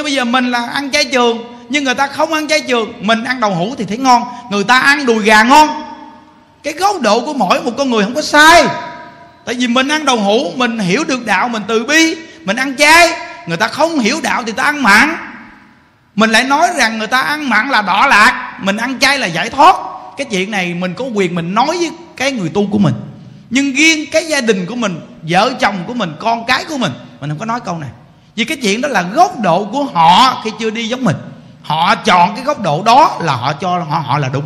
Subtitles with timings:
[0.00, 1.38] chứ bây giờ mình là ăn chay trường,
[1.68, 4.64] nhưng người ta không ăn chay trường, mình ăn đậu hũ thì thấy ngon, người
[4.64, 5.68] ta ăn đùi gà ngon.
[6.62, 8.64] Cái góc độ của mỗi một con người không có sai.
[9.44, 12.76] Tại vì mình ăn đậu hũ, mình hiểu được đạo, mình từ bi, mình ăn
[12.76, 13.12] chay.
[13.46, 15.16] Người ta không hiểu đạo thì ta ăn mặn.
[16.14, 19.26] Mình lại nói rằng người ta ăn mặn là đỏ lạc, mình ăn chay là
[19.26, 19.76] giải thoát.
[20.16, 22.94] Cái chuyện này mình có quyền mình nói với cái người tu của mình.
[23.50, 26.92] Nhưng riêng cái gia đình của mình, vợ chồng của mình, con cái của mình
[27.20, 27.90] mình không có nói câu này
[28.36, 31.16] vì cái chuyện đó là góc độ của họ khi chưa đi giống mình.
[31.62, 34.44] Họ chọn cái góc độ đó là họ cho họ họ là đúng.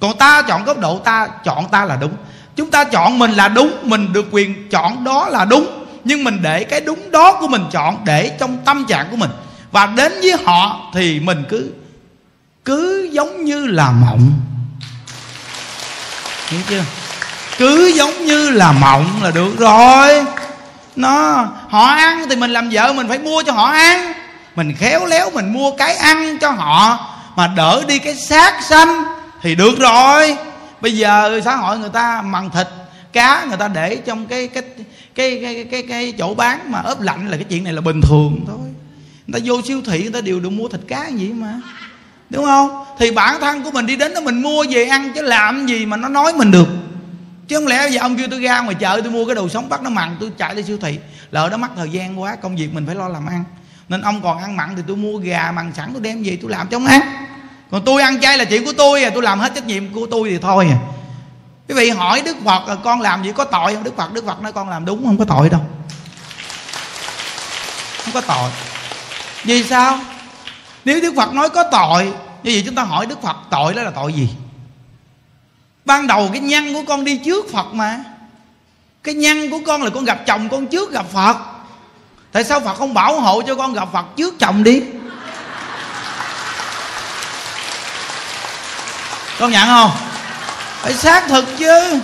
[0.00, 2.12] Còn ta chọn góc độ ta, chọn ta là đúng.
[2.56, 5.84] Chúng ta chọn mình là đúng, mình được quyền chọn đó là đúng.
[6.04, 9.30] Nhưng mình để cái đúng đó của mình chọn để trong tâm trạng của mình.
[9.72, 11.72] Và đến với họ thì mình cứ
[12.64, 14.32] cứ giống như là mộng.
[16.48, 16.82] Hiểu chưa?
[17.58, 20.24] Cứ giống như là mộng là được rồi
[20.96, 24.12] nó họ ăn thì mình làm vợ mình phải mua cho họ ăn.
[24.56, 29.04] Mình khéo léo mình mua cái ăn cho họ mà đỡ đi cái xác xanh
[29.42, 30.36] thì được rồi.
[30.80, 32.66] Bây giờ xã hội người ta mặn thịt
[33.12, 34.62] cá người ta để trong cái cái
[35.14, 37.80] cái cái cái, cái, cái chỗ bán mà ướp lạnh là cái chuyện này là
[37.80, 38.58] bình thường thôi.
[39.26, 41.60] Người ta vô siêu thị người ta đều được mua thịt cá gì mà.
[42.30, 42.84] Đúng không?
[42.98, 45.86] Thì bản thân của mình đi đến đó mình mua về ăn chứ làm gì
[45.86, 46.68] mà nó nói mình được
[47.52, 49.68] chứ không lẽ giờ ông kêu tôi ra ngoài chợ tôi mua cái đồ sống
[49.68, 50.98] bắt nó mặn, tôi chạy đi siêu thị.
[51.30, 53.44] Lỡ đó mất thời gian quá, công việc mình phải lo làm ăn.
[53.88, 56.50] Nên ông còn ăn mặn thì tôi mua gà mặn sẵn, tôi đem về tôi
[56.50, 57.00] làm cho ông ăn.
[57.70, 60.06] Còn tôi ăn chay là chuyện của tôi à tôi làm hết trách nhiệm của
[60.10, 60.78] tôi thì thôi à.
[61.68, 63.84] Quý vị hỏi đức phật là con làm gì, có tội không?
[63.84, 65.60] Đức phật đức phật nói con làm đúng, không có tội đâu.
[68.04, 68.50] Không có tội.
[69.44, 69.98] Vì sao?
[70.84, 72.04] Nếu đức phật nói có tội,
[72.42, 74.28] như vậy chúng ta hỏi đức phật, tội đó là tội gì?
[75.84, 77.98] Ban đầu cái nhân của con đi trước phật mà.
[79.02, 81.36] Cái nhân của con là con gặp chồng con trước gặp phật.
[82.32, 84.82] Tại sao phật không bảo hộ cho con gặp phật trước chồng đi?
[89.38, 89.90] Con nhận không?
[90.82, 92.00] Phải xác thực chứ.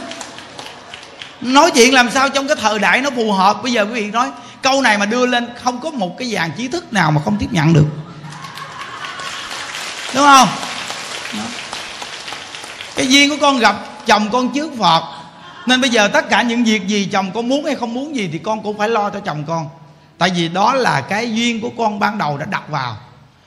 [1.41, 3.63] Nói chuyện làm sao trong cái thời đại nó phù hợp.
[3.63, 4.31] Bây giờ quý vị nói,
[4.63, 7.37] câu này mà đưa lên, không có một cái dàn trí thức nào mà không
[7.41, 7.87] tiếp nhận được.
[10.15, 10.49] Đúng không?
[11.33, 11.45] Đó
[12.99, 13.77] cái duyên của con gặp
[14.07, 15.03] chồng con trước phật.
[15.67, 18.29] Nên bây giờ tất cả những việc gì chồng con muốn hay không muốn gì
[18.33, 19.69] thì con cũng phải lo cho chồng con.
[20.19, 22.97] Tại vì đó là cái duyên của con ban đầu đã đặt vào.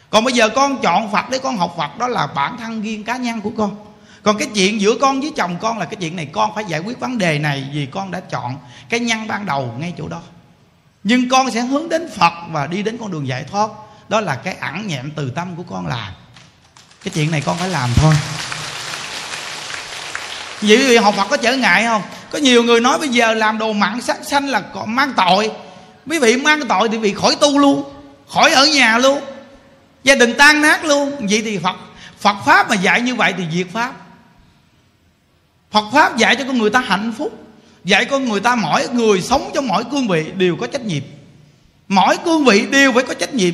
[0.09, 3.03] Còn bây giờ con chọn phật để con học phật, đó là bản thân riêng
[3.03, 3.75] cá nhân của con.
[4.23, 6.79] Còn cái chuyện giữa con với chồng con là cái chuyện này con phải giải
[6.79, 8.55] quyết vấn đề này vì con đã chọn
[8.89, 10.21] cái nhân ban đầu ngay chỗ đó.
[11.03, 13.69] Nhưng con sẽ hướng đến phật và đi đến con đường giải thoát.
[14.09, 16.13] Đó là cái ẩn nhẹm từ tâm của con làm
[17.03, 18.13] cái chuyện này con phải làm thôi
[20.61, 22.01] vậy quý vị học phật có trở ngại không?
[22.31, 25.51] Có nhiều người nói bây giờ làm đồ mặn sát xanh là còn mang tội.
[26.07, 27.83] Quý vị mang tội thì bị khỏi tu luôn,
[28.29, 29.21] khỏi ở nhà luôn,
[30.03, 31.27] gia đình tan nát luôn.
[31.29, 31.75] Vậy thì phật
[32.19, 33.93] phật pháp mà dạy như vậy thì diệt pháp.
[35.71, 37.45] Phật pháp dạy cho con người ta hạnh phúc,
[37.83, 41.03] dạy con người ta mỗi người sống trong mỗi cương vị đều có trách nhiệm.
[41.87, 43.53] Mỗi cương vị đều phải có trách nhiệm.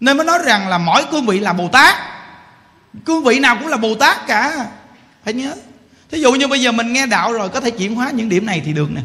[0.00, 1.96] Nên mới nói rằng là mỗi cương vị là bồ tát.
[3.04, 4.66] Cương vị nào cũng là bồ tát cả.
[5.24, 5.54] Phải nhớ
[6.10, 8.46] thí dụ như bây giờ mình nghe đạo rồi, có thể chuyển hóa những điểm
[8.46, 9.02] này thì được nè.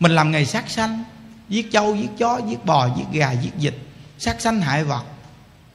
[0.00, 1.04] Mình làm nghề sát sanh,
[1.48, 3.74] giết trâu, giết chó, giết bò, giết gà, giết vịt,
[4.18, 5.04] sát sanh hại vật.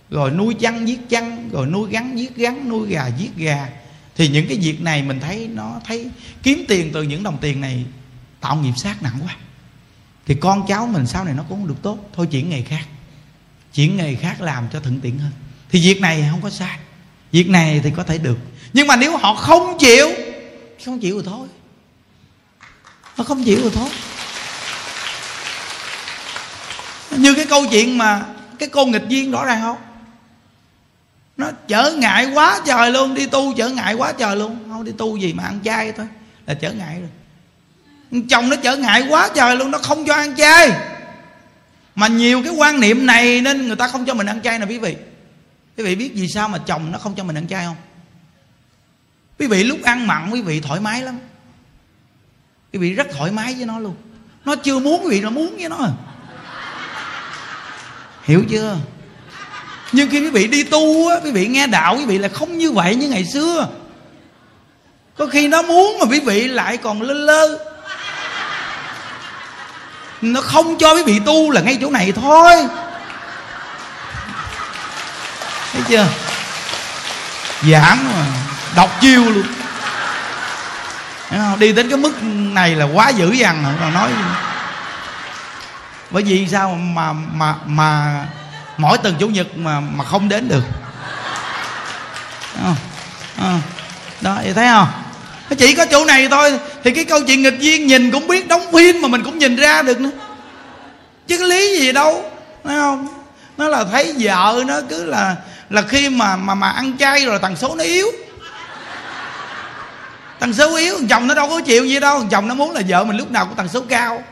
[0.10, 3.68] Rồi nuôi chăn, giết chăn, rồi nuôi gắn, giết gắn, nuôi gà, giết gà.
[4.16, 6.10] Thì những cái việc này mình thấy nó thấy
[6.44, 7.86] kiếm tiền từ những đồng tiền này
[8.42, 9.36] tạo nghiệp sát nặng quá.
[10.26, 12.86] Thì con cháu mình sau này nó cũng không được tốt, thôi chuyển nghề khác.
[13.74, 15.32] Chuyển nghề khác làm cho thuận tiện hơn.
[15.72, 16.78] Thì việc này không có sai,
[17.32, 18.38] việc này thì có thể được.
[18.74, 20.08] Nhưng mà nếu họ không chịu
[20.86, 21.48] không chịu rồi thôi.
[23.18, 23.90] Nó không chịu rồi thôi.
[27.12, 28.26] Như cái câu chuyện mà
[28.60, 29.78] cái cô nghịch duyên rõ ràng không?
[31.38, 34.58] Nó trở ngại quá trời luôn, đi tu trở ngại quá trời luôn.
[34.70, 36.08] Không, đi tu gì mà ăn chay thôi,
[36.46, 37.10] là trở ngại rồi.
[38.30, 40.72] Chồng nó trở ngại quá trời luôn, nó không cho ăn chay.
[41.96, 44.66] Mà nhiều cái quan niệm này nên người ta không cho mình ăn chay nè
[44.66, 44.96] quý vị.
[45.78, 47.76] Quý vị biết vì sao mà chồng nó không cho mình ăn chay không?
[49.40, 51.20] Quý vị lúc ăn mặn, quý vị thoải mái lắm.
[52.74, 53.96] Quý vị rất thoải mái với nó luôn.
[54.46, 55.78] Nó chưa muốn, quý vị nó muốn với nó.
[58.24, 58.78] Hiểu chưa?
[59.92, 62.58] Nhưng khi quý vị đi tu á, quý vị nghe đạo, quý vị là không
[62.58, 63.68] như vậy như ngày xưa.
[65.18, 67.66] Có khi nó muốn mà quý vị lại còn lơ lơ.
[70.22, 72.52] Nó không cho quý vị tu là ngay chỗ này thôi.
[75.72, 76.08] Thấy chưa?
[77.72, 78.43] Giảng mà
[78.76, 79.46] đọc chiêu luôn.
[81.30, 81.60] Không?
[81.60, 82.24] đi đến cái mức
[82.54, 84.10] này là quá dữ dằn rồi còn nói
[86.14, 88.26] bởi vì sao mà mà mà
[88.78, 90.64] mỗi tuần chủ nhật mà mà không đến được.
[92.64, 92.76] À,
[93.38, 93.60] à,
[94.22, 94.88] đó vậy thấy không?
[95.58, 96.60] Chỉ có chỗ này thôi.
[96.84, 99.56] Thì cái câu chuyện nghịch duyên nhìn cũng biết đóng phim mà mình cũng nhìn
[99.56, 100.10] ra được nữa.
[101.28, 102.32] Chứ cái lý gì đâu.
[102.64, 103.08] Thấy không?
[103.58, 105.36] Nó là thấy vợ nó cứ là
[105.70, 108.08] là khi mà mà mà ăn chay rồi tần số nó yếu
[110.44, 112.24] tần số yếu chồng nó đâu có chịu gì đâu.
[112.32, 114.24] Chồng nó muốn là vợ mình lúc nào cũng tần số cao.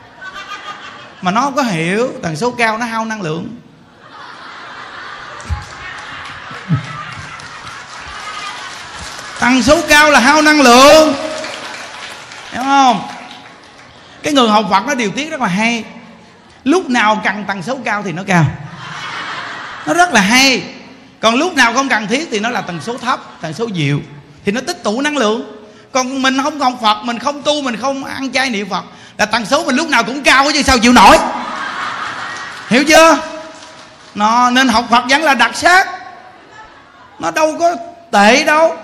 [1.22, 3.56] Mà nó không có hiểu tần số cao nó hao năng lượng.
[9.40, 11.14] Tần số cao là hao năng lượng.
[12.52, 13.08] Hiểu không?
[14.22, 15.84] Cái người học phật nó điều tiết rất là hay.
[16.64, 18.44] Lúc nào cần tần số cao thì nó cao.
[19.86, 20.62] Nó rất là hay.
[21.20, 24.00] Còn lúc nào không cần thiết thì nó là tần số thấp tần số dịu.
[24.44, 25.61] Thì nó tích tụ năng lượng
[25.92, 28.84] còn mình không học phật, mình không tu, mình không ăn chay niệm phật,
[29.18, 31.18] là tần số mình lúc nào cũng cao chứ sao chịu nổi?
[32.68, 33.18] Hiểu chưa?
[34.14, 35.88] Nó nên học phật vẫn là đặc sắc.
[37.18, 37.76] Nó đâu có
[38.10, 38.76] tệ đâu.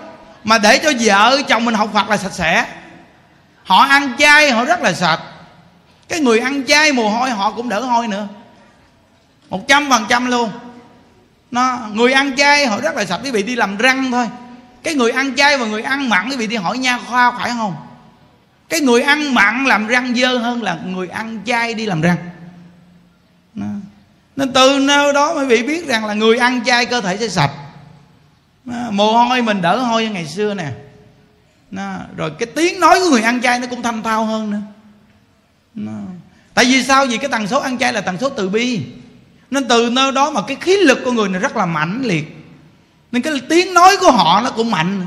[0.44, 2.66] Mà để cho vợ chồng mình học phật là sạch sẽ.
[3.64, 5.20] Họ ăn chay, họ rất là sạch.
[6.08, 8.26] Cái người ăn chay mồ hôi, họ cũng đỡ hôi nữa.
[9.50, 10.50] Một trăm phần trăm luôn.
[11.50, 14.28] Nó, người ăn chay họ rất là sạch, quý vị đi làm răng thôi
[14.88, 17.50] cái người ăn chay và người ăn mặn, quý vị đi hỏi nha khoa phải
[17.50, 17.76] không?
[18.69, 22.17] Cái người ăn mặn làm răng dơ hơn là người ăn chay đi làm răng.
[24.37, 27.29] Nên từ nơi đó quý vị biết rằng là người ăn chay cơ thể sẽ
[27.29, 27.50] sạch.
[28.90, 30.70] Mồ hôi mình đỡ hôi như ngày xưa nè.
[31.70, 31.94] Nó.
[32.17, 34.61] rồi cái tiếng nói của người ăn chay nó cũng thanh thao hơn nữa.
[35.75, 35.93] Nó.
[36.55, 37.06] tại vì sao?
[37.06, 38.82] Vì cái tần số ăn chay là tần số từ bi.
[39.50, 42.38] Nên từ nơi đó mà cái khí lực của người này rất là mạnh liệt
[43.12, 45.06] nên cái tiếng nói của họ nó cũng mạnh.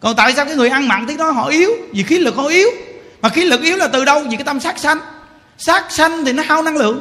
[0.00, 1.70] Còn tại sao cái người ăn mặn tiếng nói họ yếu?
[1.92, 2.68] Vì khí lực họ yếu.
[3.22, 4.20] Mà khí lực yếu là từ đâu?
[4.20, 4.98] Vì cái tâm sát sanh.
[5.58, 7.00] Sát sanh thì nó hao năng lượng.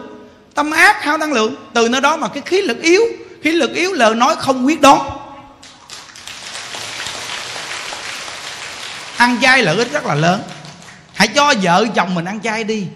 [0.54, 1.56] Tâm ác hao năng lượng.
[1.74, 3.01] Từ nơi đó mà cái khí lực yếu.
[3.44, 5.00] Khí lực yếu lời nói không quyết đoán.
[9.18, 10.42] Ăn chay lợi ích rất là lớn.
[11.13, 12.88] Hãy cho vợ chồng mình ăn chay đi.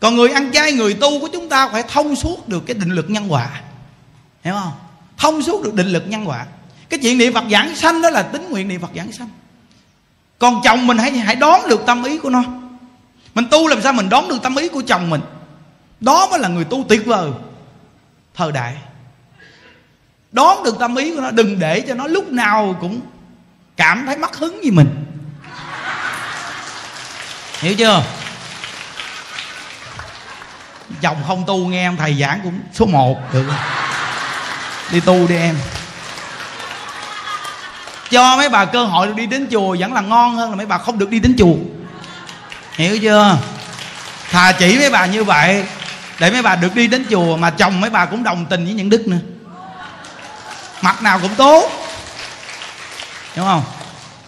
[0.00, 2.90] Còn người ăn chay, người tu của chúng ta phải thông suốt được cái định
[2.90, 3.48] lực nhân quả.
[4.44, 4.72] Hiểu không?
[5.20, 6.46] Thông suốt được định lực nhân quả.
[6.88, 9.28] Cái chuyện niệm phật giảng sanh đó là tính nguyện niệm phật giảng sanh.
[10.38, 12.42] Còn chồng mình hãy hãy đón được tâm ý của nó.
[13.34, 15.20] Mình tu làm sao mình đón được tâm ý của chồng mình?
[16.00, 17.30] Đó mới là người tu tuyệt vời.
[18.34, 18.76] Thời đại.
[20.32, 23.00] Đón được tâm ý của nó, đừng để cho nó lúc nào cũng
[23.76, 25.04] cảm thấy mất hứng gì mình.
[27.60, 28.02] Hiểu chưa?
[31.00, 33.44] Chồng không tu nghe em thầy giảng cũng số 1 được
[34.92, 35.56] đi tu đi em.
[38.10, 40.66] Cho mấy bà cơ hội được đi đến chùa vẫn là ngon hơn là mấy
[40.66, 41.54] bà không được đi đến chùa.
[42.72, 43.38] Hiểu chưa?
[44.30, 45.64] Thà chỉ mấy bà như vậy,
[46.18, 48.74] để mấy bà được đi đến chùa mà chồng mấy bà cũng đồng tình với
[48.74, 49.18] những đức nữa.
[50.82, 51.70] Mặt nào cũng tốt.
[53.36, 53.62] Đúng không?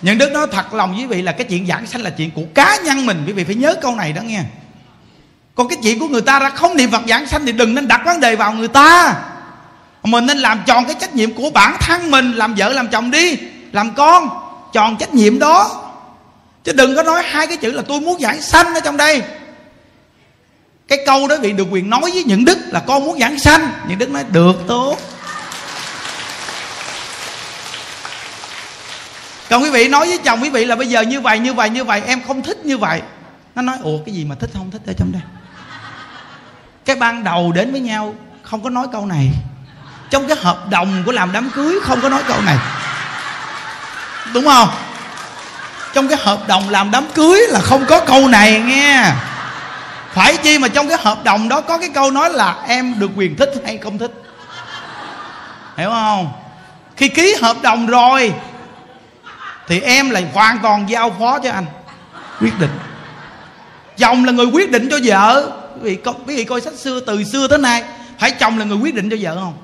[0.02, 2.30] Những đức nói thật lòng với quý vị là cái chuyện giảng sanh là chuyện
[2.30, 4.40] của cá nhân mình, quý vị phải nhớ câu này đó nghe.
[5.54, 7.88] Còn cái chuyện của người ta ra không niệm phật giảng sanh thì đừng nên
[7.88, 9.14] đặt vấn đề vào người ta
[10.02, 12.32] mình nên làm tròn cái trách nhiệm của bản thân mình.
[12.32, 13.38] Làm vợ, làm chồng đi.
[13.72, 14.28] Làm con,
[14.72, 15.88] tròn trách nhiệm đó.
[16.64, 19.22] Chứ đừng có nói hai cái chữ là tôi muốn giảng sanh ở trong đây.
[20.88, 23.70] Cái câu đó bị được quyền nói với những đức là con muốn giảng sanh.
[23.88, 24.96] Những đức nói, được, tốt.
[29.50, 31.70] Còn quý vị nói với chồng quý vị là bây giờ như vậy như vậy
[31.70, 32.02] như vậy.
[32.06, 33.02] Em không thích như vậy.
[33.54, 34.70] Nó nói, ủa, cái gì mà thích không?
[34.70, 35.22] Thích ở trong đây.
[36.84, 39.28] Cái ban đầu đến với nhau, không có nói câu này
[40.12, 42.56] trong cái hợp đồng của làm đám cưới không có nói câu này.
[44.34, 44.68] Đúng không?
[45.94, 49.12] Trong cái hợp đồng làm đám cưới là không có câu này nghe.
[50.12, 53.10] Phải chi mà trong cái hợp đồng đó có cái câu nói là em được
[53.16, 54.10] quyền thích hay không thích?
[55.76, 56.32] Hiểu không?
[56.96, 58.32] Khi ký hợp đồng rồi
[59.68, 61.66] thì em là hoàn toàn giao phó cho anh.
[62.40, 62.78] Quyết định.
[63.98, 65.50] Chồng là người quyết định cho vợ.
[65.82, 67.84] Quý vị, quý vị coi sách xưa từ xưa tới nay
[68.18, 69.54] phải chồng là người quyết định cho vợ không?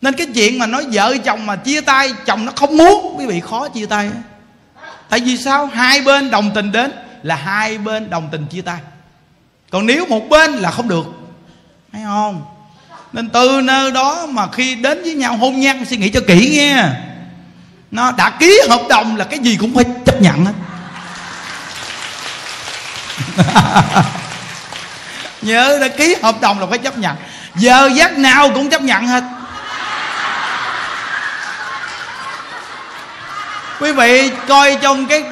[0.00, 3.26] Nên cái chuyện mà nói vợ chồng mà chia tay, chồng nó không muốn, quý
[3.26, 4.10] vị khó chia tay.
[5.08, 5.66] Tại vì sao?
[5.66, 8.78] Hai bên đồng tình đến là hai bên đồng tình chia tay.
[9.70, 11.06] Còn nếu một bên là không được.
[11.92, 12.44] Thấy không?
[13.12, 16.50] Nên từ nơi đó mà khi đến với nhau, hôn nhân suy nghĩ cho kỹ
[16.52, 16.84] nghe.
[17.90, 20.52] Nó đã ký hợp đồng là cái gì cũng phải chấp nhận hết.
[25.42, 27.16] Nhớ đã ký hợp đồng là phải chấp nhận.
[27.56, 29.24] Giờ giấc nào cũng chấp nhận hết.
[33.80, 35.24] Quý vị coi trong cái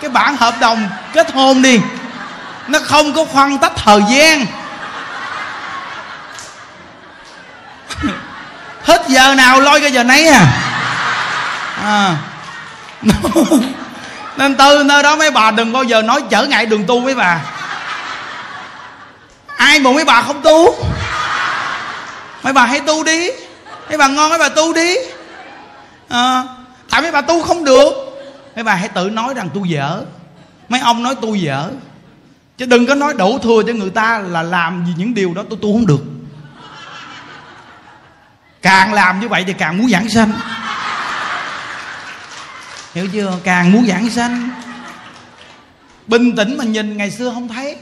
[0.00, 1.80] cái bản hợp đồng kết hôn đi.
[2.68, 4.46] Nó không có phân tách thời gian.
[8.84, 10.46] Hết giờ nào lôi cái giờ nấy à,
[11.82, 12.16] à.
[14.36, 17.14] nên từ nơi đó mấy bà đừng bao giờ nói trở ngại đường tu mấy
[17.14, 17.40] bà.
[19.56, 20.74] Ai mà mấy bà không tu?
[22.42, 23.30] Mấy bà hãy tu đi.
[23.88, 24.96] Mấy bà ngon mấy bà tu đi.
[26.08, 26.42] À,
[26.94, 27.92] tại mấy bà tu không được.
[28.54, 30.02] Mấy bà hãy tự nói rằng tu dở.
[30.68, 31.70] Mấy ông nói tu dở.
[32.58, 35.42] Chứ đừng có nói đổ thừa cho người ta là làm gì những điều đó
[35.50, 36.02] tôi tu không được.
[38.62, 40.32] Càng làm như vậy thì càng muốn giảng sanh.
[42.94, 43.32] Hiểu chưa?
[43.44, 44.50] Càng muốn giảng sanh.
[46.06, 47.76] Bình tĩnh mà nhìn ngày xưa không thấy.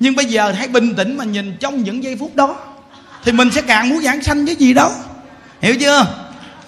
[0.00, 2.56] Nhưng bây giờ hãy bình tĩnh mà nhìn trong những giây phút đó,
[3.24, 4.90] thì mình sẽ càng muốn giảng sanh với gì đó.
[5.60, 6.06] Hiểu chưa?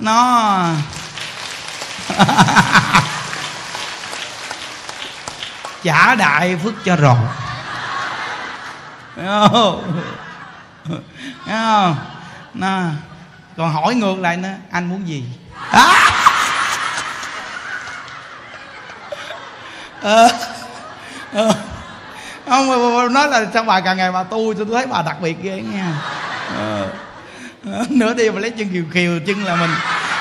[0.00, 0.74] Nó
[5.82, 7.16] trả đại phước cho rồi
[9.16, 10.02] thấy không
[11.46, 11.96] thấy không
[12.54, 12.80] nó
[13.56, 15.24] còn hỏi ngược lại nữa anh muốn gì
[15.70, 16.08] à!
[20.02, 20.28] Ờ,
[21.32, 21.54] ờ.
[22.48, 25.62] không nói là sao bà càng ngày bà tu tôi thấy bà đặc biệt ghê
[25.72, 25.92] nha
[26.56, 26.88] ờ.
[27.90, 29.70] nửa đi mà lấy chân kiều kiều chân là mình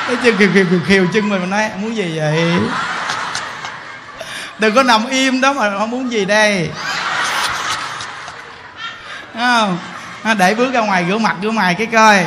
[0.07, 2.53] lấy chân kiều kiều kiều, kiều chân mình mình nói muốn gì vậy?
[4.59, 6.69] Đừng có nằm im đó mà không muốn gì đây.
[9.33, 9.77] Không?
[10.37, 12.25] Để bước ra ngoài rửa mặt rửa mày cái coi.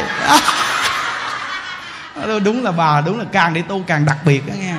[2.44, 4.74] Đúng là bà đúng là càng đi tu càng đặc biệt đó nghe.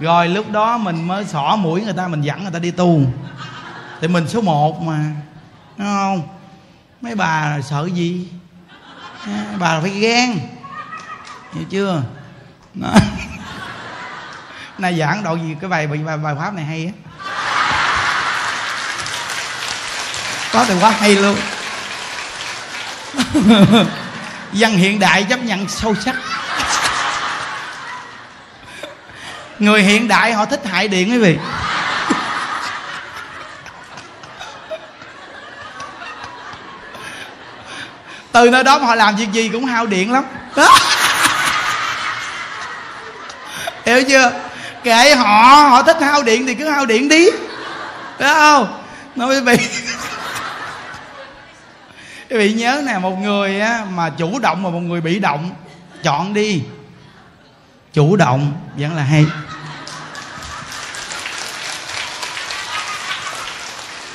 [0.00, 3.00] Rồi lúc đó mình mới xỏ mũi người ta mình dẫn người ta đi tu.
[4.00, 4.98] Thì mình số một mà
[5.76, 6.22] đúng không?
[7.00, 8.28] Mấy bà sợ gì?
[9.58, 10.38] Bà phải ghen.
[11.52, 12.02] Hiểu chưa?
[12.74, 12.88] Nó
[14.78, 15.56] nay giảng độ gì?
[15.60, 16.92] Cái bài bài, bài pháp này hay á.
[20.52, 21.36] Có từ quá hay luôn.
[24.52, 26.16] Dân hiện đại chấp nhận sâu sắc.
[29.58, 31.38] Người hiện đại họ thích hại điện quý vị.
[38.36, 40.24] Từ nơi đó mà họ làm việc gì cũng hao điện lắm.
[43.86, 44.32] Hiểu chưa?
[44.84, 47.30] Kệ họ họ thích hao điện thì cứ hao điện đi.
[48.18, 48.82] Phải không?
[49.14, 49.56] Nói quý vị.
[52.30, 55.50] Quý vị nhớ nè một người á, mà chủ động và một người bị động
[56.02, 56.62] chọn đi.
[57.92, 59.26] Chủ động vẫn là hay.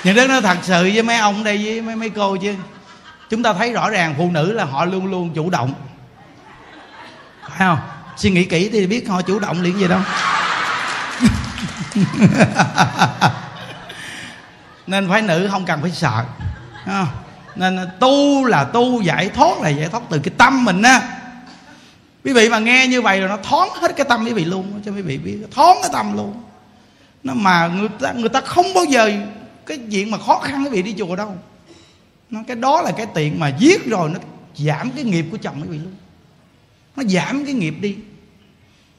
[0.03, 2.55] Những đứa nó thật sự với mấy ông đây với mấy mấy cô chứ
[3.31, 5.73] chúng ta thấy rõ ràng phụ nữ là họ luôn luôn chủ động.
[7.49, 7.79] Phải không?
[8.17, 9.99] Suy nghĩ kỹ thì biết họ chủ động liền gì đâu.
[14.87, 16.23] Nên phái nữ không cần phải sợ.
[16.85, 17.07] Không?
[17.55, 21.01] nên tu là tu, giải thoát là giải thoát từ cái tâm mình á.
[22.23, 24.81] Quý vị mà nghe như vậy rồi nó thoáng hết cái tâm quý vị luôn,
[24.85, 26.43] cho quý vị biết, thoáng cái tâm luôn.
[27.23, 29.11] Nó mà người ta người ta không bao giờ,
[29.65, 31.37] cái chuyện mà khó khăn quý vị đi chùa đâu
[32.31, 34.19] nó cái đó là cái tiền mà giết rồi nó
[34.55, 35.95] giảm cái nghiệp của chồng quý vị luôn.
[36.95, 37.97] Nó giảm cái nghiệp đi.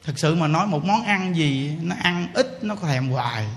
[0.03, 3.47] Thực sự mà nói một món ăn gì nó ăn ít nó có thèm hoài.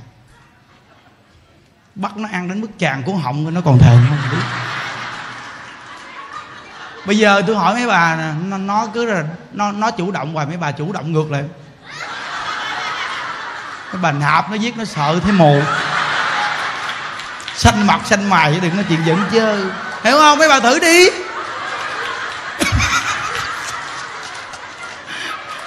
[1.95, 4.18] Bắt nó ăn đến mức tràn của họng nó còn thèm không?
[4.33, 4.42] Biết
[7.06, 10.35] bây giờ tôi hỏi mấy bà nè nó, nó cứ là nó nó chủ động
[10.35, 11.45] hoài mấy bà chủ động ngược lại.
[13.92, 15.61] Cái bà nạp nó giết nó sợ thấy mù
[17.56, 19.56] xanh mặt, xanh mày chứ đừng nói chuyện giận chơi
[20.04, 20.38] hiểu không?
[20.38, 21.10] Mấy bà thử đi.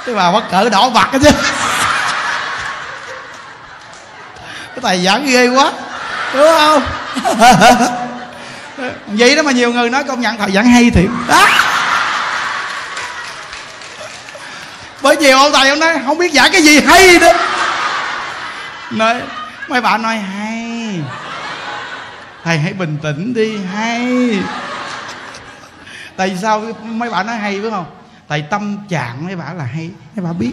[0.05, 1.29] Cái bà mắc cỡ đỏ mặt chứ.
[4.67, 5.71] Cái tài giảng ghê quá.
[6.33, 6.83] Đúng không?
[9.07, 11.09] Vậy đó mà nhiều người nói công nhận thầy giảng hay thiệt.
[11.27, 11.47] Đó.
[15.01, 17.31] Bởi vì ông thầy ông nói không biết giảng cái gì hay đó
[18.91, 19.15] nói,
[19.67, 20.99] mấy bạn nói hay
[22.49, 24.39] thầy hãy bình tĩnh đi, hay.
[26.15, 27.85] Tại sao mấy bạn nói hay phải không?
[28.27, 30.51] Tại tâm trạng mấy bạn là hay, mấy bạn biết.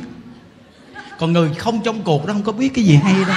[1.18, 3.36] Còn người không trong cuộc đó không có biết cái gì hay đâu.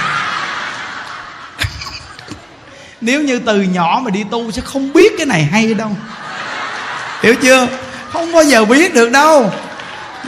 [3.00, 5.96] Nếu như từ nhỏ mà đi tu sẽ không biết cái này hay đâu.
[7.22, 7.66] Hiểu chưa?
[8.12, 9.52] Không bao giờ biết được đâu.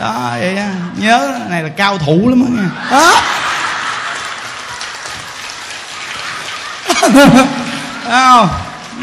[0.00, 0.58] Đó, vậy
[0.98, 2.70] nhớ, này là cao thủ lắm á nha.
[2.90, 3.22] Đó
[8.04, 8.48] không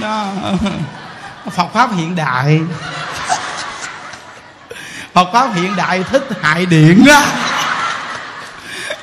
[0.01, 0.25] đó.
[1.55, 2.59] Phật pháp hiện đại.
[5.13, 7.23] Phật pháp hiện đại thích hại điện đó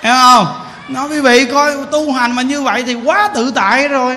[0.02, 0.46] Hiểu không?
[0.88, 4.16] Nói quý vị coi, tu hành mà như vậy thì quá tự tại rồi.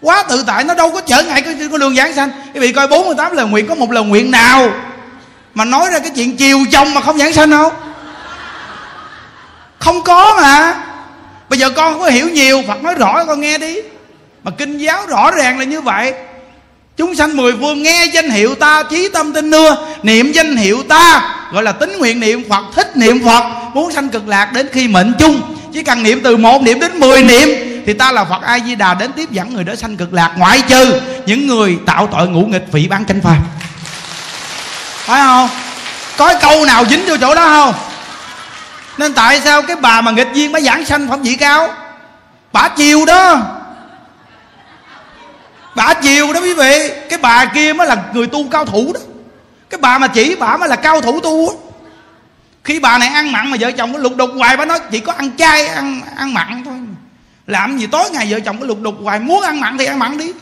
[0.00, 2.30] Quá tự tại, nó đâu có trở ngại cái con đường giảng sanh.
[2.54, 4.70] Quý vị coi 48 lời nguyện, có một lời nguyện nào
[5.54, 7.72] mà nói ra cái chuyện chiều chồng mà không giảng sanh không?
[9.78, 10.74] Không có mà.
[11.48, 13.76] Bây giờ con không có hiểu nhiều, phật nói rõ, con nghe đi
[14.46, 16.12] mà kinh giáo rõ ràng là như vậy.
[16.96, 20.82] Chúng sanh mười phương nghe danh hiệu ta chí tâm tinh nưa, niệm danh hiệu
[20.88, 21.22] ta,
[21.52, 24.88] gọi là tính nguyện niệm phật, thích niệm phật, muốn sanh cực lạc đến khi
[24.88, 25.40] mệnh chung.
[25.72, 27.48] Chỉ cần niệm từ một niệm đến mười niệm,
[27.86, 30.34] thì ta là phật a di đà đến tiếp dẫn người đó sanh cực lạc
[30.36, 33.38] ngoại trừ những người tạo tội ngũ nghịch vị bán chánh pháp.
[34.96, 35.48] Phải không?
[36.16, 37.74] Có câu nào dính vô chỗ đó không?
[38.98, 41.68] Nên tại sao cái bà mà nghịch viên bà giảng sanh phẩm vị cao
[42.52, 43.42] bà chiều đó
[45.76, 46.90] bà chiều đó quý vị.
[47.10, 49.00] Cái bà kia mới là người tu cao thủ đó.
[49.70, 51.54] Cái bà mà chỉ, bà mới là cao thủ tu đó.
[52.64, 55.00] khi bà này ăn mặn mà vợ chồng có lục đục hoài, bà nói chỉ
[55.00, 56.74] có ăn chay, ăn ăn mặn thôi.
[57.46, 59.98] Làm gì tối ngày vợ chồng có lục đục hoài, muốn ăn mặn thì ăn
[59.98, 60.32] mặn đi.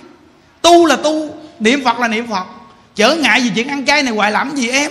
[0.62, 2.44] Tu là tu, niệm phật là niệm phật.
[2.94, 4.90] Chở ngại gì chuyện ăn chay này hoài, làm gì em?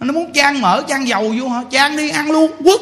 [0.00, 1.62] Nó muốn chan mỡ chan dầu vô hả?
[1.70, 2.80] Chan đi ăn luôn, quất.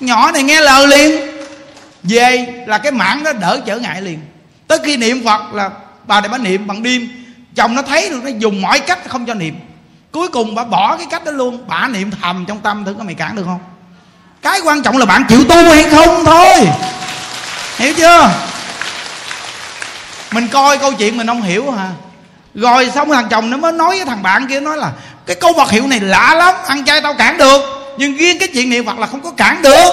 [0.00, 1.30] Nhỏ này nghe lời liền.
[2.02, 4.18] Về là cái mảng đó đỡ trở ngại liền
[4.70, 5.70] tới khi niệm phật là
[6.06, 7.08] bà này bà niệm bằng đêm.
[7.56, 9.60] Chồng nó thấy được nó dùng mọi cách không cho niệm.
[10.12, 11.64] Cuối cùng bà bỏ cái cách đó luôn.
[11.68, 13.58] Bà niệm thầm trong tâm thử có mày cản được không?
[14.42, 16.68] Cái quan trọng là bạn chịu tu hay không thôi.
[17.76, 18.30] Hiểu chưa?
[20.32, 21.88] Mình coi câu chuyện mình không hiểu hả?
[22.54, 24.92] Rồi xong thằng chồng nó mới nói với thằng bạn kia, nói là,
[25.26, 27.60] cái câu vật hiệu này lạ lắm, ăn chay tao cản được.
[27.98, 29.90] Nhưng riêng cái chuyện niệm phật là không có cản được.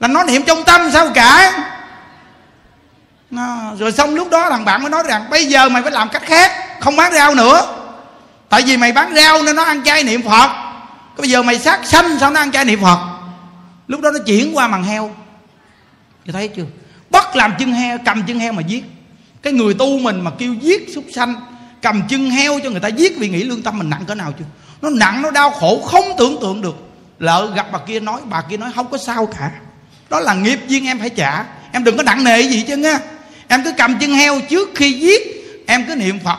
[0.00, 1.62] Là nó niệm trong tâm sao cản?
[3.36, 6.08] À, rồi xong lúc đó thằng bạn mới nói rằng bây giờ mày phải làm
[6.08, 7.74] cách khác không bán rau nữa.
[8.48, 10.50] Tại vì mày bán rau nên nó ăn chay niệm phật.
[11.16, 12.98] Bây giờ mày sát sanh sao nó ăn chay niệm phật?
[13.88, 15.14] Lúc đó nó chuyển qua màn heo.
[16.26, 16.64] Chị thấy chưa?
[17.10, 18.84] Bắt làm chân heo Cầm chân heo mà giết.
[19.42, 21.34] Cái người tu mình mà kêu giết súc sanh
[21.82, 24.32] Cầm chân heo cho người ta giết Vì nghĩ lương tâm mình nặng cỡ nào
[24.38, 24.44] chưa?
[24.82, 26.76] Nó nặng nó đau khổ không tưởng tượng được.
[27.18, 29.50] Lỡ gặp bà kia nói Bà kia nói không có sao cả.
[30.10, 31.44] Đó là nghiệp duyên em phải trả.
[31.72, 32.98] Em đừng có nặng nề gì chứ nha
[33.48, 35.22] Em cứ cầm chân heo trước khi giết,
[35.66, 36.38] Em cứ niệm Phật.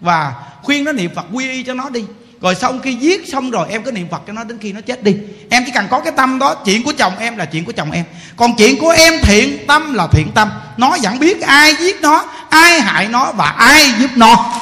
[0.00, 0.32] Và
[0.62, 2.04] khuyên nó niệm Phật quy y cho nó đi.
[2.40, 4.80] Rồi xong khi giết xong rồi, em cứ niệm phật cho nó đến khi nó
[4.80, 5.16] chết đi.
[5.50, 7.92] Em chỉ cần có cái tâm đó, chuyện của chồng em là chuyện của chồng
[7.92, 8.04] em.
[8.36, 10.50] Còn chuyện của em thiện tâm là thiện tâm.
[10.76, 14.52] Nó vẫn biết ai giết nó, ai hại nó và ai giúp nó.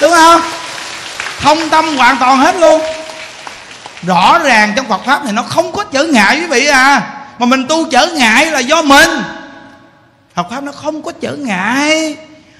[0.00, 0.40] Đúng không?
[1.40, 2.80] Thông tâm hoàn toàn hết luôn.
[4.02, 7.02] Rõ ràng trong phật pháp này nó không có trở ngại quý vị à.
[7.38, 9.10] Mà mình tu trở ngại là do mình
[10.36, 12.16] phật pháp nó không có trở ngại.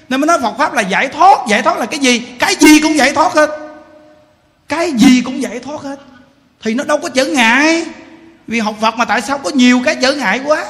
[0.09, 1.39] Nên mới nói phật pháp là giải thoát.
[1.47, 2.19] Giải thoát là cái gì?
[2.39, 3.49] Cái gì cũng giải thoát hết.
[4.67, 5.99] Cái gì cũng giải thoát hết.
[6.63, 7.85] Thì nó đâu có trở ngại.
[8.47, 10.65] Vì học phật mà tại sao có nhiều cái trở ngại quá?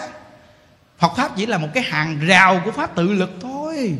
[0.99, 3.93] Phật pháp chỉ là một cái hàng rào của pháp tự lực thôi.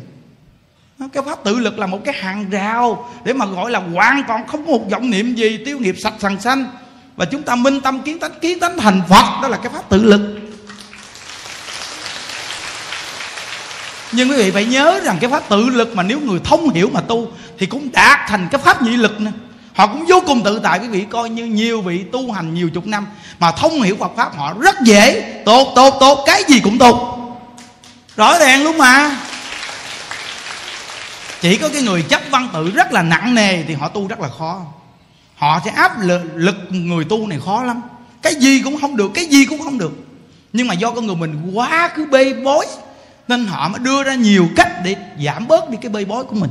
[1.12, 4.46] Cái pháp tự lực là một cái hàng rào để mà gọi là hoàn toàn
[4.46, 6.66] không có một vọng niệm gì, tiêu nghiệp sạch sành xanh
[7.16, 9.88] và chúng ta minh tâm kiến tánh kiến tánh thành phật, đó là cái pháp
[9.88, 10.37] tự lực.
[14.12, 16.90] Nhưng quý vị phải nhớ rằng cái pháp tự lực mà nếu người thông hiểu
[16.92, 19.32] mà tu thì cũng đạt thành cái pháp nhị lực nữa
[19.78, 22.70] họ cũng vô cùng tự tại quý vị coi như nhiều vị tu hành nhiều
[22.70, 23.06] chục năm
[23.38, 25.34] mà thông hiểu Phật pháp họ rất dễ.
[25.44, 27.18] Tốt tốt tốt cái gì cũng tốt.
[28.16, 29.16] Rõ ràng luôn mà.
[31.40, 34.20] Chỉ có cái người chấp văn tự rất là nặng nề thì họ tu rất
[34.20, 34.60] là khó.
[35.34, 37.82] Họ sẽ áp lực, lực người tu này khó lắm.
[38.22, 39.92] Cái gì cũng không được cái gì cũng không được.
[40.52, 42.66] Nhưng mà do con người mình quá cứ bê bối
[43.28, 46.34] nên họ mới đưa ra nhiều cách để giảm bớt đi cái bê bối của
[46.34, 46.50] mình.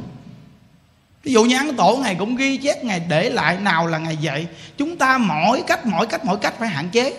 [1.24, 4.18] Ví dụ như ăn tổ ngày cũng ghi chép ngày để lại nào là ngày
[4.22, 7.14] dạy, chúng ta mỗi cách mỗi cách mỗi cách phải hạn chế.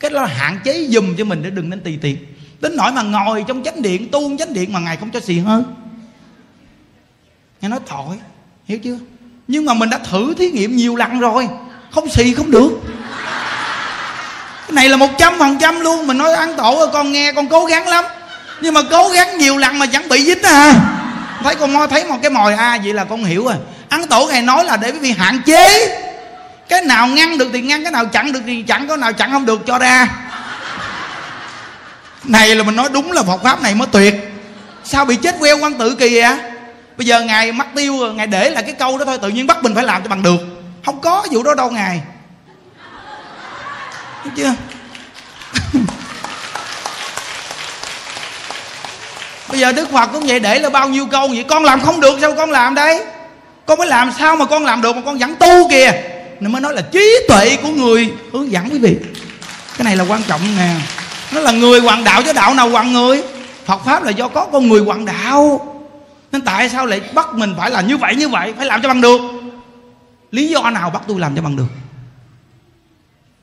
[0.00, 2.16] Cái đó là hạn chế dùm cho mình để đừng nên tùy tiện.
[2.60, 5.38] Đến nỗi mà ngồi trong chánh điện, tu chánh điện mà ngày không cho xì
[5.38, 5.62] hơi.
[7.60, 8.16] Nghe nói tội
[8.64, 8.98] hiểu chưa?
[9.48, 11.48] Nhưng mà mình đã thử thí nghiệm nhiều lần rồi,
[11.90, 12.70] không xì không được.
[14.66, 17.48] Cái này là một trăm phần trăm luôn, mình nói ăn tổ con nghe, con
[17.48, 18.04] cố gắng lắm
[18.60, 20.74] nhưng mà cố gắng nhiều lần mà chẳng bị dính à
[21.44, 23.54] thấy con thấy một cái mồi a à, vậy là con hiểu rồi.
[23.88, 25.98] Ăn tổ ngày nói là để quý vị hạn chế.
[26.68, 29.30] Cái nào ngăn được thì ngăn cái nào chặn được thì chặn cái nào chặn
[29.30, 30.08] không được cho ra.
[32.24, 34.14] Này là mình nói đúng là Phật pháp này mới tuyệt.
[34.84, 36.38] Sao bị chết queo quan tự kỳ vậy
[36.96, 39.46] bây giờ ngài mắc tiêu rồi ngài để là cái câu đó thôi tự nhiên
[39.46, 40.40] bắt mình phải làm cho bằng được.
[40.84, 42.02] Không có vụ đó đâu ngài.
[44.24, 44.54] Đúng chưa?
[49.50, 51.44] Bây giờ đức phật cũng vậy, để là bao nhiêu câu vậy?
[51.48, 53.00] Con làm không được, sao con làm đây?
[53.66, 55.92] Con mới làm sao mà con làm được mà con vẫn tu kìa?
[56.40, 58.96] Nên mới nói là trí tuệ của người hướng dẫn quý vị.
[59.78, 60.74] Cái này là quan trọng nè.
[61.32, 63.22] Nó là người hoàng đạo chứ đạo nào hoàng người?
[63.64, 65.74] Phật pháp là do có con người hoàng đạo.
[66.32, 68.54] Nên tại sao lại bắt mình phải là như vậy như vậy?
[68.56, 69.20] Phải làm cho bằng được.
[70.30, 71.68] Lý do nào bắt tôi làm cho bằng được?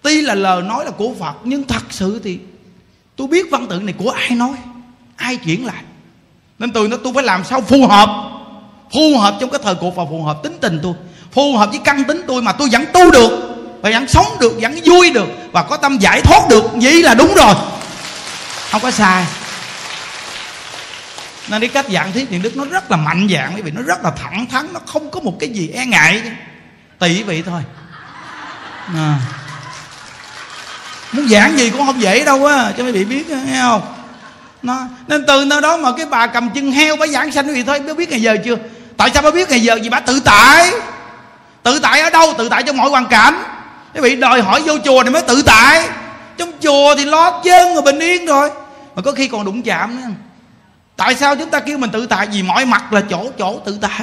[0.01, 2.39] Tuy là lời nói là của phật, nhưng thật sự thì
[3.15, 4.53] tôi biết văn tự này của ai nói?
[5.15, 5.83] Ai chuyển lại?
[6.59, 8.09] Nên tôi nó tôi phải làm sao phù hợp?
[8.93, 10.93] Phù hợp trong cái thời cuộc và phù hợp tính tình tôi.
[11.31, 13.29] Phù hợp với căn tính tôi mà tôi vẫn tu được,
[13.81, 16.63] và vẫn sống được, vẫn vui được, và có tâm giải thoát được.
[16.73, 17.55] Vậy là đúng rồi.
[18.71, 19.25] Không có sai.
[21.47, 23.71] Nên cái cách giảng thuyết thiện đức nó rất là mạnh dạng, quý vị.
[23.71, 26.21] Nó rất là thẳng thắn, nó không có một cái gì e ngại.
[26.99, 27.61] Tùy vị thôi.
[28.95, 29.19] À.
[31.11, 33.94] muốn giảng gì cũng không dễ đâu á, cho mấy vị biết nghe không?
[34.65, 37.63] Nó, nên từ nơi đó mà cái bà cầm chân heo bà giảng sanh vì
[37.63, 38.55] thôi, bà biết ngày giờ chưa?
[38.97, 39.77] Tại sao bà biết ngày giờ?
[39.83, 40.71] Vì bà tự tại.
[41.63, 42.33] Tự tại ở đâu?
[42.37, 43.43] Tự tại trong mọi hoàn cảnh.
[43.93, 45.87] Quý vị đòi hỏi vô chùa thì mới tự tại.
[46.37, 48.49] Trong chùa thì lo chân rồi bình yên rồi
[48.95, 50.07] mà có khi còn đụng chạm nữa.
[50.95, 52.27] Tại sao chúng ta kêu mình tự tại?
[52.31, 54.01] Vì mọi mặt là chỗ chỗ tự tại.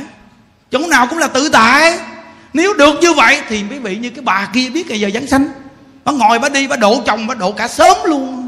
[0.71, 1.99] Chỗ nào cũng là tự tại.
[2.53, 5.27] Nếu được như vậy thì quý vị như cái bà kia biết ngày giờ giáng
[5.27, 5.47] sanh.
[6.05, 8.42] Bà ngồi bà đi, bà độ chồng, bà độ cả sớm luôn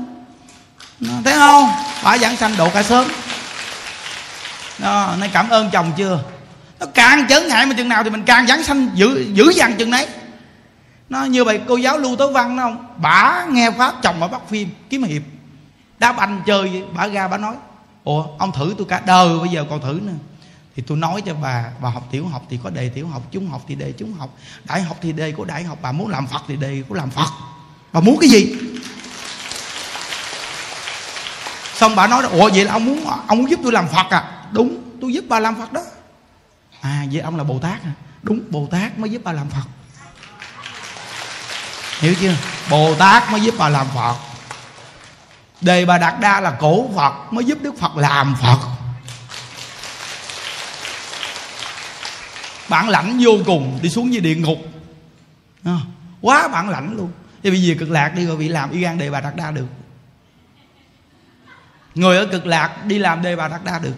[1.00, 1.68] thấy không?
[2.04, 3.08] Bà giảng sanh độ cả sớm
[4.78, 6.20] đó, nên cảm ơn chồng chưa?
[6.80, 9.76] Nó càng chấn ngại mà chừng nào thì mình càng giảng sanh giữ giữ dằn
[9.78, 10.06] chừng đấy
[11.08, 12.86] nó như vậy cô giáo lưu tố văn đó không?
[12.96, 15.22] Bả nghe pháp chồng bà bắt phim kiếm hiệp.
[15.98, 17.54] Đá banh chơi bà ra bà nói
[18.04, 20.12] ủa ông thử tôi cả đời bây giờ còn thử nữa.
[20.76, 23.50] Thì tôi nói cho bà bà học tiểu học thì có đề tiểu học trung
[23.50, 26.26] học thì đề trung học đại học thì đề của đại học bà muốn làm
[26.26, 27.28] phật thì đề của làm phật.
[27.92, 28.54] Bà muốn cái gì?
[31.84, 34.24] Xong bà nói ủa vậy là ông muốn ông muốn giúp tôi làm phật à?
[34.52, 35.82] Đúng tôi giúp bà làm phật đó.
[36.80, 37.92] À vậy ông là bồ tát à
[38.22, 39.62] đúng bồ tát mới giúp bà làm phật.
[42.00, 42.34] Hiểu chưa?
[42.70, 44.14] Bồ tát mới giúp bà làm phật.
[45.60, 48.58] Đề bà đạt đa là cổ phật mới giúp đức phật làm phật.
[52.68, 54.58] Bản lãnh vô cùng đi xuống như địa ngục.
[55.64, 55.78] À,
[56.20, 57.12] quá bản lãnh luôn.
[57.42, 59.50] Thì bây giờ cực lạc đi rồi bị làm y gan đề bà đạt đa
[59.50, 59.66] được
[61.94, 63.94] người ở cực lạc đi làm đề bà đạt đa được.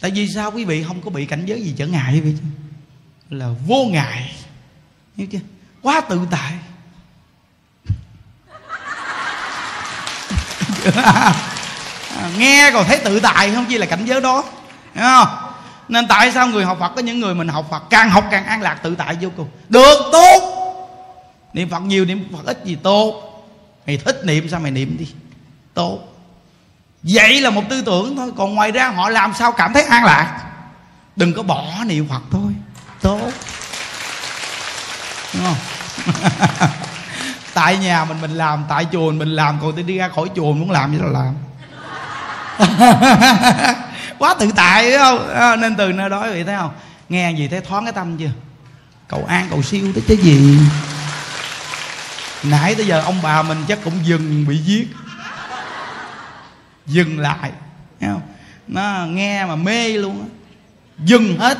[0.00, 2.44] Tại vì sao quý vị không có bị cảnh giới gì trở ngại vậy chứ?
[3.36, 4.34] Là vô ngại.
[5.16, 5.38] Hiểu chưa?
[5.82, 6.52] Quá tự tại.
[12.38, 14.44] Nghe còn thấy tự tại không chi là cảnh giới đó.
[14.94, 15.28] Hiểu không?
[15.88, 18.44] Nên tại sao người học Phật có những người mình học Phật càng học càng
[18.44, 19.48] an lạc tự tại vô cùng?
[19.68, 20.50] Được, tốt.
[21.52, 23.30] Niệm Phật nhiều, niệm Phật ít gì tốt.
[23.86, 25.06] Mày thích niệm sao mày niệm đi.
[25.74, 26.13] Tốt
[27.08, 28.32] vậy là một tư tưởng thôi.
[28.36, 30.40] Còn ngoài ra họ làm sao cảm thấy an lạc?
[31.16, 32.52] Đừng có bỏ niệm Phật thôi.
[33.00, 33.30] Tốt.
[35.34, 35.56] Đúng không?
[37.54, 39.58] Tại nhà mình mình làm tại chùa mình làm.
[39.60, 41.34] Còn tôi đi ra khỏi chùa muốn làm gì đâu làm.
[44.18, 45.34] Quá tự tại phải không?
[45.34, 46.70] À, nên từ nơi đó vậy thấy không?
[47.08, 48.30] Nghe gì thấy thoáng cái tâm chưa?
[49.08, 50.58] Cầu an cầu siêu tới cái gì?
[52.42, 54.88] Nãy tới giờ ông bà mình chắc cũng dừng bị giết
[56.86, 57.50] dừng lại.
[58.00, 58.22] Thấy không?
[58.68, 60.28] Nó nghe mà mê luôn
[60.98, 61.58] dừng hết.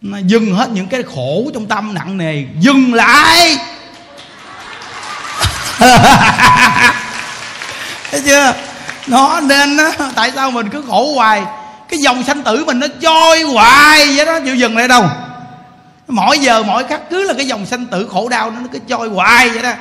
[0.00, 2.44] Nó dừng hết những cái khổ trong tâm nặng nề.
[2.60, 3.56] Dừng lại.
[8.10, 8.54] Thấy chưa?
[9.06, 11.42] Nó nên á, tại sao mình cứ khổ hoài?
[11.88, 14.40] Cái dòng sanh tử mình nó trôi hoài vậy đó.
[14.44, 15.04] Chịu dừng lại đâu.
[16.08, 19.08] Mỗi giờ, mỗi khắc cứ là cái dòng sanh tử khổ đau nó cứ trôi
[19.08, 19.72] hoài vậy đó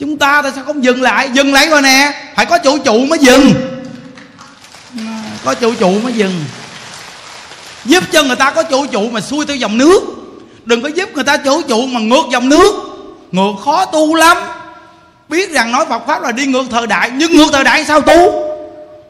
[0.00, 1.30] chúng ta tại sao không dừng lại?
[1.32, 2.12] Dừng lại rồi nè.
[2.36, 3.52] Phải có chủ trụ mới dừng.
[5.44, 6.44] Có chủ trụ mới dừng.
[7.84, 10.00] Giúp cho người ta có chủ trụ mà xuôi theo dòng nước.
[10.64, 12.74] Đừng có giúp người ta chủ trụ mà ngược dòng nước.
[13.32, 14.36] Ngược khó tu lắm.
[15.28, 18.00] Biết rằng nói Phật pháp là đi ngược thời đại, nhưng ngược thời đại sao
[18.00, 18.44] tu?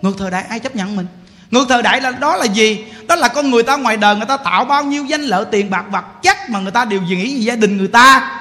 [0.03, 1.07] Ngược thời đại ai chấp nhận mình?
[1.51, 2.85] Ngược thời đại là đó là gì?
[3.07, 5.71] Đó là con người ta ngoài đời người ta tạo bao nhiêu danh lợi tiền
[5.71, 8.40] bạc vật chất mà người ta đều nghĩ về gia đình người ta?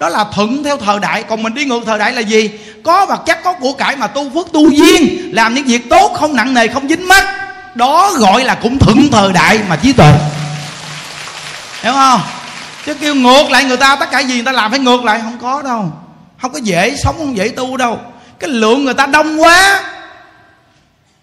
[0.00, 1.22] Đó là thuận theo thời đại.
[1.22, 2.50] Còn mình đi ngược thời đại là gì?
[2.84, 6.12] Có vật chất có của cải mà tu phước tu duyên, làm những việc tốt,
[6.14, 7.24] không nặng nề, không dính mắt
[7.74, 10.12] đó gọi là cũng thuận thời đại mà trí tuệ.
[11.82, 12.20] Hiểu không?
[12.86, 15.20] Chứ kêu ngược lại người ta, tất cả gì người ta làm phải ngược lại.
[15.22, 15.92] Không có đâu.
[16.42, 17.98] Không có dễ sống, không dễ tu đâu.
[18.38, 19.82] Cái lượng người ta đông quá.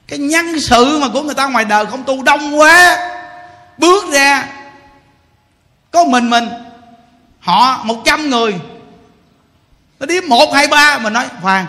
[0.07, 2.97] Cái nhân sự mà của người ta ngoài đời không tu đông quá.
[3.77, 4.47] Bước ra.
[5.91, 6.49] Có mình mình
[7.47, 8.59] họ một trăm người.
[9.99, 11.65] Nó điếm một hai ba mình nói khoan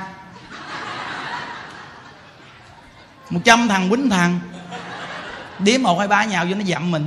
[3.30, 4.40] một trăm thằng quýnh thằng,
[5.58, 7.06] điếm một hai ba nhào vô nó dặm mình.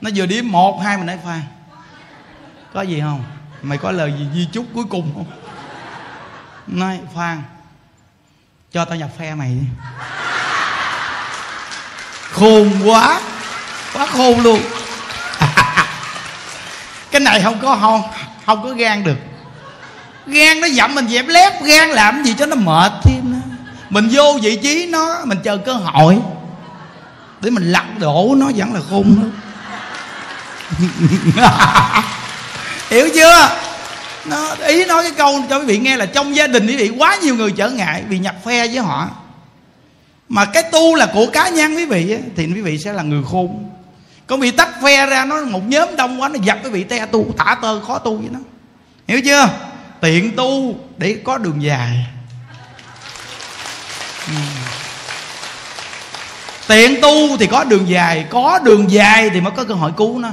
[0.00, 1.42] Nó vừa điếm một hai mình nói khoan
[2.74, 3.24] có gì không?
[3.62, 5.26] Mày có lời gì di chúc cuối cùng không?
[6.66, 7.42] Nói phan
[8.72, 9.66] cho tao nhập phe mày đi.
[12.32, 13.20] Khôn quá
[13.92, 14.60] quá khôn luôn
[17.18, 18.02] cái này không có không
[18.46, 19.16] không có gan được.
[20.26, 23.38] Gan nó dậm mình dẹp lép, gan làm gì cho nó mệt thêm nữa
[23.90, 26.18] mình vô vị trí nó, mình chờ cơ hội.
[27.40, 29.32] Để mình lật đổ nó vẫn là khôn hơn
[32.90, 33.50] hiểu chưa?
[34.24, 36.92] Nó, ý nói cái câu cho quý vị nghe là trong gia đình quý vị
[36.98, 39.10] quá nhiều người trở ngại vì nhập phe với họ.
[40.28, 43.22] Mà cái tu là của cá nhân quý vị thì quý vị sẽ là người
[43.30, 43.70] khôn
[44.28, 47.06] còn bị tách phe ra nó một nhóm đông quá nó giật cái vị te
[47.06, 48.38] tu thả tơ khó tu với nó.
[49.08, 49.48] Hiểu chưa?
[50.00, 52.06] Tiện tu để có đường dài.
[54.26, 54.34] Ừ.
[56.66, 60.18] tiện tu thì có đường dài có đường dài thì mới có cơ hội cứu
[60.18, 60.28] nó.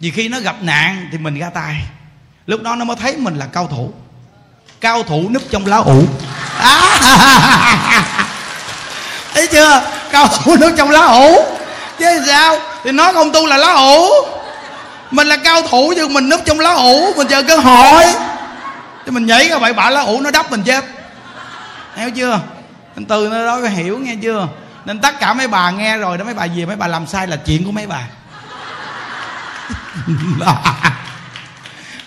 [0.00, 1.82] Vì khi nó gặp nạn thì mình ra tay.
[2.46, 3.92] Lúc đó nó mới thấy mình là cao thủ.
[4.80, 6.04] Cao thủ núp trong lá ủ.
[6.58, 6.98] À,
[9.34, 9.82] thấy chưa?
[10.12, 11.51] Cao thủ núp trong lá ủ
[12.02, 12.58] chứ sao?
[12.84, 14.08] Thì nó không tu là lá ủ
[15.10, 18.04] mình là cao thủ nhưng mình núp trong lá ủ mình chờ cơ hội.
[19.04, 20.84] Thì mình nhảy ra bậy bạ lá ủ nó đắp mình chết.
[21.96, 22.40] Hiểu chưa?
[22.96, 24.48] Anh từ nó đó hiểu nghe chưa?
[24.84, 27.26] Nên tất cả mấy bà nghe rồi đó, mấy bà gì mấy bà làm sai
[27.26, 28.00] là chuyện của mấy bà.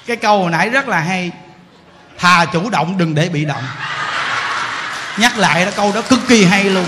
[0.07, 1.31] Cái câu hồi nãy rất là hay.
[2.17, 3.63] Thà chủ động đừng để bị động.
[5.17, 6.85] Nhắc lại đó, câu đó cực kỳ hay luôn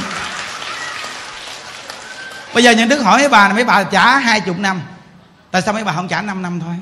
[2.58, 4.82] bây giờ những đức hỏi mấy bà là mấy bà trả hai chục năm.
[5.52, 6.76] Tại sao mấy bà không trả 5 năm thôi?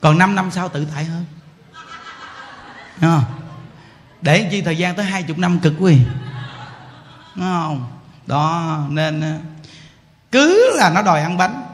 [0.00, 1.24] Còn 5 năm sau tự tại hơn.
[3.00, 3.24] Đúng không?
[4.20, 5.98] để chi thời gian tới hai chục năm cực quý.
[7.34, 7.90] Đúng không?
[8.26, 9.34] Đó, nên ờ,
[10.32, 11.66] cứ là nó đòi ăn bánh.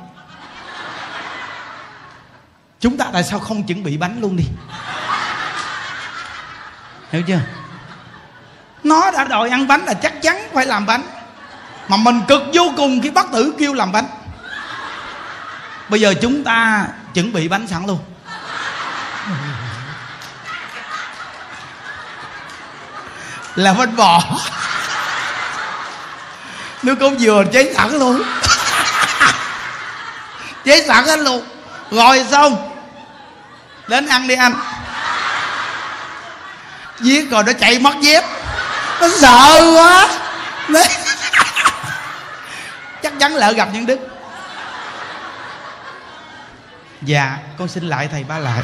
[2.81, 4.45] Chúng ta tại sao không chuẩn bị bánh luôn đi?
[7.11, 7.41] Hiểu chưa?
[8.85, 11.03] Nó đã đòi ăn bánh là chắc chắn phải làm bánh
[11.89, 14.07] mà mình cực vô cùng khi bắt tử kêu làm bánh.
[15.89, 17.99] Bây giờ chúng ta chuẩn bị bánh sẵn luôn.
[23.55, 24.23] Là bánh bò.
[26.83, 28.23] Nước cốt dừa chế sẵn luôn.
[30.65, 31.45] Chế sẵn hết luôn.
[31.91, 32.69] Rồi xong.
[33.89, 34.55] Đến ăn đi anh.
[37.01, 38.25] Giết rồi nó chạy mất dép.
[39.01, 40.09] Nó sợ quá
[43.13, 43.99] chắc chắn lỡ gặp nhân đức.
[47.03, 48.63] Dạ con xin lại thầy ba lại.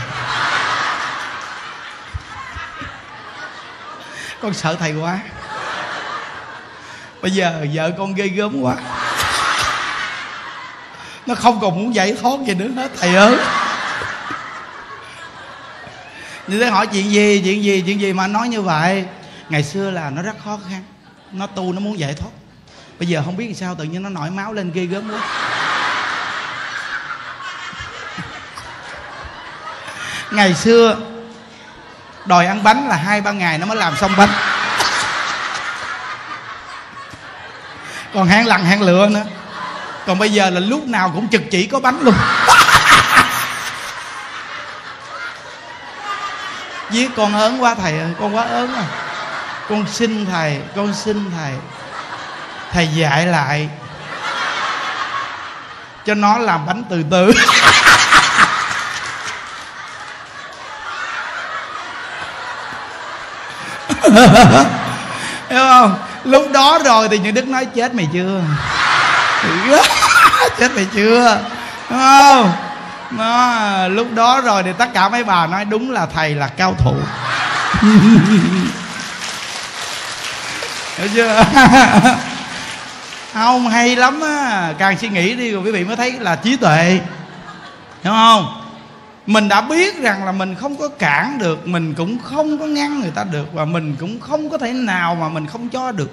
[4.43, 5.19] Con sợ thầy quá.
[7.23, 8.77] Bây giờ vợ con ghê gớm quá.
[11.27, 13.37] Nó không còn muốn giải thoát gì nữa hết, thầy ơi.
[16.47, 19.05] Như thế hỏi chuyện gì chuyện gì chuyện gì mà nói như vậy?
[19.49, 20.83] Ngày xưa là nó rất khó khăn.
[21.33, 22.31] Nó tu nó muốn giải thoát
[22.99, 25.21] bây giờ không biết sao tự nhiên nó nổi máu lên ghê gớm quá.
[30.31, 30.97] Ngày xưa,
[32.25, 34.31] đòi ăn bánh là hai, ba ngày nó mới làm xong bánh.
[38.15, 39.25] Còn hang lằn, hang lựa nữa.
[40.07, 42.15] Còn bây giờ là lúc nào cũng trực chỉ có bánh luôn.
[46.91, 48.85] Với con ớn quá thầy ơi, con quá ớn à.
[49.69, 51.53] Con xin thầy, con xin thầy
[52.73, 53.69] thầy dạy lại.
[56.07, 57.33] Cho nó làm bánh từ từ.
[65.51, 65.99] Hiểu không?
[66.25, 68.41] Lúc đó rồi thì những đức nói, chết mày chưa?
[70.59, 71.39] Chết mày chưa?
[71.91, 72.53] Đúng không?
[73.11, 76.75] Nó lúc đó rồi thì tất cả mấy bà nói, đúng là thầy là cao
[76.79, 76.95] thủ.
[80.97, 81.45] Hiểu chưa?
[83.33, 84.73] Không hay lắm á.
[84.79, 87.01] Càng suy nghĩ đi rồi quý vị mới thấy là trí tuệ.
[88.03, 88.63] Hiểu không?
[89.27, 93.01] Mình đã biết rằng là mình không có cản được mình cũng không có ngăn
[93.01, 96.13] người ta được và mình cũng không có thể nào mà mình không cho được.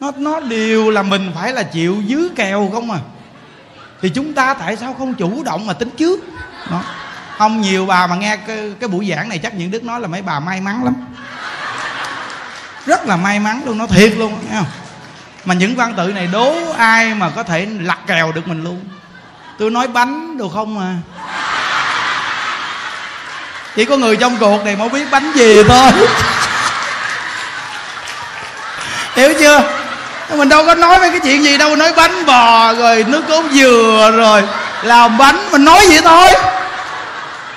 [0.00, 2.98] Nó nó đều là mình phải là chịu dưới kèo không à.
[4.02, 6.20] Thì chúng ta tại sao không chủ động mà tính trước?
[6.70, 6.84] Đó.
[7.38, 10.08] Không nhiều bà mà nghe cái, cái buổi giảng này chắc những đức nói là
[10.08, 10.94] mấy bà may mắn lắm.
[12.86, 14.66] Rất là may mắn luôn nó thiệt luôn nghe không?
[15.44, 18.80] Mà những văn tự này đố ai mà có thể lặt kèo được mình luôn?
[19.58, 20.94] Tôi nói bánh đồ không à.
[23.76, 25.90] Chỉ có người trong cuộc này mới biết bánh gì thôi.
[29.16, 29.62] Hiểu chưa?
[30.30, 33.44] Mình đâu có nói mấy cái chuyện gì đâu, nói bánh bò rồi nước cốt
[33.52, 34.42] dừa rồi
[34.82, 36.28] làm bánh mình nói vậy thôi.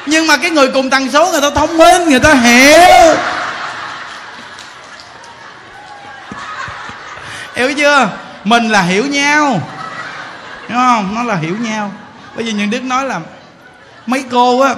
[0.05, 3.15] Nhưng mà cái người cùng tần số người ta thông minh, người ta hiểu.
[7.55, 8.09] Hiểu chưa?
[8.43, 9.61] Mình là hiểu nhau.
[10.69, 11.15] Đúng không?
[11.15, 11.91] Nó là hiểu nhau.
[12.35, 13.19] Bây giờ những đức nói là
[14.05, 14.75] mấy cô á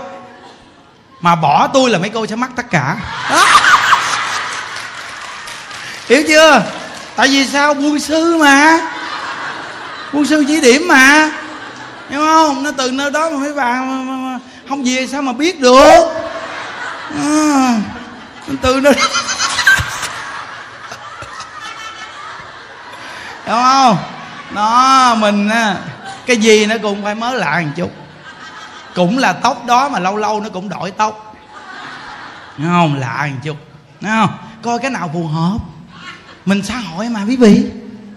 [1.21, 2.95] mà bỏ tôi là mấy cô sẽ mắc tất cả.
[6.09, 6.63] Hiểu chưa?
[7.15, 7.73] Tại vì sao?
[7.73, 8.79] Quân sư mà.
[10.13, 11.31] Quân sư chỉ điểm mà.
[12.09, 12.63] Hiểu không?
[12.63, 15.59] Nó từ nơi đó mà mấy bà mà, mà, mà, không về sao mà biết
[15.59, 16.03] được?
[17.19, 17.75] À,
[18.61, 19.01] từ nơi đó.
[23.47, 23.97] Đúng không?
[24.51, 25.77] Nó mình á
[26.25, 27.91] cái gì nó cũng phải mới lạ một chút.
[28.95, 31.35] Cũng là tóc đó mà lâu lâu nó cũng đổi tóc.
[32.57, 32.95] Đúng không?
[32.95, 33.57] Lạ một chút.
[34.01, 34.29] Đúng không?
[34.61, 35.57] Coi cái nào phù hợp.
[36.45, 37.65] Mình xã hội mà quý vị.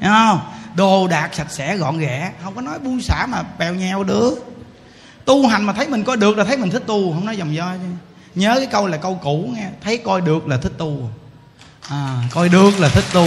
[0.01, 0.41] Đúng không?
[0.75, 2.33] Đồ đạc sạch sẽ gọn ghẽ.
[2.45, 4.35] Không có nói buông xả mà bèo nheo được.
[5.25, 7.55] Tu hành mà thấy mình coi được là thấy mình thích tu không nói dòng
[7.55, 7.89] do chứ.
[8.35, 11.11] Nhớ cái câu là câu cũ nghe thấy coi được là thích tu.
[11.89, 13.27] À, coi được là thích tu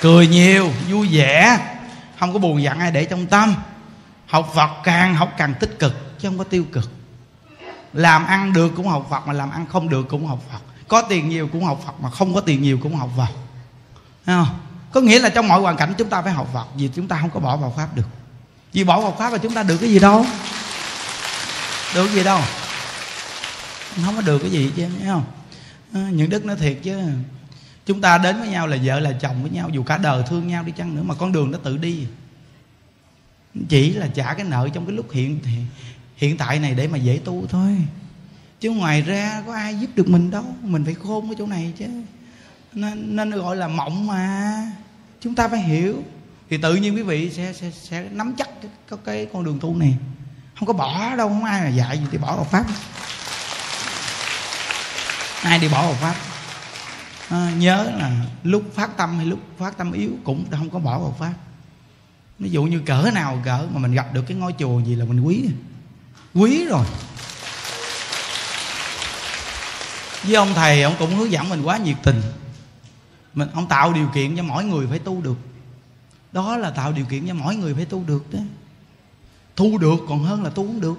[0.00, 1.58] cười nhiều vui vẻ.
[2.18, 3.54] Không có buồn giận ai để trong tâm.
[4.26, 6.90] Học phật càng học càng tích cực chứ không có tiêu cực.
[7.92, 10.58] Làm ăn được cũng học phật mà làm ăn không được cũng học phật.
[10.88, 13.28] Có tiền nhiều cũng học phật mà không có tiền nhiều cũng học phật.
[14.26, 14.58] Thấy không?
[14.92, 17.18] có nghĩa là trong mọi hoàn cảnh chúng ta phải học phật vì chúng ta
[17.20, 18.06] không có bỏ vào pháp được.
[18.72, 20.26] Vì bỏ vào pháp là chúng ta được cái gì đâu?
[21.94, 22.40] Được cái gì đâu?
[24.04, 25.24] Không có được cái gì chứ thấy không?
[25.94, 26.98] À, những đức nói thiệt chứ
[27.90, 30.46] chúng ta đến với nhau là vợ là chồng với nhau dù cả đời thương
[30.46, 32.06] nhau đi chăng nữa mà con đường nó tự đi.
[33.68, 35.40] Chỉ là trả cái nợ trong cái lúc hiện
[36.16, 37.76] hiện tại này để mà dễ tu thôi.
[38.60, 41.72] Chứ ngoài ra có ai giúp được mình đâu mình phải khôn cái chỗ này
[41.78, 41.86] chứ.
[42.72, 44.52] Nên, nên gọi là mộng mà.
[45.20, 46.02] Chúng ta phải hiểu.
[46.50, 49.58] Thì tự nhiên quý vị sẽ sẽ, sẽ nắm chắc cái, cái, cái con đường
[49.60, 49.96] tu này.
[50.58, 52.64] Không có bỏ đâu không ai mà dạy gì thì bỏ vào pháp.
[55.42, 56.29] Ai đi bỏ vào pháp?
[57.30, 58.12] À, nhớ là
[58.42, 61.32] lúc phát tâm hay lúc phát tâm yếu cũng không có bỏ vào pháp.
[62.38, 65.04] Ví dụ như cỡ nào cỡ mà mình gặp được cái ngôi chùa gì là
[65.04, 65.44] mình quý.
[66.34, 66.86] Quý rồi.
[70.22, 72.22] Với ông thầy ông cũng hướng dẫn mình quá nhiệt tình.
[73.34, 75.36] Mình ông tạo điều kiện cho mỗi người phải tu được.
[76.32, 78.38] Đó là tạo điều kiện cho mỗi người phải tu được đó.
[79.56, 80.94] Thu được còn hơn là tu không được.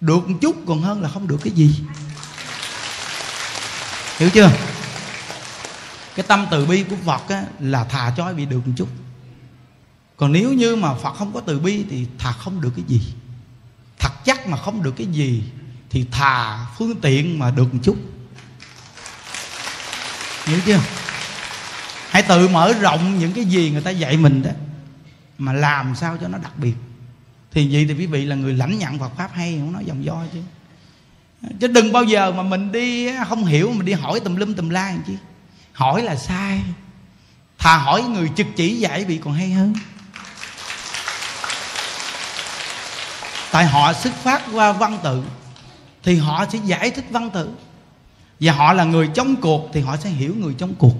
[0.00, 1.80] Được một chút còn hơn là không được cái gì.
[4.18, 4.50] Hiểu chưa?
[6.20, 8.88] Cái tâm từ bi của phật á, là thà cho bị được một chút.
[10.16, 13.00] Còn nếu như mà phật không có từ bi thì thà không được cái gì.
[13.98, 15.42] Thật chắc mà không được cái gì
[15.90, 17.96] thì thà phương tiện mà được một chút.
[20.46, 20.78] Hiểu chưa?
[22.10, 24.50] Hãy tự mở rộng những cái gì người ta dạy mình đó
[25.38, 26.74] mà làm sao cho nó đặc biệt.
[27.52, 30.04] Thì vậy thì quý vị là người lãnh nhận Phật pháp hay không nói dòng
[30.04, 30.40] do chứ.
[31.60, 34.68] Chứ đừng bao giờ mà mình đi không hiểu mình đi hỏi tùm lum tùm
[34.68, 35.16] la làm chi
[35.80, 36.62] hỏi là sai.
[37.58, 39.74] Thà hỏi người trực chỉ dạy bị còn hay hơn.
[43.52, 45.22] Tại họ xuất phát qua văn tự,
[46.02, 47.50] thì họ sẽ giải thích văn tự.
[48.40, 50.94] Và họ là người trong cuộc, thì họ sẽ hiểu người trong cuộc.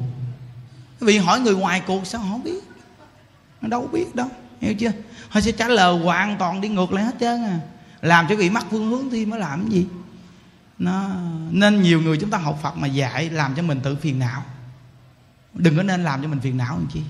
[1.01, 2.65] Vì hỏi người ngoài cuộc sao họ biết?
[3.61, 4.29] Nó đâu biết đâu,
[4.61, 4.93] hiểu chưa?
[5.29, 7.61] Họ sẽ trả lời hoàn toàn đi ngược lại hết trơn à.
[8.01, 9.87] Làm cho bị mắc phương hướng thì mới làm cái gì?
[10.79, 11.09] Nó,
[11.51, 14.45] nên nhiều người chúng ta học phật mà dạy làm cho mình tự phiền não
[15.55, 17.03] đừng có nên làm cho mình phiền não làm chi.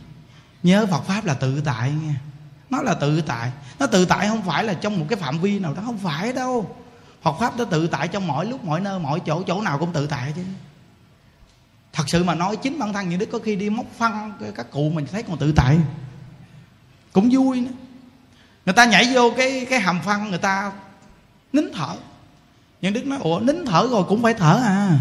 [0.62, 2.14] Nhớ phật pháp là tự tại nghe
[2.70, 3.52] nó là tự tại.
[3.78, 5.82] Nó tự tại không phải là trong một cái phạm vi nào đó.
[5.84, 6.76] Không phải đâu.
[7.22, 9.92] Phật pháp nó tự tại trong mọi lúc, mọi nơi, mọi chỗ chỗ nào cũng
[9.92, 10.42] tự tại chứ.
[11.92, 14.70] Thật sự mà nói, chính bản thân những đứa có khi đi móc phân các
[14.70, 15.78] cụ mình thấy còn tự tại.
[17.12, 17.70] Cũng vui nữa.
[18.66, 20.72] Người ta nhảy vô cái cái hầm phân người ta
[21.52, 21.96] nín thở.
[22.80, 24.98] Những đức nói, ủa, nín thở rồi cũng phải thở à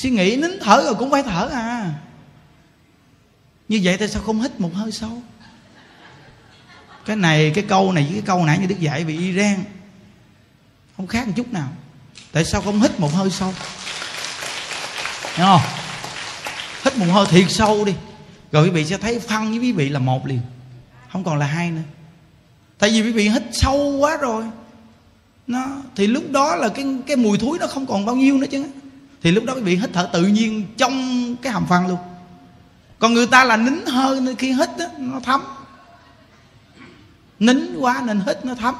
[0.00, 1.94] suy nghĩ nín thở rồi cũng phải thở à.
[3.68, 5.22] Như vậy tại sao không hít một hơi sâu?
[7.04, 9.64] Cái này, cái câu này với cái câu nãy như đức dạy về iran,
[10.96, 11.68] không khác một chút nào.
[12.32, 13.54] Tại sao không hít một hơi sâu?
[15.34, 15.60] Hiểu không?
[16.84, 17.94] Hít một hơi thiệt sâu đi.
[18.52, 20.40] Rồi quý vị sẽ thấy phân với quý vị là một liền
[21.12, 21.82] không còn là hai nữa.
[22.78, 24.44] Tại vì quý vị hít sâu quá rồi.
[25.46, 25.66] Nó,
[25.96, 28.66] thì lúc đó là cái cái mùi thúi nó không còn bao nhiêu nữa chứ
[29.22, 31.98] thì lúc đó quý vị hít thở tự nhiên trong cái hầm phân luôn.
[32.98, 35.40] Còn người ta là nín hơi nên khi hít đó, nó thấm.
[37.38, 38.74] Nín quá nên hít nó thấm.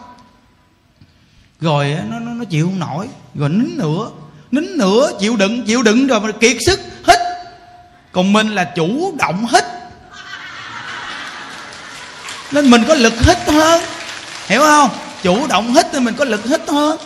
[1.61, 3.09] Rồi nó, nó, nó chịu không nổi.
[3.35, 4.11] Rồi nín nữa.
[4.51, 7.19] Nín nữa chịu đựng chịu đựng rồi mà kiệt sức hít.
[8.13, 9.65] Còn mình là chủ động hít.
[12.53, 13.83] Nên mình có lực hít hơn.
[14.47, 14.91] Hiểu không?
[15.23, 16.99] Chủ động hít thì mình có lực hít hơn.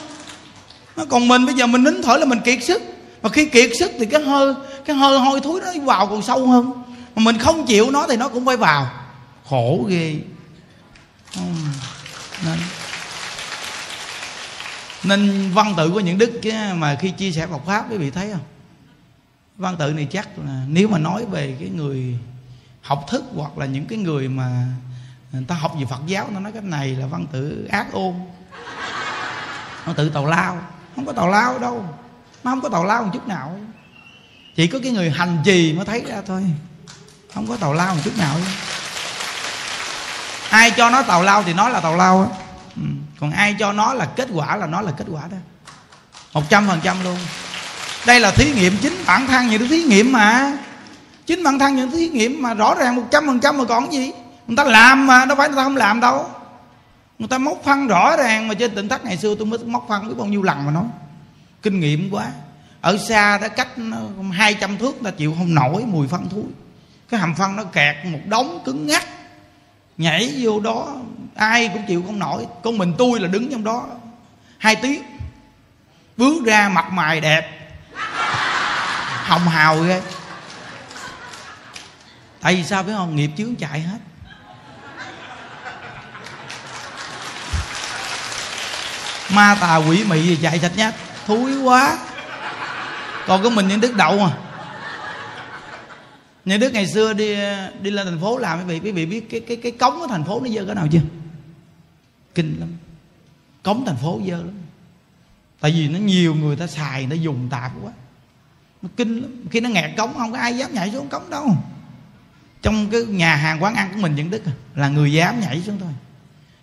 [0.97, 2.83] Nó còn mình bây giờ mình nín thở là mình kiệt sức
[3.25, 4.55] mà khi kiệt sức thì cái hơi
[4.85, 6.73] cái hơi hôi thối nó vào còn sâu hơn.
[7.15, 8.91] Mà mình không chịu nó thì nó cũng phải vào.
[9.49, 10.17] Khổ ghê.
[12.45, 12.59] Nên
[15.05, 16.41] nên văn tự của những đức
[16.77, 18.43] mà khi chia sẻ Phật pháp, quý vị thấy không?
[19.57, 22.19] Văn tự này chắc là nếu mà nói về cái người
[22.83, 24.67] học thức hoặc là những cái người mà
[25.33, 28.15] người ta học về Phật giáo, nó nói cái này là văn tự ác ôn.
[29.85, 30.63] Văn tự tào lao.
[30.97, 31.85] Không có tào lao đâu
[32.45, 33.57] nó không có tào lao một chút nào
[34.57, 36.45] chỉ có cái người hành trì mới thấy ra thôi.
[37.35, 38.37] Không có tào lao một chút nào
[40.55, 42.27] ai cho nó tào lao thì nó là tào lao á.
[42.77, 42.83] Ừ.
[43.21, 45.37] còn ai cho nó là kết quả là nó là kết quả đó.
[46.33, 47.17] Một trăm phần trăm luôn.
[48.07, 50.53] Đây là thí nghiệm chính bản thân, những thí nghiệm mà.
[51.27, 53.93] Chính bản thân những thí nghiệm mà rõ ràng một trăm phần trăm mà còn
[53.93, 54.13] gì?
[54.47, 56.31] Người ta làm mà, đâu phải người ta không làm đâu.
[57.19, 59.87] Người ta móc phân rõ ràng mà trên tỉnh thất ngày xưa tôi mới móc
[59.89, 60.85] phân biết bao nhiêu lần mà nói
[61.65, 62.31] kinh nghiệm quá.
[62.81, 63.69] Ở xa đã cách
[64.33, 66.45] hai trăm thước ta chịu không nổi mùi phân thúi
[67.09, 69.05] cái hầm phân nó kẹt một đống cứng ngắt.
[69.99, 70.97] Nhảy vô đó,
[71.35, 72.47] ai cũng chịu không nổi.
[72.65, 73.87] Con mình tôi là đứng trong đó
[74.59, 75.03] hai tiếng.
[76.17, 77.71] Bước ra mặt mày đẹp.
[79.25, 80.03] Hồng hào ghê.
[82.41, 83.17] Tại vì sao biết không?
[83.17, 83.99] Nghiệp chướng chạy hết.
[89.31, 90.95] Ma tà quỷ mị gì chạy sạch nhất
[91.27, 91.99] thúi quá.
[93.27, 94.37] Còn có mình những đức đậu mà
[96.45, 97.37] những đức ngày xưa đi
[97.81, 100.07] đi lên thành phố làm quý vị quý vị biết cái cái cái cống ở
[100.11, 101.01] thành phố nó dơ cái nào chưa?
[102.35, 102.69] Kinh lắm.
[103.63, 104.55] Cống thành phố dơ lắm.
[105.61, 107.93] Tại vì nó nhiều người ta xài nó dùng tạp quá.
[108.83, 109.31] Nó kinh lắm.
[109.51, 111.57] Khi nó nghẹt cống, không có ai dám nhảy xuống cống đâu.
[112.63, 115.63] Trong cái nhà hàng quán ăn của mình những đức à, là người dám nhảy
[115.63, 115.93] xuống thôi.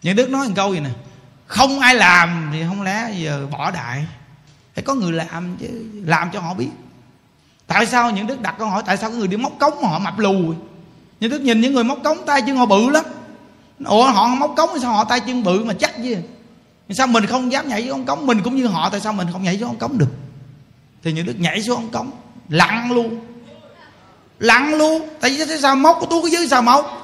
[0.01, 0.89] Những đức nói một câu gì nè,
[1.45, 4.05] không ai làm thì không lẽ giờ bỏ đại?
[4.73, 5.67] Phải có người làm chứ
[6.05, 6.69] làm cho họ biết.
[7.67, 9.89] Tại sao những đức đặt câu hỏi, tại sao cái người đi móc cống mà
[9.89, 10.53] họ mập lù?
[11.19, 13.05] Những đức nhìn những người móc cống, tay chân họ bự lắm.
[13.85, 16.15] Ủa, họ không móc cống thì sao họ tay chân bự mà chắc chứ?
[16.89, 18.27] Sao mình không dám nhảy xuống ống cống?
[18.27, 20.09] Mình cũng như họ, tại sao mình không nhảy xuống ống cống được?
[21.03, 22.11] Thì những đức nhảy xuống ống cống,
[22.49, 23.19] lặn luôn.
[24.39, 25.09] Lặn luôn.
[25.21, 26.97] Tại vì sao móc của tôi có dưới sao móc?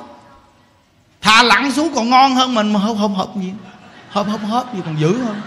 [1.21, 3.53] Thà lặn xuống còn ngon hơn mình mà hớp hớp hớp gì?
[4.09, 5.41] Hớp hớp hớp gì còn dữ hơn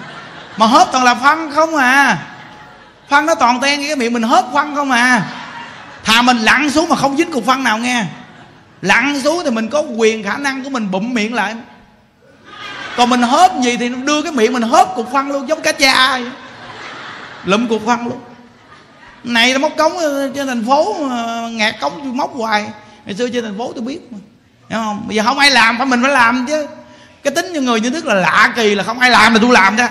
[0.60, 2.18] mà hớp toàn là phân không à.
[3.08, 5.22] Phân nó toàn ten cái miệng mình hớp phân không à.
[6.04, 8.04] Thà mình lặn xuống mà không dính cục phân nào nghe.
[8.82, 11.54] Lặn xuống thì mình có quyền khả năng của mình bụm miệng lại.
[12.96, 15.72] Còn mình hớp gì thì đưa cái miệng mình hớp cục phân luôn, giống cá
[15.72, 16.30] cha vậy
[17.44, 18.20] lụm cục phân luôn.
[19.24, 22.66] Này nó móc cống ờ, trên thành phố ờ, ngạt cống tôi móc hoài.
[23.06, 24.18] Ngày xưa trên thành phố tôi biết mà.
[24.70, 25.04] Hiểu không?
[25.06, 26.66] Bây giờ không ai làm, phải mình phải làm chứ.
[27.22, 29.52] Cái tính như người như thức là lạ kỳ là không ai làm mà tôi
[29.52, 29.86] làm đó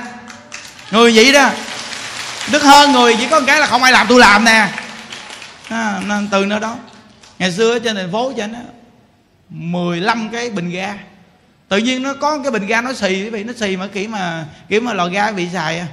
[0.92, 1.52] người vậy đó.
[2.52, 4.70] Đức hơn người chỉ có một cái là không ai làm tôi làm nè.
[5.70, 6.76] À, nên từ nơi đó.
[7.40, 8.60] Ngày xưa trên thành phố cho nó
[9.50, 10.96] 15 cái bình ga.
[11.70, 14.46] Tự nhiên nó có cái bình ga nó xì vì nó xì mà kiểu mà
[14.70, 15.88] kiểu mà lò ga bị xài à.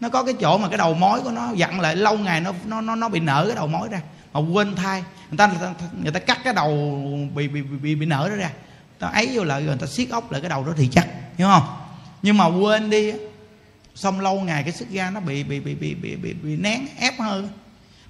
[0.00, 2.52] nó có cái chỗ mà cái đầu mối của nó dặn lại lâu ngày nó
[2.64, 4.00] nó nó, nó bị nở cái đầu mối ra
[4.32, 5.50] mà quên thay người ta
[6.02, 6.98] người ta cắt cái đầu
[7.34, 8.50] bị bị bị, bị nở đó ra.
[8.98, 11.06] Ta ấy vô lại rồi người ta siết ốc lại cái đầu đó thì chắc
[11.38, 11.62] hiểu không?
[12.22, 13.12] Nhưng mà quên đi
[13.94, 16.86] xong lâu ngày cái sức ga nó bị bị bị bị bị bị, bị nén
[16.98, 17.48] ép hơn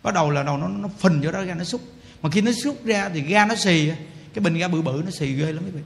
[0.03, 1.80] bắt đầu là đầu nó nó phình vô đó ra nó xúc
[2.22, 3.91] mà khi nó xúc ra thì ga nó xì
[4.35, 5.80] cái bình ga bự bự nó xì ghê lắm quý vị.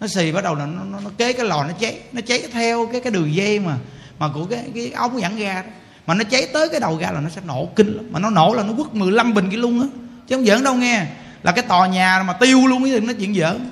[0.00, 2.42] Nó xì bắt đầu là nó, nó, nó kế cái lò nó cháy nó cháy
[2.52, 3.76] theo cái cái đường dây mà
[4.18, 5.68] mà của cái cái ống dẫn ga đó.
[6.06, 8.04] Mà nó cháy tới cái đầu ga là nó sẽ nổ kinh lắm.
[8.10, 9.86] Mà nó nổ là nó quất 15 bình cái luôn á.
[10.28, 11.06] Chứ không giỡn đâu nghe.
[11.42, 13.70] Là cái tòa nhà mà tiêu luôn cái nó chuyện giỡn.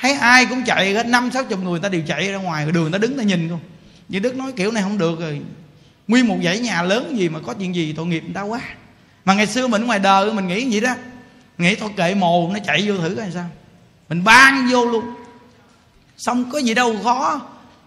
[0.00, 2.92] Thấy ai cũng chạy hết năm sáu chục người ta đều chạy ra ngoài đường
[2.92, 3.60] ta đứng ta nhìn không
[4.10, 5.40] như đức nói kiểu này không được rồi.
[6.08, 8.60] Nguyên một dãy nhà lớn gì mà có chuyện gì tội nghiệp người ta quá.
[9.24, 10.94] Mà ngày xưa mình ngoài đời mình nghĩ vậy đó.
[11.58, 13.44] Nghĩ thôi kệ mồ, nó chạy vô thử coi sao.
[14.08, 15.04] Mình ban vô luôn.
[16.16, 17.40] Xong có gì đâu khó.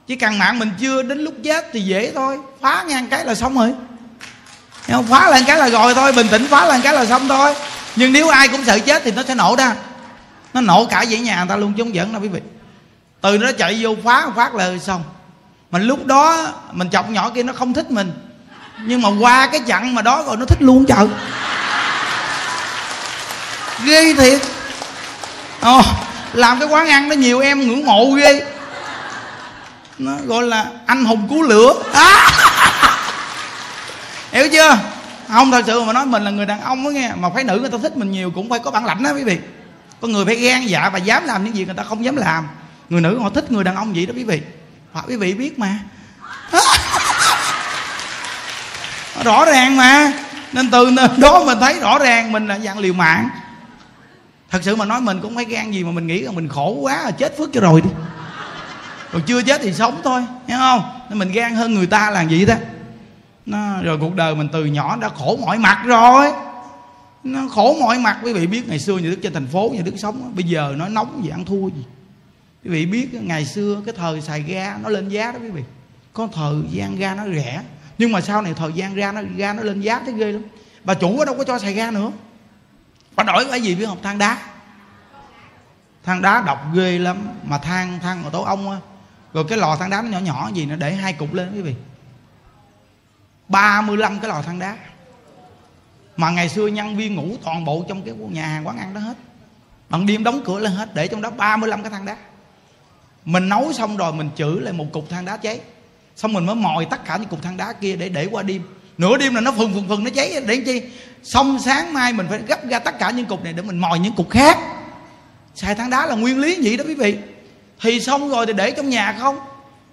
[0.08, 2.40] Chỉ cần mạng mình chưa đến lúc chết thì dễ thôi.
[2.62, 3.74] Phá ngang cái là xong rồi.
[4.92, 5.06] Không?
[5.06, 7.54] phá lên cái là rồi thôi, bình tĩnh phá lên cái là xong thôi.
[7.96, 9.76] Nhưng nếu ai cũng sợ chết thì nó sẽ nổ ra.
[10.54, 12.40] Nó nổ cả dãy nhà người ta luôn, chứ không dẫn đâu quý vị.
[13.22, 15.04] Từ nó chạy vô phá phát là xong
[15.74, 18.12] mà lúc đó mình chọc nhỏ kia nó không thích mình.
[18.86, 21.08] Nhưng mà qua cái chặn mà đó rồi nó thích luôn trời.
[23.86, 24.42] Ghê thiệt.
[25.62, 25.82] Ồ,
[26.34, 28.46] làm cái quán ăn nó nhiều em ngưỡng mộ ghê.
[30.00, 31.74] Nó gọi là anh hùng cứu lửa.
[31.94, 32.30] À.
[34.32, 34.78] hiểu chưa?
[35.28, 37.60] Không thật sự mà nói mình là người đàn ông đó nghe mà phái nữ
[37.60, 39.38] người ta thích mình nhiều cũng phải có bản lãnh đó quý vị.
[40.02, 42.48] Có người phải gan dạ và dám làm những gì người ta không dám làm.
[42.90, 44.42] Người nữ họ thích người đàn ông vậy đó quý vị
[44.94, 45.80] hoặc quý vị biết mà.
[49.24, 50.14] Rõ ràng mà.
[50.54, 53.30] Nên từ đó mình thấy rõ ràng mình là dạng liều mạng.
[54.50, 56.78] Thật sự mà nói mình cũng phải gan gì mà mình nghĩ là mình khổ
[56.82, 57.90] quá là chết phước cho rồi đi.
[59.12, 60.82] Còn chưa chết thì sống thôi, hiểu không?
[61.10, 62.56] Nên mình gan hơn người ta làm gì đó.
[63.46, 66.32] Nó, rồi cuộc đời mình từ nhỏ đã khổ mọi mặt rồi.
[67.24, 69.82] Nó khổ mọi mặt, quý vị biết ngày xưa nhà đức trên thành phố, nhà
[69.86, 71.84] đức sống bây giờ nó nóng gì ăn thua gì
[72.64, 75.64] quý vị biết ngày xưa cái thời xài ga nó lên giá đó quý vị.
[76.14, 77.62] Có thời gian ga nó rẻ.
[77.98, 80.42] Nhưng mà sau này thời gian ra nó ga nó lên giá thấy ghê lắm.
[80.84, 82.12] Bà chủ ở đâu có cho xài ga nữa.
[83.16, 84.02] Bà đổi cái gì biết không?
[84.04, 84.38] Than đá.
[86.04, 87.18] Than đá độc ghê lắm.
[87.44, 88.78] Mà than than ở tổ ong á.
[89.34, 91.62] Rồi cái lò than đá nó nhỏ nhỏ gì nó để hai cục lên quý
[91.62, 91.76] vị.
[93.48, 94.78] 35 cái lò than đá.
[96.18, 99.00] Mà ngày xưa nhân viên ngủ toàn bộ trong cái nhà hàng quán ăn đó
[99.00, 99.18] hết.
[99.90, 102.16] Bằng đêm đóng cửa lên hết để trong đó 35 cái than đá
[103.26, 105.60] mình nấu xong rồi mình chữ lại một cục than đá cháy.
[106.16, 108.62] Xong mình mới mồi tất cả những cục than đá kia để để qua đêm.
[108.98, 110.44] Nửa đêm là nó phừng phừng phừng nó cháy.
[110.48, 110.82] Để chi?
[111.24, 114.00] Xong sáng mai mình phải gấp ra tất cả những cục này để mình mồi
[114.00, 114.58] những cục khác.
[115.56, 117.18] Xài than đá là nguyên lý vậy đó quý vị?
[117.82, 119.40] Thì xong rồi thì để trong nhà không?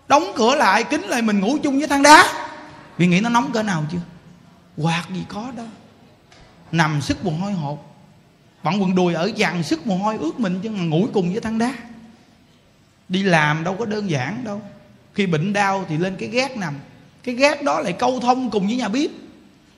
[0.09, 2.47] Đóng cửa lại kính lại mình ngủ chung với than đá.
[2.99, 3.99] Vì nghĩ nó nóng cỡ nào chưa?
[4.77, 5.63] Quạt gì có đó,
[6.73, 7.97] nằm sức mồ hôi hột.
[8.63, 11.41] Bận quần đùi ở dàn sức mồ hôi ướt mình chứ mà ngủ cùng với
[11.41, 11.73] than đá
[13.11, 14.63] đi làm đâu có đơn giản đâu.
[15.15, 16.75] Khi bệnh đau thì lên cái gác nằm.
[17.25, 19.11] Cái gác đó lại câu thông cùng với nhà bếp.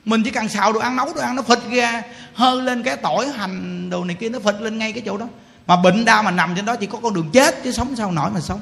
[0.05, 2.03] Mình chỉ cần xào đồ ăn, nấu đồ ăn, nó phịch ra,
[2.35, 5.29] hơ lên cái tỏi hành đồ này kia, nó phịch lên ngay cái chỗ đó.
[5.67, 8.13] Mà bệnh đau mà nằm trên đó chỉ có con đường chết chứ sống sao
[8.13, 8.61] nổi mà sống.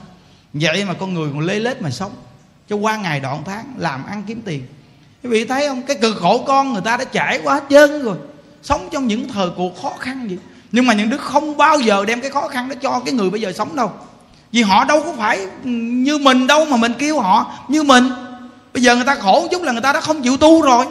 [0.53, 2.13] Vậy mà con người còn lê lết mà sống.
[2.69, 4.63] Cho qua ngày đoạn tháng, làm ăn kiếm tiền.
[5.23, 5.83] Quý vị thấy không?
[5.83, 8.17] Cái cực khổ con người ta đã trải qua hết trơn rồi.
[8.63, 10.39] Sống trong những thời cuộc khó khăn vậy.
[10.73, 13.31] Nhưng mà những đứa không bao giờ đem cái khó khăn đó cho cái người
[13.31, 13.93] bây giờ sống đâu
[14.53, 18.11] vì họ đâu có phải như mình đâu mà mình kêu họ như mình.
[18.75, 20.87] Bây giờ người ta khổ chút là người ta đã không chịu tu rồi.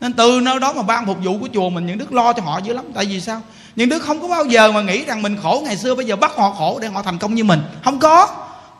[0.00, 2.42] Nên từ nơi đó mà ban phục vụ của chùa mình, những đức lo cho
[2.42, 2.84] họ dữ lắm.
[2.94, 3.42] Tại vì sao?
[3.76, 5.62] Những đức không có bao giờ mà nghĩ rằng mình khổ.
[5.64, 7.62] Ngày xưa bây giờ bắt họ khổ để họ thành công như mình.
[7.84, 8.28] Không có.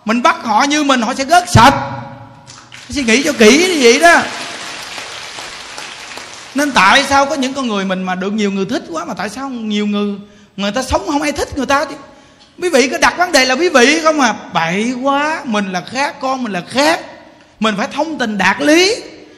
[0.04, 1.74] Mình bắt họ như mình, họ sẽ gớt sạch.
[2.90, 4.22] Suy nghĩ cho kỹ như vậy đó.
[6.54, 9.14] Nên tại sao có những con người mình mà được nhiều người thích quá mà
[9.14, 10.14] tại sao nhiều người
[10.56, 11.94] người ta sống không ai thích người ta chứ?
[12.62, 14.34] Quý vị có đặt vấn đề là quý vị không à?
[14.52, 17.00] Bậy quá, mình là khác, con mình là khác.
[17.60, 18.96] Mình phải thông tình đạt lý.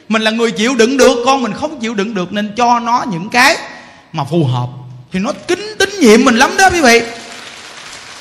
[0.09, 3.05] Mình là người chịu đựng được, con mình không chịu đựng được, nên cho nó
[3.11, 3.57] những cái
[4.11, 4.67] mà phù hợp.
[5.11, 7.01] Thì nó kính tín nhiệm mình lắm đó quý vị.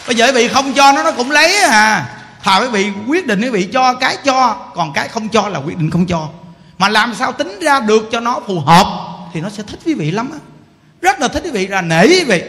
[0.07, 2.07] Bây giờ quý vị không cho nó nó cũng lấy à
[2.43, 5.59] thà quý vị quyết định quý vị cho cái cho, còn cái không cho là
[5.59, 6.29] quyết định không cho.
[6.79, 8.87] Mà làm sao tính ra được cho nó phù hợp,
[9.35, 10.39] thì nó sẽ thích quý vị lắm á.
[11.01, 12.43] Rất là thích quý vị, là nể quý vị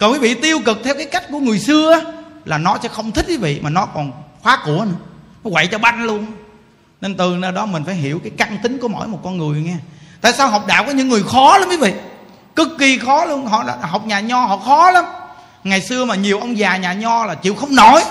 [0.00, 2.00] còn quý vị tiêu cực theo cái cách của người xưa
[2.44, 4.94] là nó sẽ không thích quý vị mà nó còn khóa của nữa.
[5.44, 6.26] Nó quậy cho banh luôn.
[7.00, 9.60] Nên từ nơi đó mình phải hiểu cái căn tính của mỗi một con người
[9.60, 9.76] nghe.
[10.20, 11.94] Tại sao học đạo có những người khó lắm quý vị?
[12.56, 13.46] Cực kỳ khó luôn.
[13.46, 15.04] Họ học nhà nho, họ khó lắm.
[15.64, 18.02] Ngày xưa mà nhiều ông già nhà nho là chịu không nổi.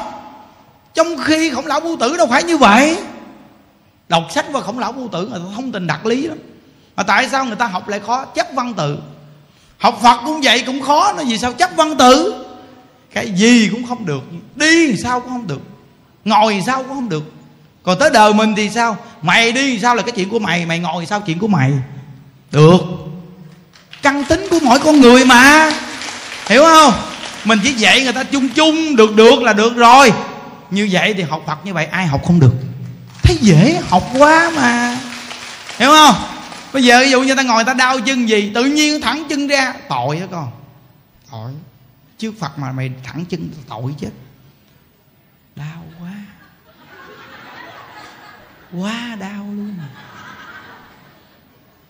[0.93, 2.97] Trong khi khổng lão bu tử đâu phải như vậy.
[4.09, 6.37] Đọc sách và khổng lão bu tử người ta thông tình đặc lý lắm.
[6.95, 8.25] Mà tại sao người ta học lại khó?
[8.25, 8.97] Chấp văn tự
[9.79, 11.53] học phật cũng vậy, cũng khó nó vì sao?
[11.53, 12.45] Chấp văn tự.
[13.13, 14.21] Cái gì cũng không được.
[14.55, 15.61] Đi sao cũng không được.
[16.25, 17.23] Ngồi sao cũng không được.
[17.83, 18.97] Còn tới đời mình thì sao?
[19.21, 20.65] Mày đi sao là cái chuyện của mày?
[20.65, 21.71] Mày ngồi sao chuyện của mày?
[22.51, 22.79] Được.
[24.01, 25.73] Căn tính của mỗi con người mà.
[26.47, 26.93] Hiểu không?
[27.45, 30.13] Mình chỉ dạy người ta chung chung, được được là được rồi.
[30.71, 32.53] Như vậy thì học phật như vậy, ai học không được?
[33.23, 34.97] Thấy dễ học quá mà.
[35.77, 36.15] Hiểu không?
[36.73, 39.47] Bây giờ ví dụ như ta ngồi ta đau chân gì, tự nhiên thẳng chân
[39.47, 40.51] ra, tội đó con?
[41.31, 41.51] Tội.
[42.17, 44.11] Trước phật mà mày thẳng chân tội chết.
[45.55, 46.13] Đau quá.
[48.71, 49.75] Quá đau luôn.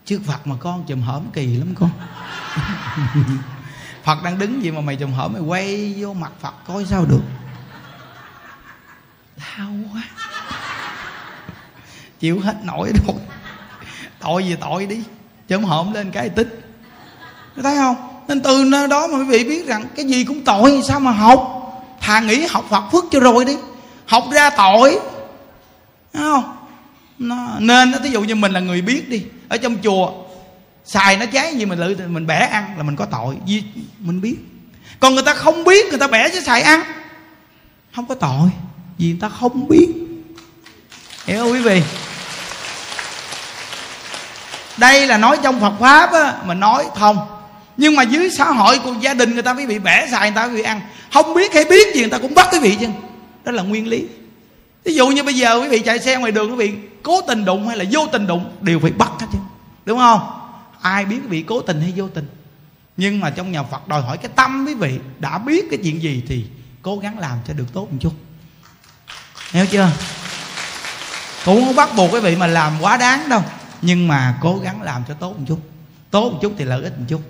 [0.06, 1.92] Trước phật mà con chùm hởm kỳ lắm con.
[4.04, 7.06] Phật đang đứng gì mà mày chùm hởm mày quay vô mặt phật coi sao
[7.06, 7.22] được.
[9.38, 10.04] Đau quá.
[12.20, 13.16] Chịu hết nổi rồi
[14.20, 15.00] tội gì tội đi
[15.48, 16.60] chấm hổm lên cái tích.
[17.64, 17.96] Thấy không?
[18.28, 21.12] Nên từ nơi đó mà quý vị biết rằng cái gì cũng tội sao mà
[21.12, 21.56] học?
[22.02, 23.58] Thà nghĩ học Phật phước cho rồi đi.
[24.06, 25.00] Học ra tội.
[26.14, 26.56] Thấy không?
[27.20, 30.12] Nó, nên ví dụ như mình là người biết đi ở trong chùa
[30.86, 33.36] xài nó cháy gì mình lự mình bẻ ăn là mình có tội.
[33.46, 33.64] Vì
[34.00, 34.36] mình biết.
[35.00, 36.82] Còn người ta không biết người ta bẻ chứ xài ăn.
[37.96, 38.50] Không có tội.
[38.98, 39.88] Vì người ta không biết.
[41.26, 41.82] Hiểu không quý vị?
[44.80, 47.40] Đây là nói trong phật pháp á, mà nói thông
[47.80, 50.36] nhưng mà dưới xã hội của gia đình người ta mới bị bẻ xài, người
[50.36, 50.82] ta mới bị ăn.
[51.14, 52.88] Không biết hay biết gì, người ta cũng bắt quý vị chứ.
[53.44, 54.06] Đó là nguyên lý.
[54.86, 56.74] Ví dụ như bây giờ quý vị chạy xe ngoài đường, quý vị
[57.04, 59.40] cố tình đụng hay là vô tình đụng, đều phải bắt hết chứ.
[59.86, 60.20] Đúng không?
[60.82, 62.28] Ai biết quý vị cố tình hay vô tình?
[62.98, 66.02] Nhưng mà trong nhà phật đòi hỏi cái tâm quý vị, đã biết cái chuyện
[66.02, 66.46] gì thì
[66.82, 68.14] cố gắng làm cho được tốt một chút.
[69.52, 69.90] Hiểu chưa?
[71.46, 73.44] Cũng không bắt buộc quý vị mà làm quá đáng đâu
[73.82, 75.60] nhưng mà cố gắng làm cho tốt một chút.
[76.12, 77.22] Tốt một chút thì lợi ích một chút.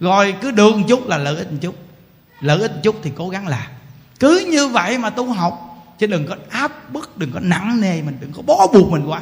[0.00, 1.74] Rồi cứ được một chút là lợi ích một chút.
[2.40, 3.66] Lợi ích một chút thì cố gắng làm.
[4.20, 8.02] Cứ như vậy mà tu học, chứ đừng có áp bức, đừng có nặng nề
[8.02, 9.20] mình, đừng có bó buộc mình quá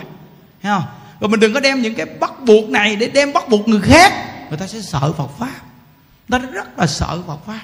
[0.63, 0.83] thấy không?
[1.21, 3.81] Rồi mình đừng có đem những cái bắt buộc này để đem bắt buộc người
[3.81, 4.13] khác.
[4.49, 5.61] Người ta sẽ sợ Phật pháp.
[6.29, 7.61] Người ta rất là sợ Phật pháp.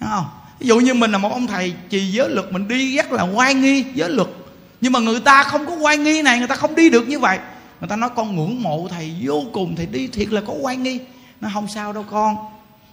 [0.00, 0.26] Thấy không?
[0.58, 3.22] Ví dụ như mình là một ông thầy trì giới luật, mình đi rất là
[3.22, 4.28] oai nghi giới luật.
[4.80, 7.18] Nhưng mà người ta không có oai nghi này, người ta không đi được như
[7.18, 7.38] vậy
[7.80, 10.82] người ta nói con ngưỡng mộ thầy vô cùng, thầy đi thiệt là có quan
[10.82, 11.00] nghi.
[11.40, 12.36] Nó không sao đâu con,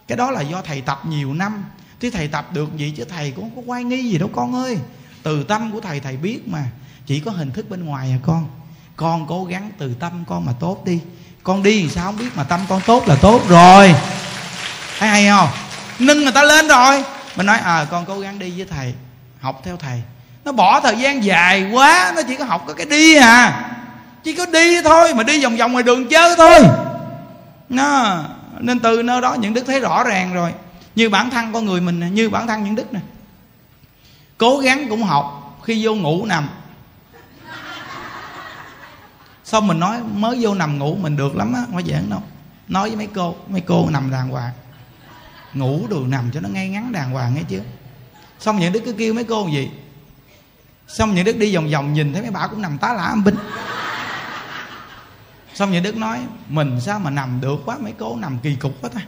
[0.07, 1.65] cái đó là do thầy tập nhiều năm.
[1.99, 4.55] Chứ thầy tập được gì chứ thầy cũng không có quan nghi gì đâu con
[4.55, 4.77] ơi.
[5.23, 6.63] Từ tâm của thầy thầy biết mà,
[7.05, 8.47] chỉ có hình thức bên ngoài à con.
[8.95, 10.99] Con cố gắng từ tâm con mà tốt đi.
[11.43, 13.95] Con đi sao không biết mà tâm con tốt là tốt rồi.
[14.99, 15.49] Thấy hay không?
[15.99, 17.03] Nâng người ta lên rồi.
[17.35, 18.93] Mình nói à con cố gắng đi với thầy,
[19.39, 20.01] học theo thầy.
[20.45, 23.71] Nó bỏ thời gian dài quá, nó chỉ có học có cái đi à
[24.25, 26.59] chỉ có đi thôi, mà đi vòng vòng ngoài đường chơi thôi.
[27.69, 28.17] Nó
[28.59, 30.53] nên từ nơi đó những đức thấy rõ ràng rồi.
[30.95, 33.01] Như bản thân con người mình như bản thân những đức này
[34.37, 36.49] cố gắng cũng học, khi vô ngủ nằm.
[39.43, 42.21] Xong mình nói, mới vô nằm ngủ mình được lắm á, không phải giỡn đâu.
[42.67, 44.51] Nói với mấy cô mấy cô nằm đàng hoàng.
[45.53, 47.61] Ngủ đường nằm cho nó ngay ngắn đàng hoàng nghe chứ
[48.39, 49.69] xong những đức cứ kêu mấy cô gì?
[50.87, 53.23] Xong những đức đi vòng vòng nhìn thấy mấy bà cũng nằm tá lả âm
[53.23, 53.35] binh
[55.55, 57.75] xong nhà đức nói, mình sao mà nằm được quá?
[57.79, 59.01] Mấy cô nằm kỳ cục quá ta.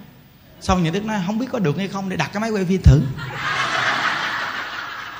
[0.61, 2.65] Xong nhà đức nói, không biết có được hay không, để đặt cái máy quay
[2.65, 3.01] phim thử.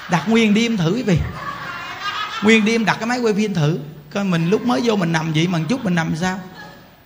[0.09, 1.19] Đặt nguyên đêm thử quý vị.
[2.43, 3.80] Nguyên đêm đặt cái máy quay phim thử.
[4.13, 6.39] Coi mình lúc mới vô mình nằm vậy, mà chút mình nằm sao?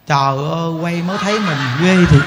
[0.08, 2.24] Trời ơi, quay mới thấy mình ghê thiệt.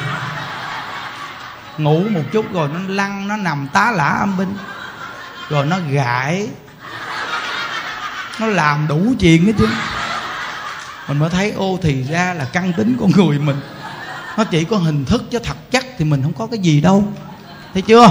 [1.78, 4.56] Ngủ một chút rồi nó lăn, nó nằm tá lả âm binh.
[5.48, 6.48] Rồi nó gãi.
[8.40, 9.68] Nó làm đủ chuyện hết chứ
[11.08, 13.56] mình mới thấy ô thì ra là căn tính con người mình.
[14.36, 17.04] Nó chỉ có hình thức chứ thật chắc thì mình không có cái gì đâu.
[17.72, 18.08] Thấy chưa?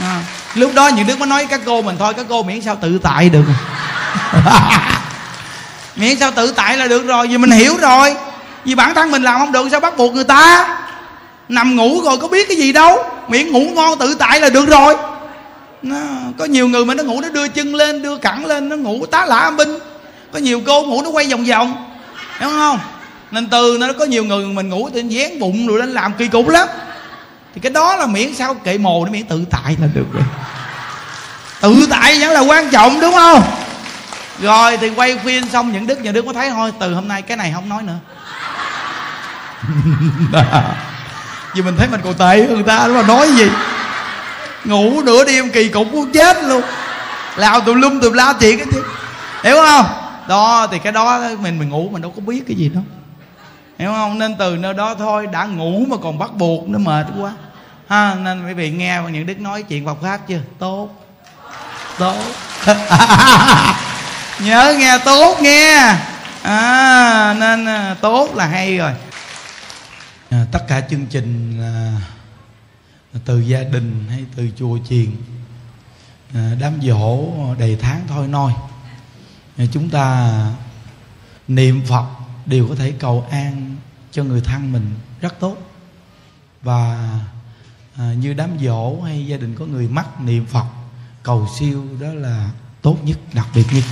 [0.00, 0.22] À,
[0.54, 2.98] lúc đó những đứa mới nói các cô mình thôi các cô miễn sao tự
[2.98, 3.44] tại được.
[5.96, 8.14] Miễn sao tự tại là được rồi vì mình hiểu rồi.
[8.64, 10.76] Vì bản thân mình làm không được sao bắt buộc người ta.
[11.48, 12.98] Nằm ngủ rồi có biết cái gì đâu.
[13.28, 14.96] Miễn ngủ ngon tự tại là được rồi.
[15.82, 15.96] Nó,
[16.38, 19.06] có nhiều người mà nó ngủ nó đưa chân lên đưa cẳng lên nó ngủ
[19.06, 19.78] tá lả binh
[20.32, 21.90] có nhiều cô ngủ nó quay vòng vòng.
[22.40, 22.78] Hiểu không?
[23.30, 26.28] Nên từ nó có nhiều người mình ngủ tự dán bụng rồi lên làm kỳ
[26.28, 26.68] cục lắm.
[27.54, 30.22] Thì cái đó là miễn sao kệ mồ nó miễn tự tại là được rồi.
[31.60, 33.42] Tự tại vẫn là quan trọng, đúng không?
[34.42, 37.22] Rồi thì quay phim xong, những đức, nhà đức có thấy, thôi, từ hôm nay
[37.22, 37.96] cái này không nói nữa.
[41.54, 43.50] Vì mình thấy mình còn tệ hơn người ta, đúng mà nói gì?
[44.64, 46.62] Ngủ nửa đêm kỳ cục muốn chết luôn.
[47.36, 48.82] Lao tùm lum tùm la chuyện cái chứ
[49.42, 50.07] hiểu không?
[50.28, 52.82] Đó thì cái đó mình mình ngủ mình đâu có biết cái gì đâu.
[53.78, 54.18] Hiểu không?
[54.18, 57.32] Nên từ nơi đó thôi đã ngủ mà còn bắt buộc nó mệt quá.
[57.88, 60.40] Ha nên quý vị nghe những đức nói chuyện Phật pháp chưa?
[60.58, 60.88] Tốt.
[61.98, 62.16] Tốt.
[64.40, 65.96] Nhớ nghe tốt nghe.
[66.42, 68.92] À, nên à, tốt là hay rồi.
[70.30, 71.92] À, tất cả chương trình là
[73.24, 75.10] từ gia đình hay từ chùa chiền
[76.34, 78.52] à, đám dỗ đầy tháng thôi noi
[79.66, 80.32] chúng ta
[81.48, 82.06] niệm phật
[82.46, 83.76] đều có thể cầu an
[84.10, 85.56] cho người thân mình rất tốt.
[86.62, 87.10] Và
[87.96, 90.66] à, như đám dỗ hay gia đình có người mắc niệm phật
[91.22, 92.50] cầu siêu đó là
[92.82, 93.84] tốt nhất đặc biệt nhất.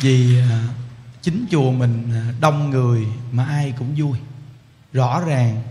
[0.00, 0.68] Vì à,
[1.22, 4.18] chính chùa mình à, đông người mà ai cũng vui
[4.92, 5.62] rõ ràng.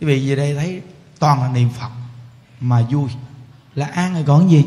[0.00, 0.82] Quý vị về đây thấy
[1.18, 1.90] toàn là niệm phật
[2.60, 3.10] mà vui.
[3.74, 4.64] Là an rồi còn gì?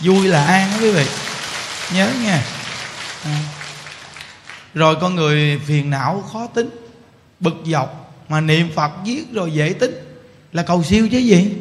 [0.00, 1.06] Vui là an đó quý vị?
[1.94, 2.44] Nhớ nha.
[3.24, 3.40] À.
[4.74, 6.70] rồi con người phiền não, khó tính,
[7.40, 9.94] bực dọc mà niệm phật giết rồi dễ tính.
[10.52, 11.54] Là cầu siêu chứ gì?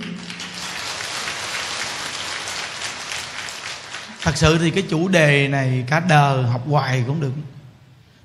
[4.21, 7.31] Thật sự thì cái chủ đề này cả đời học hoài cũng được.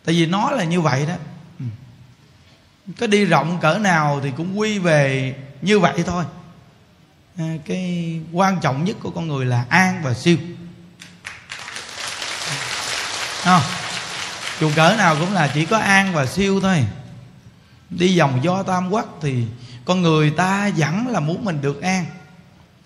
[0.04, 1.14] Tại vì nó là như vậy đó.
[1.58, 1.64] Ừ.
[3.00, 6.24] Có đi rộng cỡ nào thì cũng quy về như vậy thôi.
[7.38, 10.36] Ờ, cái quan trọng nhất của con người là an và siêu.
[13.44, 13.60] À,
[14.60, 16.86] dù cỡ nào cũng là chỉ có an và siêu thôi.
[17.90, 19.44] Đi vòng do tam quốc thì
[19.84, 22.06] con người ta vẫn là muốn mình được an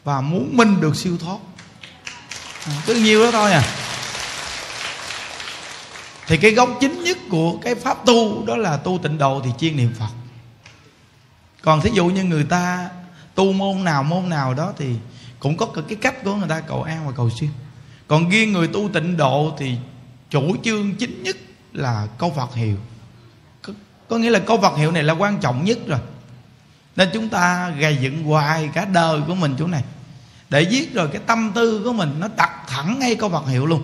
[0.05, 1.38] và muốn mình được siêu thoát.
[2.66, 3.62] À, cứ nhiêu đó thôi à.
[6.26, 9.51] Thì cái gốc chính nhất của cái pháp tu đó là tu tịnh độ thì
[9.61, 10.11] chuyên niệm phật.
[11.62, 12.88] Còn thí dụ như người ta
[13.37, 14.95] tu môn nào môn nào đó thì
[15.39, 17.49] cũng có cái cách của người ta cầu an và cầu siêu.
[18.09, 19.76] Còn riêng người tu tịnh độ thì
[20.30, 21.37] chủ trương chính nhất
[21.72, 22.76] là câu phật hiệu.
[23.62, 23.72] Có,
[24.09, 26.01] có nghĩa là câu phật hiệu này là quan trọng nhất rồi.
[26.97, 29.82] Nên chúng ta gầy dựng hoài cả đời của mình chỗ này.
[30.51, 33.66] Để viết rồi cái tâm tư của mình nó đặt thẳng ngay câu Phật hiệu
[33.66, 33.82] luôn.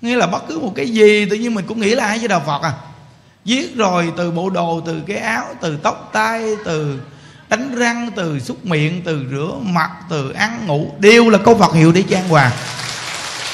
[0.00, 2.28] Nghĩa là bất cứ một cái gì tự nhiên mình cũng nghĩ là ai với
[2.28, 2.72] đạo Phật à?
[3.44, 7.00] Viết rồi từ bộ đồ từ cái áo từ tóc tai từ
[7.48, 11.74] đánh răng từ xúc miệng, từ rửa mặt, từ ăn ngủ, đều là câu Phật
[11.74, 12.52] hiệu để trang hoàng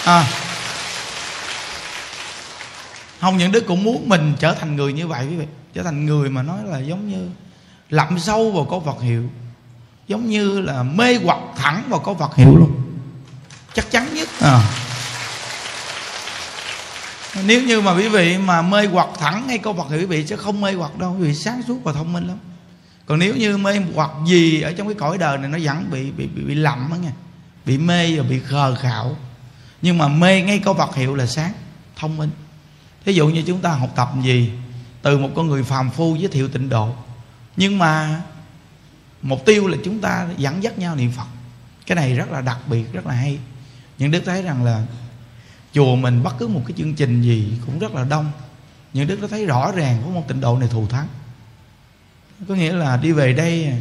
[0.05, 0.25] à.
[3.21, 5.47] không, những đứa cũng muốn mình trở thành người như vậy, quý vị.
[5.75, 7.29] Trở thành người mà nói là giống như
[7.91, 9.31] lặm sâu vào câu Phật hiệu.
[10.09, 12.71] Giống như là mê hoặc thẳng vào câu Phật hiệu luôn.
[13.75, 14.29] Chắc chắn nhất.
[14.41, 14.61] À.
[17.47, 20.27] nếu như mà quý vị mà mê hoặc thẳng ngay câu Phật hiệu, quý vị
[20.27, 21.17] sẽ không mê hoặc đâu.
[21.21, 22.37] Quý vị sáng suốt và thông minh lắm
[23.07, 26.11] còn nếu như mê hoặc gì ở trong cái cõi đời này nó vẫn bị
[26.11, 27.13] bị bị, bị lầm á nha
[27.67, 29.17] bị mê và bị khờ khạo.
[29.83, 31.53] Nhưng mà mê ngay câu Phật hiệu là sáng
[31.97, 32.31] thông minh.
[33.05, 34.51] Thí dụ như chúng ta học tập gì
[35.03, 36.95] từ một con người phàm phu giới thiệu tịnh độ.
[37.57, 38.23] Nhưng mà
[39.23, 41.27] mục tiêu là chúng ta dẫn dắt nhau niệm phật.
[41.87, 43.39] Cái này rất là đặc biệt rất là hay.
[43.99, 44.83] Những đức thấy rằng là
[45.73, 48.33] chùa mình bất cứ một cái chương trình gì cũng rất là đông.
[48.93, 51.07] Những đức nó thấy rõ ràng có một tịnh độ này thù thắng
[52.49, 53.73] có nghĩa là đi về đây,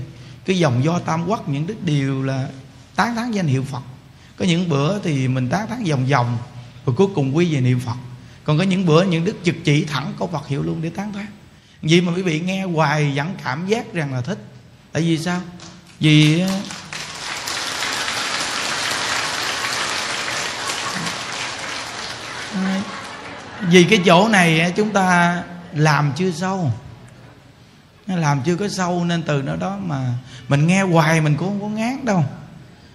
[0.46, 2.48] cái dòng do tam quốc những đức đều là
[2.96, 3.82] tán tán danh hiệu phật.
[4.38, 6.38] Có những bữa thì mình tán tán vòng vòng
[6.86, 7.98] rồi cuối cùng quy về niệm phật.
[8.44, 11.14] Còn có những bữa những đức trực chỉ thẳng câu phật hiệu luôn để tán
[11.14, 11.26] thán.
[11.82, 14.38] Vì mà quý vị nghe hoài vẫn cảm giác rằng là thích.
[14.92, 15.42] Tại vì sao?
[16.00, 16.44] Vì
[23.70, 25.44] vì cái chỗ này chúng ta
[25.74, 26.72] làm chưa sâu
[28.08, 30.14] làm chưa có sâu nên từ nó đó mà
[30.48, 32.24] mình nghe hoài mình cũng không có ngán đâu.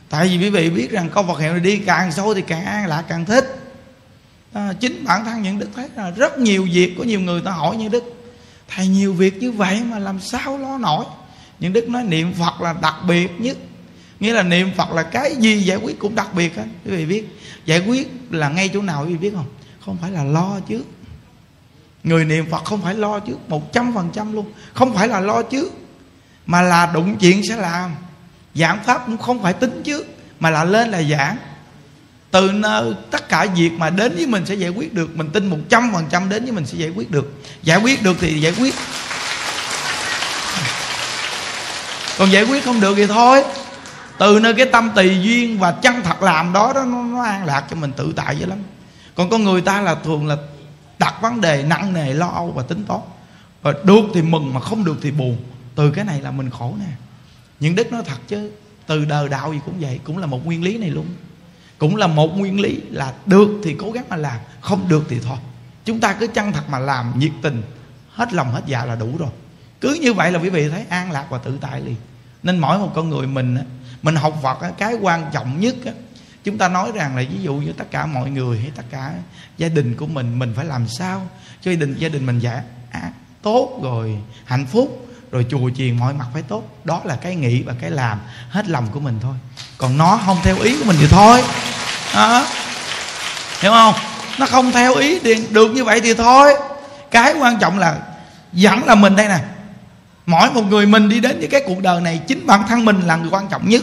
[0.08, 2.64] Tại vì quý vị biết rằng câu Phật hiệu này đi càng sâu thì càng
[2.64, 3.58] an lạc càng thích.
[4.52, 7.50] À, chính bản thân những đức thấy là rất nhiều việc có nhiều người ta
[7.50, 8.04] hỏi như đức.
[8.68, 11.04] Thầy nhiều việc như vậy mà làm sao lo nổi?
[11.60, 13.56] Nhưng đức nói niệm phật là đặc biệt nhất.
[14.20, 17.06] Nghĩa là niệm phật là cái gì giải quyết cũng đặc biệt hết quý vị
[17.06, 17.24] biết
[17.64, 19.46] giải quyết là ngay chỗ nào quý vị biết không?
[19.80, 20.84] Không phải là lo trước
[22.08, 24.52] người niệm phật không phải lo chứ một trăm phần trăm luôn.
[24.74, 25.70] Không phải là lo chứ
[26.46, 27.94] mà là đụng chuyện sẽ làm.
[28.54, 30.06] Giảng pháp cũng không phải tính trước
[30.40, 31.36] mà là lên là giảng.
[32.30, 35.16] Từ nơi tất cả việc mà đến với mình sẽ giải quyết được.
[35.16, 37.42] Mình tin một trăm phần trăm đến với mình sẽ giải quyết được.
[37.62, 38.74] Giải quyết được thì giải quyết.
[42.18, 43.44] Còn giải quyết không được thì thôi.
[44.18, 47.44] Từ nơi cái tâm tùy duyên và chân thật làm đó đó nó, nó an
[47.44, 48.58] lạc cho mình tự tại dữ lắm.
[49.14, 50.36] Còn con người ta là thường là
[50.98, 53.00] đặt vấn đề nặng nề, lo âu và tính toán.
[53.62, 55.36] Và được thì mừng mà không được thì buồn.
[55.74, 56.90] Từ cái này là mình khổ nè.
[57.60, 58.50] Những đức nói thật chứ,
[58.86, 61.06] từ đời đạo gì cũng vậy, cũng là một nguyên lý này luôn.
[61.78, 65.20] Cũng là một nguyên lý là được thì cố gắng mà làm, không được thì
[65.20, 65.36] thôi.
[65.84, 67.62] Chúng ta cứ chân thật mà làm, nhiệt tình,
[68.10, 69.30] hết lòng hết dạ là đủ rồi.
[69.80, 71.96] Cứ như vậy là quý vị thấy an lạc và tự tại liền.
[72.42, 73.58] Nên mỗi một con người mình
[74.02, 75.74] mình học Phật cái quan trọng nhất
[76.48, 79.12] chúng ta nói rằng là ví dụ như tất cả mọi người hay tất cả
[79.58, 81.26] gia đình của mình mình phải làm sao
[81.60, 85.98] cho gia đình gia đình mình dạ à, tốt rồi hạnh phúc rồi chùa chiền
[85.98, 86.62] mọi mặt phải tốt.
[86.84, 88.20] Đó là cái nghĩ và cái làm
[88.50, 89.34] hết lòng của mình thôi.
[89.78, 91.42] Còn nó không theo ý của mình thì thôi.
[92.14, 92.46] Đó.
[93.60, 93.94] hiểu không?
[94.38, 96.54] Nó không theo ý thì được như vậy thì thôi.
[97.10, 97.98] Cái quan trọng là
[98.52, 99.38] vẫn là mình đây nè.
[100.26, 103.00] Mỗi một người mình đi đến với cái cuộc đời này chính bản thân mình
[103.00, 103.82] là người quan trọng nhất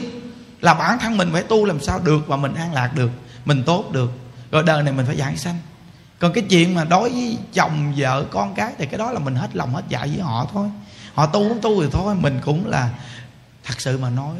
[0.66, 3.11] là bản thân mình phải tu làm sao được và mình an lạc được,
[3.45, 4.11] mình tốt được.
[4.51, 5.59] Rồi đời này mình phải giải sanh.
[6.20, 9.36] Còn cái chuyện mà đối với chồng, vợ, con cái thì cái đó là mình
[9.36, 10.70] hết lòng hết dạ với họ thôi.
[11.13, 12.89] Họ tu không tu thì thôi, mình cũng là
[13.63, 14.36] thật sự mà nói.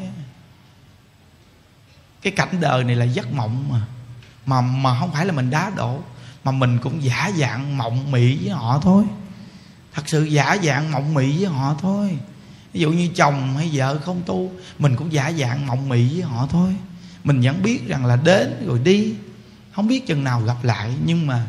[2.22, 3.82] Cái cảnh đời này là giấc mộng mà.
[4.46, 6.00] Mà mà không phải là mình đá đổ,
[6.44, 9.04] mà mình cũng giả dạng mộng mị với họ thôi.
[9.94, 12.18] Thật sự giả dạng mộng mị với họ thôi
[12.76, 16.22] ví dụ như chồng hay vợ không tu mình cũng giả dạng mộng mị với
[16.22, 16.76] họ thôi.
[17.24, 19.14] Mình vẫn biết rằng là đến rồi đi
[19.76, 21.42] không biết chừng nào gặp lại nhưng mà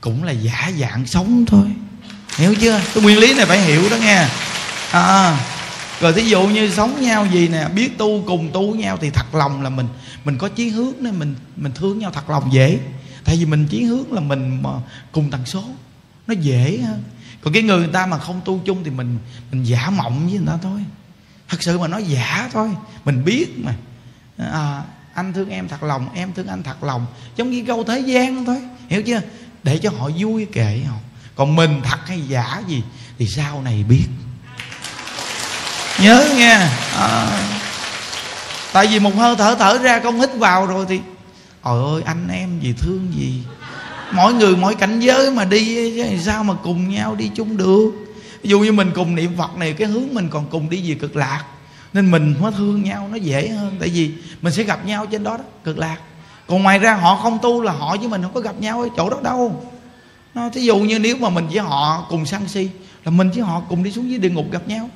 [0.00, 1.66] cũng là giả dạng sống thôi.
[2.36, 2.80] Hiểu chưa?
[2.94, 4.16] Cái nguyên lý này phải hiểu đó nghe.
[4.16, 4.28] À,
[4.90, 5.38] à.
[6.00, 9.10] rồi thí dụ như sống nhau gì nè biết tu cùng tu với nhau thì
[9.10, 9.86] thật lòng là mình
[10.24, 12.78] mình có chí hướng nên mình mình thương nhau thật lòng dễ.
[13.24, 14.70] Tại vì mình chí hướng là mình mà
[15.12, 15.64] cùng tần số
[16.26, 17.02] nó dễ hơn
[17.44, 19.18] còn cái người, người ta mà không tu chung thì mình
[19.50, 20.80] mình giả mộng với người ta thôi.
[21.48, 22.70] Thật sự mà nói giả thôi.
[23.04, 23.74] Mình biết mà.
[24.38, 24.82] À,
[25.14, 27.06] anh thương em thật lòng em thương anh thật lòng.
[27.36, 28.62] Giống như câu thế gian thôi.
[28.88, 29.20] Hiểu chưa?
[29.62, 30.96] Để cho họ vui kệ họ.
[31.36, 32.82] Còn mình thật hay giả gì
[33.18, 34.06] thì sau này biết.
[36.00, 36.54] Nhớ nghe.
[36.98, 37.40] À,
[38.72, 41.00] tại vì một hơi thở thở ra con hít vào rồi thì
[41.62, 43.42] ôi ơi anh em gì thương gì?
[44.14, 47.90] Mỗi người mỗi cảnh giới mà đi sao mà cùng nhau đi chung được?
[48.42, 50.94] Ví dụ như mình cùng niệm phật này, cái hướng mình còn cùng đi về
[51.00, 51.44] cực lạc.
[51.92, 53.76] Nên mình mới thương nhau, nó dễ hơn.
[53.80, 54.10] Tại vì
[54.42, 55.96] mình sẽ gặp nhau trên đó đó, cực lạc.
[56.46, 58.88] Còn ngoài ra họ không tu là họ với mình không có gặp nhau ở
[58.96, 59.64] chỗ đó đâu.
[60.34, 62.68] Nó, thí dụ như nếu mà mình với họ cùng sân si,
[63.04, 64.90] là mình với họ cùng đi xuống dưới địa ngục gặp nhau.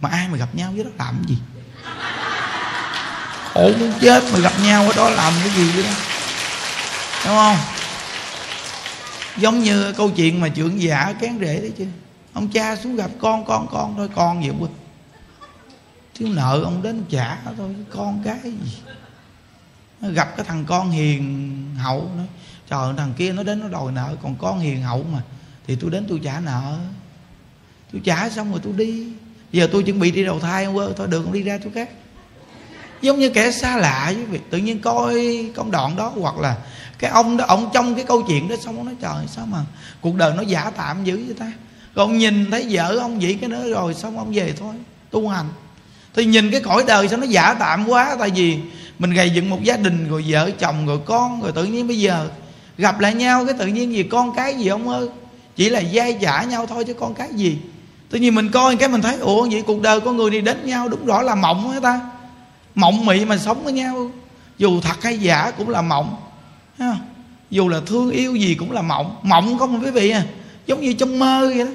[0.00, 1.36] Mà ai mà gặp nhau với đó làm cái gì?
[3.54, 5.90] Khổ muốn chết mà gặp nhau ở đó làm cái gì vậy đó?
[7.26, 7.56] Đúng không?
[9.38, 11.86] Giống như câu chuyện mà trưởng giả kén rể đấy chứ.
[12.32, 14.70] Ông cha xuống gặp con con con thôi, con vậy quên
[16.14, 18.78] thiếu nợ ông đến trả thôi, con cái gì.
[20.00, 22.26] Nó gặp cái thằng con hiền hậu nói,
[22.70, 25.22] trời thằng kia nó đến nó đòi nợ, còn con hiền hậu mà,
[25.66, 26.78] thì tôi đến tôi trả nợ.
[27.92, 29.06] Tôi trả xong rồi tôi đi.
[29.52, 31.90] Giờ tôi chuẩn bị đi đầu thai ông ơi, thôi được đi ra chỗ khác.
[33.02, 35.16] Giống như kẻ xa lạ với việc tự nhiên coi
[35.54, 36.56] công đoạn đó, hoặc là
[36.98, 39.58] cái ông đó, ông trong cái câu chuyện đó xong ông nói, trời, sao mà
[40.00, 41.52] cuộc đời nó giả tạm dữ vậy ta?
[41.94, 44.74] Rồi ông nhìn thấy vợ ông vậy cái nữa rồi xong ông về thôi,
[45.10, 45.46] tu hành.
[46.14, 48.58] Thì nhìn cái cõi đời sao nó giả tạm quá, tại vì
[48.98, 51.98] mình gây dựng một gia đình, rồi vợ, chồng, rồi con, rồi tự nhiên bây
[51.98, 52.28] giờ
[52.78, 55.08] gặp lại nhau cái tự nhiên gì, con cái gì ông ơi?
[55.56, 57.58] Chỉ là dai giả nhau thôi chứ con cái gì?
[58.10, 60.66] Tự nhiên mình coi cái mình thấy, ủa, vậy cuộc đời con người này đến
[60.66, 62.00] nhau đúng rõ là mộng hả ta.
[62.74, 64.10] Mộng mị mà sống với nhau,
[64.58, 66.16] dù thật hay giả cũng là mộng
[67.50, 69.16] dù là thương yêu gì cũng là mộng.
[69.22, 70.24] Mộng không quý vị à.
[70.66, 71.70] Giống như trong mơ vậy đó.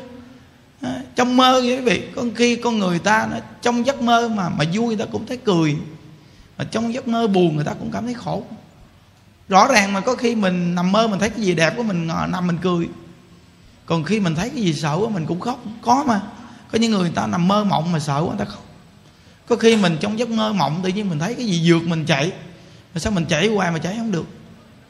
[0.82, 2.04] À, trong mơ vậy quý vị.
[2.16, 5.26] Có khi con người ta nó, trong giấc mơ mà mà vui người ta cũng
[5.26, 5.78] thấy cười.
[6.58, 8.44] Mà trong giấc mơ buồn người ta cũng cảm thấy khổ.
[9.50, 12.08] Rõ ràng mà có khi mình nằm mơ mình thấy cái gì đẹp của mình
[12.08, 12.90] à, nằm mình cười.
[13.86, 15.64] Còn khi mình thấy cái gì sợ của mình cũng khóc.
[15.82, 16.22] Có mà.
[16.72, 18.66] Có những người, người ta nằm mơ mộng mà sợ người ta khóc.
[19.48, 22.06] Có khi mình trong giấc mơ mộng tự nhiên mình thấy cái gì vượt mình
[22.06, 22.32] chạy
[22.94, 24.26] mà sao mình chạy hoài mà chạy không được?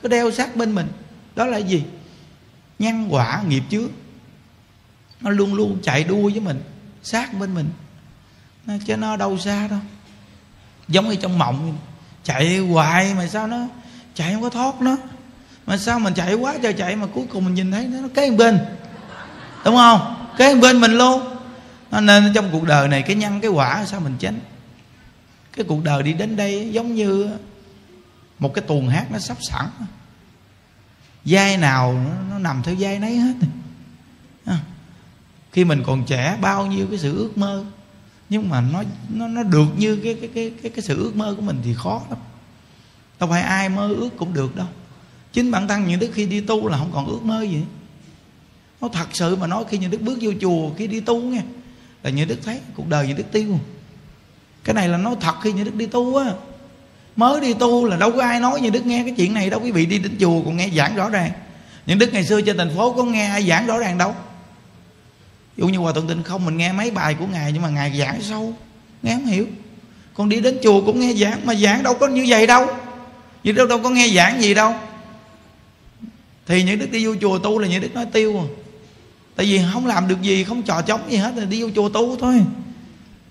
[0.04, 0.88] Cứ đeo sát bên mình.
[1.36, 1.84] Đó là gì?
[2.80, 3.92] Nhân quả nghiệp trước
[5.22, 6.62] nó luôn luôn chạy đua với mình
[7.04, 7.70] sát bên mình.
[8.66, 9.80] Nó, chứ nó đâu xa đâu.
[10.88, 11.78] Giống như trong mộng
[12.24, 13.58] chạy hoài mà sao nó
[14.16, 14.98] chạy không có thoát nó.
[15.66, 18.08] Mà sao mình chạy quá trời chạy mà cuối cùng mình nhìn thấy nó, nó
[18.14, 18.60] kế bên.
[19.66, 20.28] Đúng không?
[20.38, 21.22] Kế bên mình luôn.
[22.02, 24.40] Nên trong cuộc đời này cái nhân cái quả sao mình tránh
[25.54, 27.30] cái cuộc đời đi đến đây giống như
[28.44, 29.66] một cái tuồng hát nó sắp sẵn.
[31.26, 33.34] Vai nào nó, nó nằm theo vai nấy hết.
[34.46, 34.60] À.
[35.52, 37.66] khi mình còn trẻ bao nhiêu cái sự ước mơ.
[38.30, 41.34] Nhưng mà nó nó nó được như cái cái cái cái cái sự ước mơ
[41.36, 42.20] của mình thì khó lắm.
[43.20, 44.68] Đâu phải ai mơ ước cũng được đâu.
[45.34, 47.64] Chính bản thân những đức khi đi tu là không còn ước mơ gì.
[48.82, 51.42] Nó thật sự mà nói khi những đức bước vô chùa khi đi tu nghe
[52.04, 53.60] là những đức thấy cuộc đời những đức tiêu.
[54.64, 56.34] Cái này là nói thật khi những đức đi tu á
[57.16, 59.60] mới đi tu là đâu có ai nói như đức nghe cái chuyện này đâu.
[59.64, 61.32] Quý vị đi đến chùa còn nghe giảng rõ ràng.
[61.86, 64.16] Những đức ngày xưa trên thành phố có nghe ai giảng rõ ràng đâu.
[65.58, 67.98] Dụ như hòa thượng tịnh không mình nghe mấy bài của ngài nhưng mà ngài
[68.00, 68.54] giảng sâu.
[69.04, 69.48] Nghe không hiểu.
[70.14, 72.68] Con đi đến chùa cũng nghe giảng mà giảng đâu có như vậy đâu.
[73.44, 74.74] Như đâu đâu có nghe giảng gì đâu.
[76.46, 78.46] Thì những đức đi vô chùa tu là những đức nói tiêu à.
[79.36, 81.90] Tại vì không làm được gì không trò chống gì hết là đi vô chùa
[81.90, 82.42] tu thôi.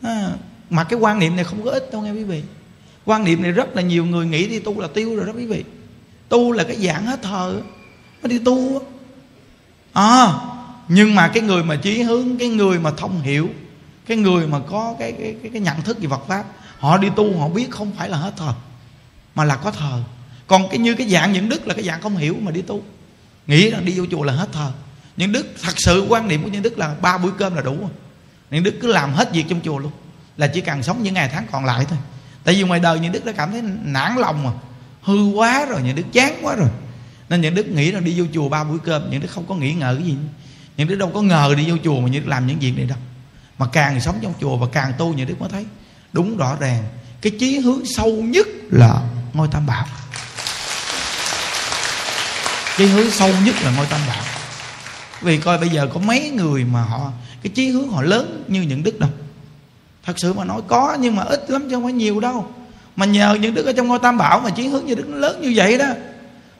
[0.02, 0.30] À,
[0.70, 2.42] mà cái quan niệm này không có ích đâu nghe quý vị
[3.04, 5.46] quan niệm này rất là nhiều người nghĩ đi tu là tiêu rồi đó quý
[5.46, 5.64] vị.
[6.28, 7.60] Tu là cái dạng hết thờ.
[8.22, 8.82] Mới đi tu
[9.92, 10.32] à
[10.88, 13.48] nhưng mà cái người mà chí hướng cái người mà thông hiểu
[14.06, 16.44] cái người mà có cái cái cái, cái nhận thức về Phật pháp
[16.78, 18.52] họ đi tu họ biết không phải là hết thờ
[19.34, 20.02] mà là có thờ.
[20.46, 22.82] Còn cái như cái dạng những đức là cái dạng không hiểu mà đi tu.
[23.46, 24.72] Nghĩ rằng đi vô chùa là hết thờ.
[25.16, 27.76] Những đức thật sự quan niệm của những đức là ba buổi cơm là đủ
[28.50, 29.92] những đức cứ làm hết việc trong chùa luôn
[30.36, 31.98] là chỉ cần sống những ngày tháng còn lại thôi
[32.44, 34.50] tại vì ngoài đời những đức đã cảm thấy nản lòng mà.
[35.02, 36.68] Hư quá rồi, những đức chán quá rồi.
[37.28, 39.54] Nên những đức nghĩ rằng đi vô chùa ba buổi cơm, những đức không có
[39.54, 40.16] nghĩ ngờ cái gì.
[40.76, 42.86] Những đức đâu có ngờ đi vô chùa mà những đức làm những việc này
[42.86, 42.98] đâu.
[43.58, 45.66] Mà càng sống trong chùa và càng tu, những đức mới thấy
[46.12, 46.84] đúng rõ ràng.
[47.20, 49.86] Cái chí hướng sâu nhất là ngôi tam bảo.
[52.76, 54.22] Chí hướng sâu nhất là ngôi tam bảo.
[55.20, 57.12] Vì coi bây giờ có mấy người mà họ,
[57.42, 59.10] cái chí hướng họ lớn như những đức đâu
[60.04, 62.46] thật sự mà nói có, nhưng mà ít lắm chứ không phải nhiều đâu.
[62.96, 65.16] Mà nhờ những đức ở trong ngôi tam bảo mà chiến hướng như đức nó
[65.16, 65.86] lớn như vậy đó,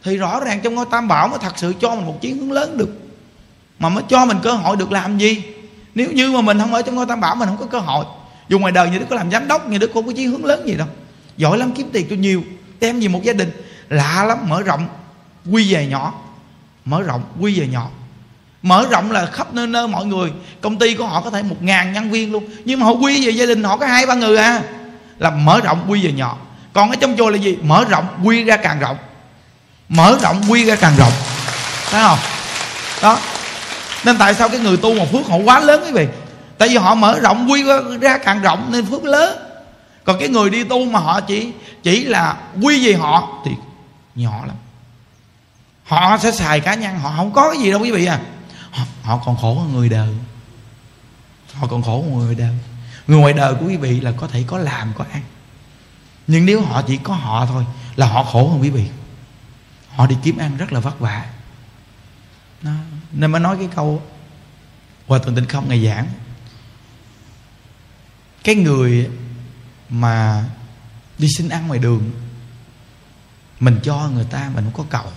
[0.03, 2.53] thì rõ ràng trong ngôi tam bảo mới thật sự cho mình một chiến hướng
[2.53, 2.91] lớn được.
[3.79, 5.43] Mà mới cho mình cơ hội được làm gì?
[5.95, 8.05] Nếu như mà mình không ở trong ngôi tam bảo, mình không có cơ hội.
[8.49, 10.45] Dù ngoài đời như đức có làm giám đốc, như đức không có chiến hướng
[10.45, 10.87] lớn gì đâu.
[11.37, 12.43] Giỏi lắm, kiếm tiền cho nhiều,
[12.81, 13.51] đem gì một gia đình.
[13.89, 14.89] Lạ lắm, mở rộng,
[15.51, 16.15] quy về nhỏ.
[16.85, 17.91] Mở rộng, quy về nhỏ
[18.63, 20.33] mở rộng là khắp nơi nơi mọi người.
[20.61, 22.45] Công ty của họ có thể một ngàn nhân viên luôn.
[22.65, 24.63] Nhưng mà họ quy về gia đình họ có hai ba người à.
[25.19, 26.37] Là mở rộng quy về nhỏ.
[26.73, 27.59] Còn ở trong chùa là gì?
[27.63, 28.97] Mở rộng quy ra càng rộng.
[29.89, 31.13] Mở rộng quy ra càng rộng.
[31.91, 32.19] Thấy không?
[33.03, 33.19] Đó.
[34.05, 36.07] Nên tại sao cái người tu mà phước họ quá lớn quý vị?
[36.59, 37.65] Tại vì họ mở rộng quy
[38.01, 39.39] ra càng rộng nên phước lớn.
[40.05, 41.53] Còn cái người đi tu mà họ chỉ
[41.83, 43.51] chỉ là quy về họ thì
[44.15, 44.57] nhỏ lắm.
[45.85, 48.19] Họ sẽ xài cá nhân, họ không có cái gì đâu quý vị à
[49.03, 50.15] họ, còn khổ hơn người đời.
[51.53, 52.59] Họ còn khổ hơn người đời.
[53.07, 55.23] Người ngoài đời của quý vị là có thể có làm có ăn.
[56.27, 57.67] Nhưng nếu họ chỉ có họ thôi
[57.97, 58.89] là họ khổ hơn quý vị.
[59.89, 61.27] Họ đi kiếm ăn rất là vất vả.
[62.63, 62.73] Đó.
[63.13, 64.03] nên mới nói cái câu
[65.07, 66.07] hòa thượng tịnh không ngày giảng.
[68.45, 69.11] Cái người
[69.89, 70.45] mà
[71.19, 72.11] đi xin ăn ngoài đường
[73.61, 75.13] mình cho người ta mình không có cầu.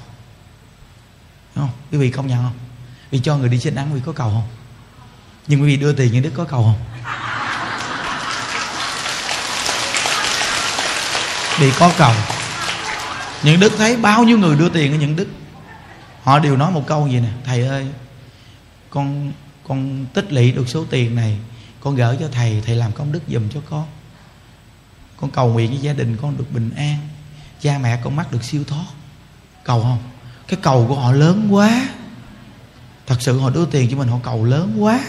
[1.55, 1.75] Đúng không?
[1.91, 2.64] Quý vị công nhận không?
[3.11, 4.47] Vì cho người đi xin ăn vì có cầu không?
[5.47, 6.79] Nhưng quý vị đưa tiền những đức có cầu không?
[11.59, 12.13] Vì có cầu.
[13.43, 15.27] Những đức thấy bao nhiêu người đưa tiền ở những đức?
[16.23, 17.87] Họ đều nói một câu gì nè, thầy ơi,
[18.89, 19.31] con
[19.67, 21.37] con tích lũy được số tiền này,
[21.79, 23.85] con gỡ cho thầy thầy làm công đức giùm cho con.
[25.17, 26.97] Con cầu nguyện với gia đình con được bình an,
[27.61, 28.85] cha mẹ con mắc được siêu thoát.
[29.63, 30.03] Cầu không?
[30.47, 31.89] Cái cầu của họ lớn quá
[33.07, 34.99] thật sự họ đưa tiền cho mình, họ cầu lớn quá.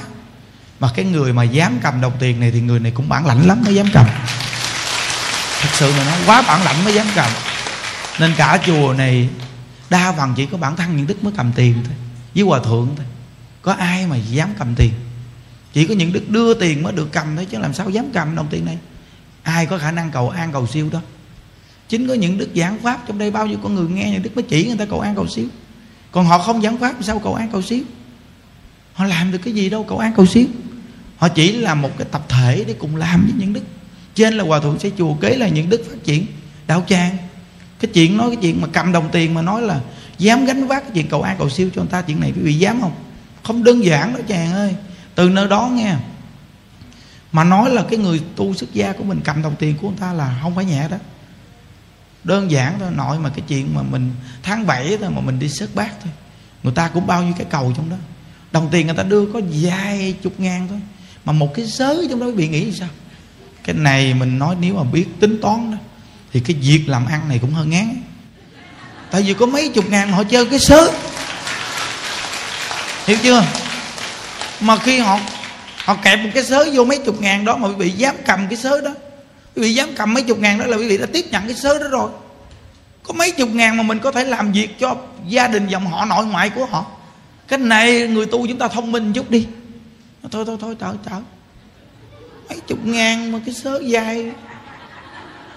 [0.80, 3.46] Mà cái người mà dám cầm đồng tiền này thì người này cũng bản lãnh
[3.46, 4.06] lắm mới dám cầm.
[5.60, 7.30] Thật sự mà nó quá bản lãnh mới dám cầm.
[8.20, 9.28] Nên cả chùa này,
[9.90, 11.94] đa phần chỉ có bản thân những đức mới cầm tiền thôi,
[12.34, 13.06] với hòa thượng thôi.
[13.62, 14.92] Có ai mà dám cầm tiền?
[15.72, 18.36] Chỉ có những đức đưa tiền mới được cầm thôi, chứ làm sao dám cầm
[18.36, 18.78] đồng tiền này?
[19.42, 21.00] Ai có khả năng cầu an cầu siêu đó?
[21.88, 24.30] Chính có những đức giảng pháp trong đây bao nhiêu con người nghe, những đức
[24.34, 25.46] mới chỉ người ta cầu an cầu siêu
[26.16, 27.84] còn họ không giảng pháp, sao cầu an cầu xíu?
[28.92, 30.46] Họ làm được cái gì đâu cầu an cầu xíu.
[31.16, 33.60] Họ chỉ là một cái tập thể để cùng làm với những đức.
[34.14, 36.26] Trên là hòa thượng sẽ chùa, kế là những đức phát triển.
[36.66, 37.16] Đạo tràng,
[37.80, 39.80] cái chuyện nói cái chuyện mà cầm đồng tiền mà nói là
[40.18, 42.42] dám gánh vác cái chuyện cầu an cầu siêu cho người ta, chuyện này quý
[42.42, 42.94] vị dám không?
[43.42, 44.74] Không đơn giản đó, chàng ơi.
[45.14, 45.94] Từ nơi đó nghe,
[47.32, 49.98] mà nói là cái người tu xuất gia của mình cầm đồng tiền của người
[50.00, 50.96] ta là không phải nhẹ đó
[52.26, 54.12] đơn giản thôi, nội mà cái chuyện mà mình
[54.42, 56.12] tháng 7 thôi, mà mình đi xuất bát thôi.
[56.62, 57.96] Người ta cũng bao nhiêu cái cầu trong đó.
[58.52, 60.80] Đồng tiền người ta đưa có vài chục ngàn thôi.
[61.24, 62.88] Mà một cái sớ trong đó bị nghĩ sao?
[63.64, 65.76] Cái này mình nói nếu mà biết tính toán đó,
[66.32, 68.02] thì cái việc làm ăn này cũng hơi ngán.
[69.10, 70.92] Tại vì có mấy chục ngàn mà họ chơi cái sớ
[73.06, 73.44] hiểu chưa?
[74.60, 75.20] Mà khi họ
[75.84, 78.56] họ kẹp một cái sớ vô mấy chục ngàn đó mà bị dám cầm cái
[78.56, 78.90] sớ đó
[79.56, 81.54] quý vị dám cầm mấy chục ngàn đó là quý vị đã tiếp nhận cái
[81.54, 82.10] sớ đó rồi.
[83.02, 84.96] Có mấy chục ngàn mà mình có thể làm việc cho
[85.26, 86.84] gia đình dòng họ, nội ngoại của họ.
[87.48, 89.46] Cái này người tu chúng ta thông minh chút đi.
[90.32, 91.20] Thôi thôi thôi, trời trời.
[92.48, 94.30] Mấy chục ngàn mà cái sớ dài,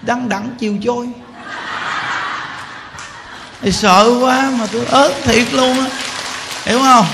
[0.02, 1.08] đăng đẳng chiều trôi.
[3.60, 5.86] Thì sợ quá mà tôi ớn thiệt luôn á.
[6.64, 7.06] Hiểu không?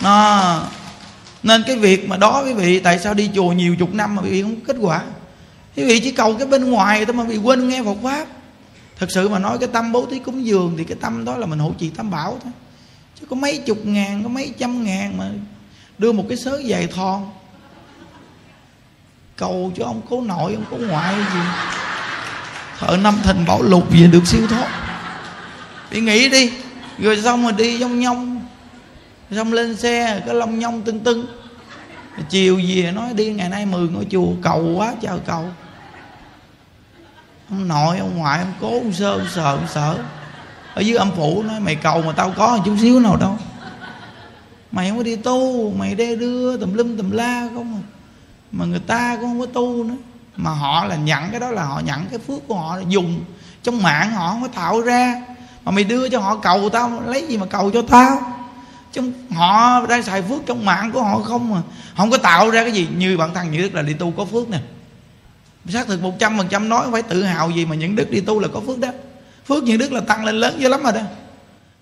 [0.00, 0.62] Nó
[1.42, 4.22] nên cái việc mà đó quý vị, tại sao đi chùa nhiều chục năm mà
[4.22, 5.00] quý vị không có kết quả?
[5.76, 8.26] Quý vị chỉ cầu cái bên ngoài thôi mà bị quên nghe Phật pháp.
[8.98, 11.46] Thật sự mà nói cái tâm bố thí cúng dường thì cái tâm đó là
[11.46, 12.52] mình hộ trì tam bảo thôi.
[13.20, 15.30] Chứ có mấy chục ngàn, có mấy trăm ngàn mà
[15.98, 17.20] đưa một cái sớ dài thon.
[19.36, 21.40] Cầu cho ông cố nội, ông cố ngoại gì.
[22.78, 24.68] Thợ năm thành bảo lục gì được siêu thoát.
[25.90, 26.52] Bị nghĩ đi,
[26.98, 28.44] rồi xong rồi đi trong nhông.
[29.30, 31.26] Xong lên xe, cái lông nhông tưng tưng.
[32.28, 35.44] Chiều về nói đi, ngày nay mười ngôi chùa, cầu quá trời cầu
[37.52, 39.98] ông nội ông ngoại, ông cố, ông sơ, ông sợ ông sợ.
[40.74, 43.38] Ở dưới âm phủ nói, mày cầu mà tao có chút xíu nào đâu.
[44.72, 47.82] Mày không có đi tu, mày đe đưa, tùm lum tùm la không à.
[48.52, 49.94] Mà người ta cũng không có tu nữa.
[50.36, 53.24] Mà họ là nhận cái đó là họ nhận cái phước của họ, là dùng
[53.62, 55.22] trong mạng họ, không có tạo ra.
[55.64, 58.18] Mà mày đưa cho họ cầu tao, lấy gì mà cầu cho tao?
[58.92, 61.62] Chứ họ đang xài phước trong mạng của họ không mà
[61.96, 62.88] không có tạo ra cái gì.
[62.96, 64.58] Như bản thân như đức là đi tu có phước nè
[65.68, 68.20] xác thực một trăm phần trăm nói phải tự hào gì mà những đức đi
[68.20, 68.88] tu là có phước đó.
[69.48, 71.00] Phước những đức là tăng lên lớn dữ lắm rồi đó.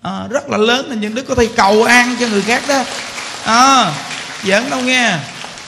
[0.01, 2.83] À, rất là lớn nên những đức có thể cầu an cho người khác đó.
[3.45, 3.93] À,
[4.43, 5.17] giỡn đâu nghe.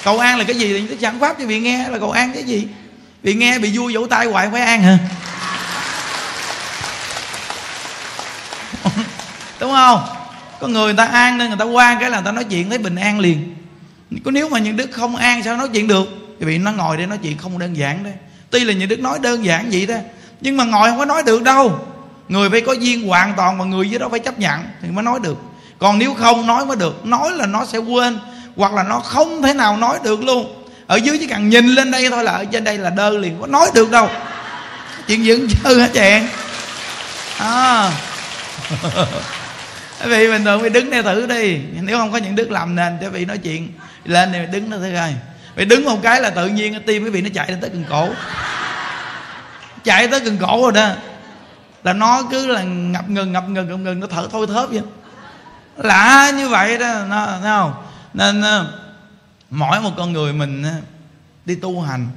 [0.03, 2.31] Cầu an là cái gì thì đức giảng pháp cho vị nghe là cầu an
[2.33, 2.67] cái gì?
[3.23, 4.97] Vị nghe bị vui vỗ tay hoài phải an hả?
[9.59, 10.01] Đúng không?
[10.59, 12.69] Có người, người ta an nên người ta qua cái là người ta nói chuyện
[12.69, 13.55] thấy bình an liền.
[14.25, 16.22] Có nếu mà những đức không an sao nói chuyện được?
[16.43, 18.13] Thì vị nó ngồi đây nói chuyện không đơn giản đấy.
[18.49, 19.95] Tuy là những đức nói đơn giản vậy đó,
[20.41, 21.79] nhưng mà ngồi không có nói được đâu.
[22.29, 25.03] Người phải có duyên hoàn toàn mà người với đó phải chấp nhận thì mới
[25.03, 25.37] nói được.
[25.79, 28.19] Còn nếu không nói mới được, nói là nó sẽ quên,
[28.55, 30.65] hoặc là nó không thể nào nói được luôn.
[30.87, 33.37] Ở dưới chỉ cần nhìn lên đây thôi là ở trên đây là đơ liền,
[33.41, 34.09] có nói được đâu.
[35.07, 36.27] Chuyện dưỡng chơi hả chàng
[37.37, 37.91] à.
[39.99, 41.59] vì mình bình thường phải đứng đây thử đi.
[41.81, 43.73] Nếu không có những đức làm nền cho vị nói chuyện
[44.05, 45.13] lên thì đứng nó thử coi
[45.55, 47.83] phải đứng một cái là tự nhiên tim quý vị nó chạy lên tới cần
[47.89, 48.09] cổ.
[49.83, 50.89] Chạy tới cần cổ rồi đó.
[51.83, 54.81] Là nó cứ là ngập ngừng ngập ngừng ngập ngừng nó thở thôi thớp vậy.
[55.77, 57.73] Lạ như vậy đó nó, thấy không?
[58.13, 58.79] Nên ờ,
[59.49, 60.73] mỗi một con người mình ờ,
[61.45, 62.07] đi tu hành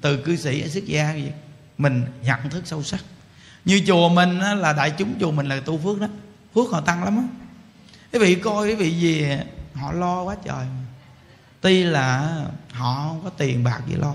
[0.00, 1.28] từ cư sĩ ở xuất gia gì
[1.78, 3.00] mình nhận thức sâu sắc.
[3.64, 6.06] Như chùa mình ờ, là đại chúng chùa mình là tu phước đó.
[6.54, 7.24] Phước họ tăng lắm á.
[8.12, 9.26] Quý vị coi quý vị gì
[9.74, 10.66] họ lo quá trời
[11.60, 12.36] tuy là
[12.72, 14.14] họ không có tiền bạc gì lo,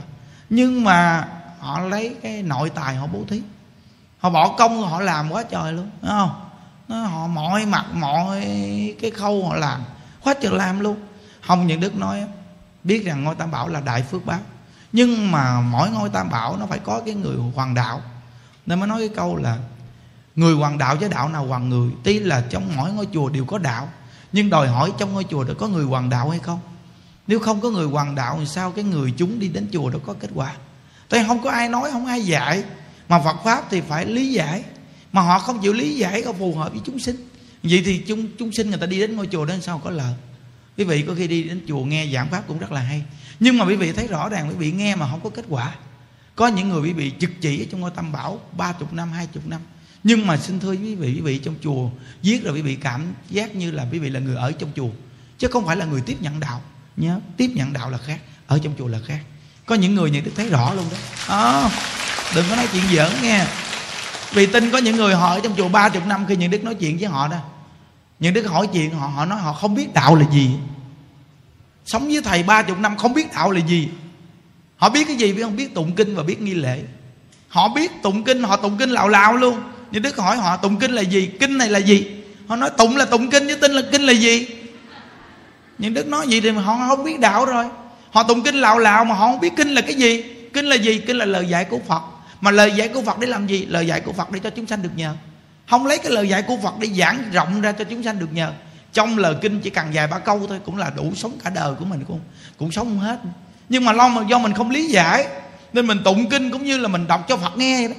[0.50, 1.28] nhưng mà
[1.60, 3.42] họ lấy cái nội tài họ bố thí.
[4.20, 6.42] Họ bỏ công họ làm quá trời luôn đúng không?
[6.88, 8.42] Nó họ mọi mặt, mọi
[9.02, 9.82] cái khâu họ làm,
[10.24, 10.98] quá trời làm luôn.
[11.48, 12.24] Không những đức nói,
[12.84, 14.40] biết rằng ngôi tam bảo là đại phước báo,
[14.92, 18.02] nhưng mà mỗi ngôi tam bảo nó phải có cái người hoàng đạo.
[18.66, 19.58] Nên mới nói cái câu là,
[20.36, 21.92] người hoàng đạo với đạo nào hoàng người?
[22.04, 23.90] Tuy là trong mỗi ngôi chùa đều có đạo,
[24.32, 26.60] nhưng đòi hỏi trong ngôi chùa đó có người hoàng đạo hay không?
[27.28, 28.72] Nếu không có người hoàng đạo thì sao?
[28.72, 30.56] Cái người chúng đi đến chùa đó có kết quả.
[31.10, 32.64] Tại không có ai nói, không ai dạy.
[33.10, 34.64] Mà phật pháp thì phải lý giải.
[35.12, 37.16] Mà họ không chịu lý giải có phù hợp với chúng sinh.
[37.64, 40.14] Vậy thì chúng chúng sinh người ta đi đến ngôi chùa đó sao có lợi
[40.78, 43.04] quý vị có khi đi đến chùa nghe giảng pháp cũng rất là hay.
[43.40, 45.76] Nhưng mà quý vị thấy rõ ràng, quý vị nghe mà không có kết quả.
[46.36, 49.12] Có những người quý vị trực chỉ ở trong ngôi tam bảo ba chục năm,
[49.12, 49.62] hai chục năm.
[50.04, 51.90] Nhưng mà xin thưa quý vị quý vị trong chùa
[52.24, 54.90] viết rồi quý vị cảm giác như là quý vị là người ở trong chùa.
[55.38, 56.62] Chứ không phải là người tiếp nhận đạo
[56.98, 59.20] nhớ tiếp nhận đạo là khác ở trong chùa là khác.
[59.66, 60.98] Có những người nhận đức thấy rõ luôn đó.
[61.36, 61.70] À,
[62.36, 63.46] đừng có nói chuyện giỡn nghe.
[64.34, 66.64] Vì tin có những người họ ở trong chùa ba chục năm khi những đức
[66.64, 67.38] nói chuyện với họ đó.
[68.20, 70.50] Những đức hỏi chuyện họ họ nói họ không biết đạo là gì.
[71.86, 73.90] Sống với thầy ba chục năm không biết đạo là gì.
[74.78, 75.56] Họ biết cái gì biết không?
[75.56, 76.84] Biết tụng kinh và biết nghi lễ.
[77.48, 79.62] Họ biết tụng kinh họ tụng kinh lào lào luôn.
[79.92, 81.30] Nhưng đức hỏi họ tụng kinh là gì?
[81.40, 82.08] Kinh này là gì?
[82.48, 84.48] Họ nói tụng là tụng kinh chứ tin là kinh là gì?
[85.78, 87.66] Nhưng đức nói gì thì họ không biết đạo rồi.
[88.12, 90.24] Họ tụng kinh lào lào mà họ không biết kinh là cái gì.
[90.54, 90.98] Kinh là gì?
[91.08, 92.02] Kinh là lời dạy của phật.
[92.42, 93.66] Mà lời dạy của phật để làm gì?
[93.66, 95.16] Lời dạy của phật để cho chúng sanh được nhờ.
[95.70, 98.34] Không lấy cái lời dạy của phật để giảng rộng ra cho chúng sanh được
[98.34, 98.52] nhờ.
[98.94, 101.74] Trong lời kinh chỉ cần vài ba câu thôi, cũng là đủ sống cả đời
[101.80, 102.20] của mình cũng
[102.58, 103.20] cũng sống không hết.
[103.70, 105.28] Nhưng mà lo mà do mình không lý giải,
[105.74, 107.94] nên mình tụng kinh cũng như là mình đọc cho phật nghe đó.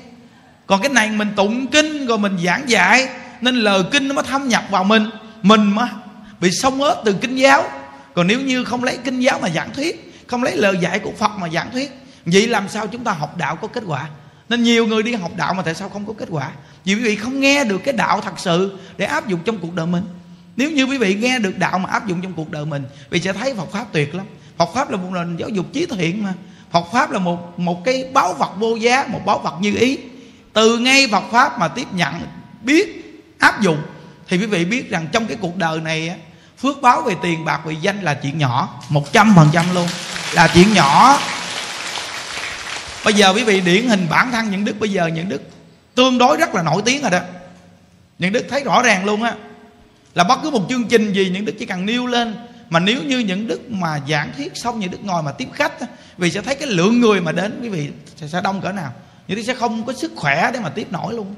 [0.66, 3.08] Còn cái này mình tụng kinh rồi mình giảng dạy,
[3.40, 5.10] nên lời kinh nó mới thâm nhập vào mình.
[5.42, 5.88] Mình mà
[6.40, 7.64] bị sông ớt từ kinh giáo.
[8.14, 11.12] Còn nếu như không lấy kinh giáo mà giảng thuyết, không lấy lời dạy của
[11.18, 11.90] phật mà giảng thuyết,
[12.26, 14.08] vậy làm sao chúng ta học đạo có kết quả?
[14.48, 16.50] Nên nhiều người đi học đạo mà tại sao không có kết quả?
[16.84, 19.74] Vì quý vị không nghe được cái đạo thật sự để áp dụng trong cuộc
[19.74, 20.04] đời mình.
[20.56, 23.20] Nếu như quý vị nghe được đạo mà áp dụng trong cuộc đời mình vì
[23.20, 24.26] sẽ thấy Phật pháp tuyệt lắm.
[24.56, 26.32] Phật pháp là một nền giáo dục trí thiện mà.
[26.70, 29.98] Phật pháp là một một cái báo vật vô giá, một báo vật như ý.
[30.52, 32.14] Từ ngay Phật pháp mà tiếp nhận,
[32.62, 33.02] biết
[33.38, 33.78] áp dụng,
[34.28, 36.16] thì quý vị biết rằng trong cái cuộc đời này
[36.58, 39.88] phước báo về tiền bạc, về danh là chuyện nhỏ, một trăm phần trăm luôn.
[40.32, 41.18] Là chuyện nhỏ.
[43.04, 45.42] Bây giờ quý vị điển hình bản thân những đức, bây giờ những đức
[45.94, 47.20] tương đối rất là nổi tiếng rồi đó.
[48.18, 49.34] Những đức thấy rõ ràng luôn á.
[50.14, 52.34] Là bất cứ một chương trình gì, những đức chỉ cần nêu lên.
[52.70, 55.72] Mà nếu như những đức mà giảng thuyết xong, những đức ngồi mà tiếp khách
[56.18, 58.92] vì sẽ thấy cái lượng người mà đến, quý vị sẽ đông cỡ nào.
[59.28, 61.34] Những đức sẽ không có sức khỏe để mà tiếp nổi luôn.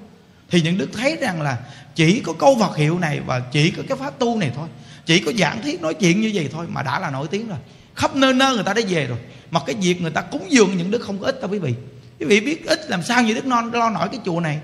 [0.51, 1.57] Thì những đức thấy rằng là
[1.95, 4.69] chỉ có câu vật hiệu này và chỉ có cái pháp tu này thôi
[5.09, 7.59] chỉ có giảng thuyết nói chuyện như vậy thôi mà đã là nổi tiếng rồi.
[7.95, 9.19] Khắp nơi nơi người ta đã về rồi.
[9.51, 11.75] Mà cái việc người ta cúng dường những đức không có ít đâu quý vị.
[12.21, 14.61] Quý vị biết ít làm sao như đức non lo nổi cái chùa này.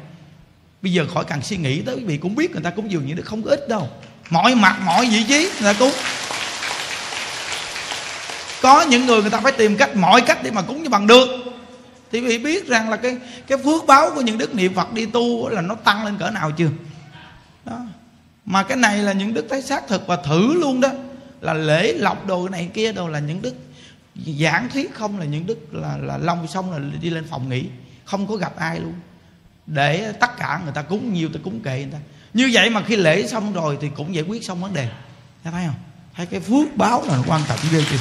[0.83, 3.07] Bây giờ khỏi cần suy nghĩ tới, quý vị cũng biết người ta cúng dường
[3.07, 3.89] những đức không có ít đâu.
[4.31, 5.93] Mọi mặt, mọi vị trí người ta cúng.
[8.63, 11.07] Có những người người ta phải tìm cách, mọi cách để mà cúng cho bằng
[11.07, 11.29] được.
[12.13, 13.17] Thì quý vị biết rằng là cái
[13.47, 16.31] cái phước báo của những đức niệm phật đi tu là nó tăng lên cỡ
[16.31, 16.69] nào chưa?
[17.65, 17.81] Đó
[18.47, 20.89] mà cái này là những đức thấy xác thực và thử luôn đó.
[21.41, 23.55] Là lễ lọc đồ này kia đâu là những đức
[24.41, 27.65] giảng thuyết không là những đức là là long xong là đi lên phòng nghỉ.
[28.05, 28.95] Không có gặp ai luôn.
[29.67, 31.99] Để tất cả người ta cúng nhiều ta cúng kệ người ta.
[32.35, 34.89] Như vậy mà khi lễ xong rồi thì cũng giải quyết xong vấn đề.
[35.45, 35.75] Thấy không?
[36.17, 37.99] Thấy cái phước báo là quan trọng ghê chưa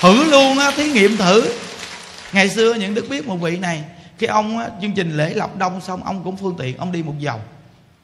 [0.00, 1.52] thử luôn á thí nghiệm thử.
[2.32, 3.84] Ngày xưa những đức biết một vị này
[4.18, 7.02] khi ông á, chương trình lễ lọc đông xong ông cũng phương tiện ông đi
[7.02, 7.40] một vòng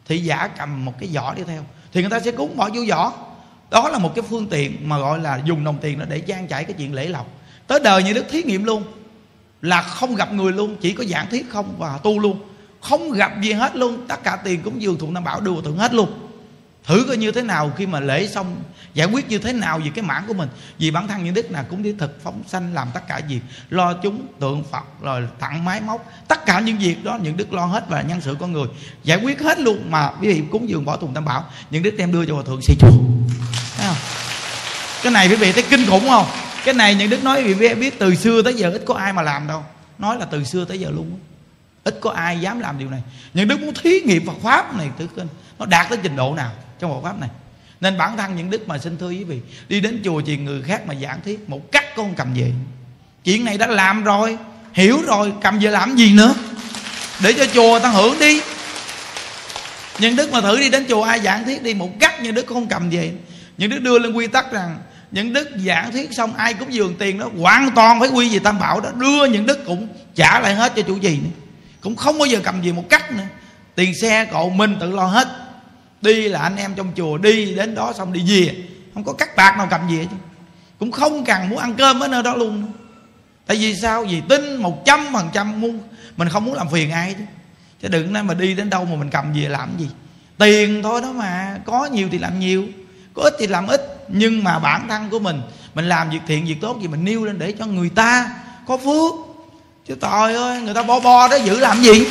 [0.07, 1.65] thị giả cầm một cái giỏ đi theo.
[1.93, 3.13] Thì người ta sẽ cúng bỏ vô giỏ.
[3.71, 6.65] Đó là một cái phương tiện mà gọi là dùng đồng tiền để trang trải
[6.65, 7.27] cái chuyện lễ lọc
[7.67, 8.83] tới đời như đức thí nghiệm luôn.
[9.63, 12.41] Là không gặp người luôn, chỉ có giảng thuyết không và tu luôn.
[12.81, 15.79] Không gặp gì hết luôn, tất cả tiền cũng dường thuận tam bảo đưa thượng
[15.79, 16.13] hết luôn
[16.85, 18.63] thử coi như thế nào khi mà lễ xong,
[18.95, 20.49] giải quyết như thế nào về cái mãn của mình.
[20.79, 23.41] Vì bản thân những đức là cũng đi thực phóng sanh làm tất cả việc,
[23.71, 27.53] lo chúng, tượng phật, rồi tặng máy móc, tất cả những việc đó những đức
[27.53, 28.67] lo hết và nhân sự con người.
[29.05, 31.95] Giải quyết hết luôn mà quý vị cúng dường bỏ tùng tam bảo, những đức
[31.99, 32.89] đem đưa cho hòa thượng xây chùa
[33.77, 33.97] thấy không?
[35.03, 36.27] Cái này quý vị thấy kinh khủng không?
[36.65, 39.13] Cái này những đức nói quý vị biết từ xưa tới giờ ít có ai
[39.13, 39.65] mà làm đâu.
[39.99, 41.19] Nói là từ xưa tới giờ luôn
[41.85, 43.03] ít có ai dám làm điều này.
[43.35, 45.27] Những đức muốn thí nghiệm Phật pháp này tử kinh
[45.59, 46.51] nó đạt tới trình độ nào?
[46.83, 47.29] Trong bộ pháp này.
[47.81, 50.63] Nên bản thân những đức mà xin thưa quý vị, đi đến chùa truyền người
[50.63, 52.53] khác mà giảng thuyết một cắt con cầm về.
[53.25, 54.39] Chuyện này đã làm rồi,
[54.73, 56.35] hiểu rồi, cầm về làm gì nữa?
[57.23, 58.41] Để cho chùa ta hưởng đi.
[59.99, 62.47] Những đức mà thử đi đến chùa ai giảng thuyết đi một cắt như đức
[62.47, 63.13] không cầm về.
[63.59, 64.79] Những đức đưa lên quy tắc rằng,
[65.11, 68.39] những đức giảng thuyết xong ai cũng dường tiền đó, hoàn toàn phải quy về
[68.39, 71.31] tam bảo đó, đưa những đức cũng trả lại hết cho chủ trì nữa.
[71.81, 73.25] Cũng không bao giờ cầm về một cắt nữa.
[73.75, 75.29] Tiền xe cậu mình tự lo hết
[76.03, 78.55] đi là anh em trong chùa, đi đến đó xong đi về.
[78.95, 80.17] Không có cắt bạc nào cầm về chứ.
[80.79, 82.73] Cũng không cần muốn ăn cơm ở nơi đó luôn.
[83.47, 84.05] Tại vì sao?
[84.05, 85.81] Vì tin một trăm phần trăm muốn,
[86.17, 87.25] mình không muốn làm phiền ai chứ.
[87.83, 89.89] Chứ đừng nói mà đi đến đâu mà mình cầm về làm gì.
[90.39, 92.65] Tiền thôi đó mà, có nhiều thì làm nhiều,
[93.15, 93.81] có ít thì làm ít.
[94.09, 95.43] Nhưng mà bản thân của mình
[95.75, 98.31] mình làm việc thiện, việc tốt gì mình nêu lên để cho người ta
[98.67, 99.13] có phước.
[99.89, 102.07] Chứ trời ơi, người ta bo bo đó giữ làm gì?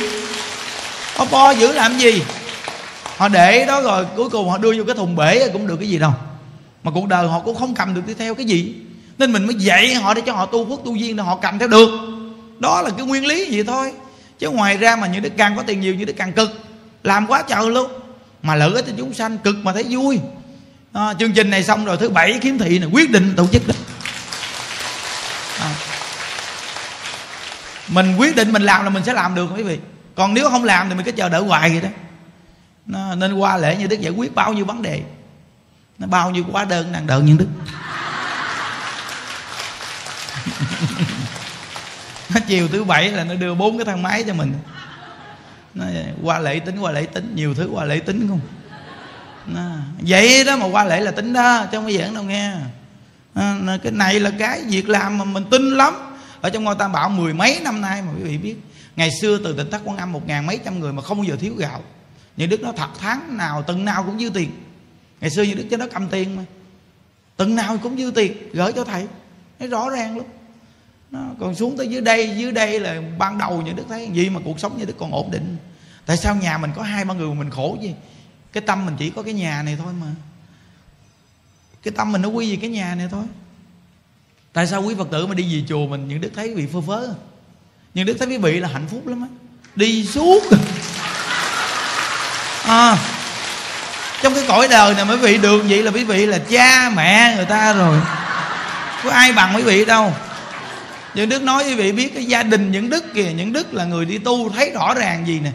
[1.18, 2.22] Bo bo giữ làm gì?
[3.22, 5.88] Họ để đó rồi cuối cùng họ đưa vô cái thùng bể cũng được cái
[5.88, 6.12] gì đâu.
[6.84, 8.74] Mà cuộc đời họ cũng không cầm được đi theo cái gì.
[9.18, 11.58] Nên mình mới dạy họ để cho họ tu phước tu duyên để họ cầm
[11.58, 11.90] theo được.
[12.58, 13.92] Đó là cái nguyên lý vậy thôi.
[14.38, 16.50] Chứ ngoài ra mà những đức càng có tiền nhiều như đức càng cực.
[17.02, 17.90] Làm quá trời luôn.
[18.42, 20.20] Mà lợi ích cho chúng sanh cực mà thấy vui.
[20.92, 23.68] À, chương trình này xong rồi thứ bảy kiếm thị này quyết định tổ chức
[23.68, 23.74] đó.
[25.60, 25.74] À.
[27.88, 29.78] mình quyết định mình làm là mình sẽ làm được quý vị.
[30.14, 31.88] Còn nếu không làm thì mình cứ chờ đợi hoài vậy đó
[32.86, 35.02] nó, nên qua lễ như đức giải quyết bao nhiêu vấn đề.
[35.98, 37.48] Nó bao nhiêu quá đơn nàng đợi như đức.
[42.34, 44.52] Nó chiều thứ bảy là nó đưa bốn cái thang máy cho mình.
[45.74, 45.84] Nó
[46.22, 48.40] qua lễ tính qua lễ tính nhiều thứ qua lễ tính không?
[49.46, 52.52] Nó, vậy đó mà qua lễ là tính đó chứ không có giỡn đâu nghe.
[53.34, 55.94] Nó, cái này là cái việc làm mà mình tin lắm.
[56.40, 58.56] Ở trong ngôi tam bảo mười mấy năm nay mà quý vị biết
[58.96, 61.24] ngày xưa từ tỉnh thất quan âm một ngàn mấy trăm người mà không bao
[61.24, 61.82] giờ thiếu gạo
[62.36, 64.50] như đức nó thật tháng nào, từng nào cũng dư tiền.
[65.20, 66.44] Ngày xưa như đức cho nó cầm tiền mà.
[67.36, 69.06] Từng nào cũng dư tiền, gửi cho thầy.
[69.58, 70.26] Thấy rõ ràng lắm.
[71.10, 74.30] Nó còn xuống tới dưới đây dưới đây là ban đầu như đức thấy gì
[74.30, 75.56] mà cuộc sống như đức còn ổn định.
[76.06, 77.94] Tại sao nhà mình có hai ba người mà mình khổ gì
[78.52, 80.06] cái tâm mình chỉ có cái nhà này thôi mà.
[81.82, 83.24] Cái tâm mình nó quy về cái nhà này thôi.
[84.52, 86.80] Tại sao quý phật tử mà đi về chùa mình, những đức thấy bị phơ
[86.80, 87.14] phớ?
[87.94, 89.28] Những đức thấy quý vị là hạnh phúc lắm á.
[89.76, 90.42] Đi suốt
[92.72, 92.98] à,
[94.22, 97.34] trong cái cõi đời này mấy vị được vậy là quý vị là cha mẹ
[97.36, 97.98] người ta rồi.
[99.04, 100.12] Có ai bằng quý vị đâu.
[101.14, 103.84] Những đức nói quý vị biết cái gia đình những đức kìa những đức là
[103.84, 105.50] người đi tu thấy rõ ràng gì nè.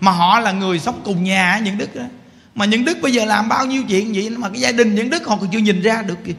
[0.00, 2.02] Mà họ là người sống cùng nhà những đức đó
[2.54, 5.10] mà những đức bây giờ làm bao nhiêu chuyện vậy mà cái gia đình những
[5.10, 6.32] đức họ còn chưa nhìn ra được kìa.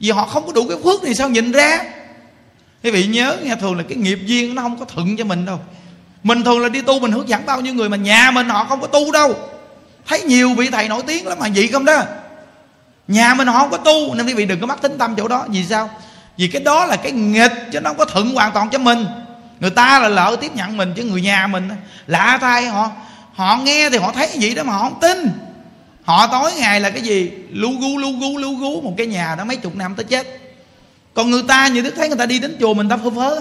[0.00, 1.84] Vì họ không có đủ cái phước này sao nhìn ra?
[2.82, 5.46] Quý vị nhớ nghe thường là cái nghiệp duyên nó không có thuận cho mình
[5.46, 5.60] đâu.
[6.22, 8.64] Mình thường là đi tu mình hướng dẫn bao nhiêu người mà nhà mình họ
[8.64, 9.34] không có tu đâu
[10.06, 12.02] thấy nhiều vị thầy nổi tiếng lắm mà, vậy không đó?
[13.08, 15.28] Nhà mình họ không có tu, nên quý vị đừng có mắc tính tâm chỗ
[15.28, 15.44] đó.
[15.48, 15.90] Vì sao?
[16.38, 19.06] Vì cái đó là cái nghịch, chứ nó không có thuận hoàn toàn cho mình.
[19.60, 21.68] Người ta là lỡ tiếp nhận mình, chứ người nhà mình
[22.06, 22.90] lạ thay họ.
[23.34, 25.30] Họ nghe thì họ thấy vậy đó mà họ không tin.
[26.04, 27.30] Họ tối ngày là cái gì?
[27.50, 28.80] Lu gu lu gu lu gu.
[28.80, 30.26] Một cái nhà đó mấy chục năm tới chết.
[31.14, 33.40] Còn người ta, như đức thấy người ta đi đến chùa mình ta phơ phớ.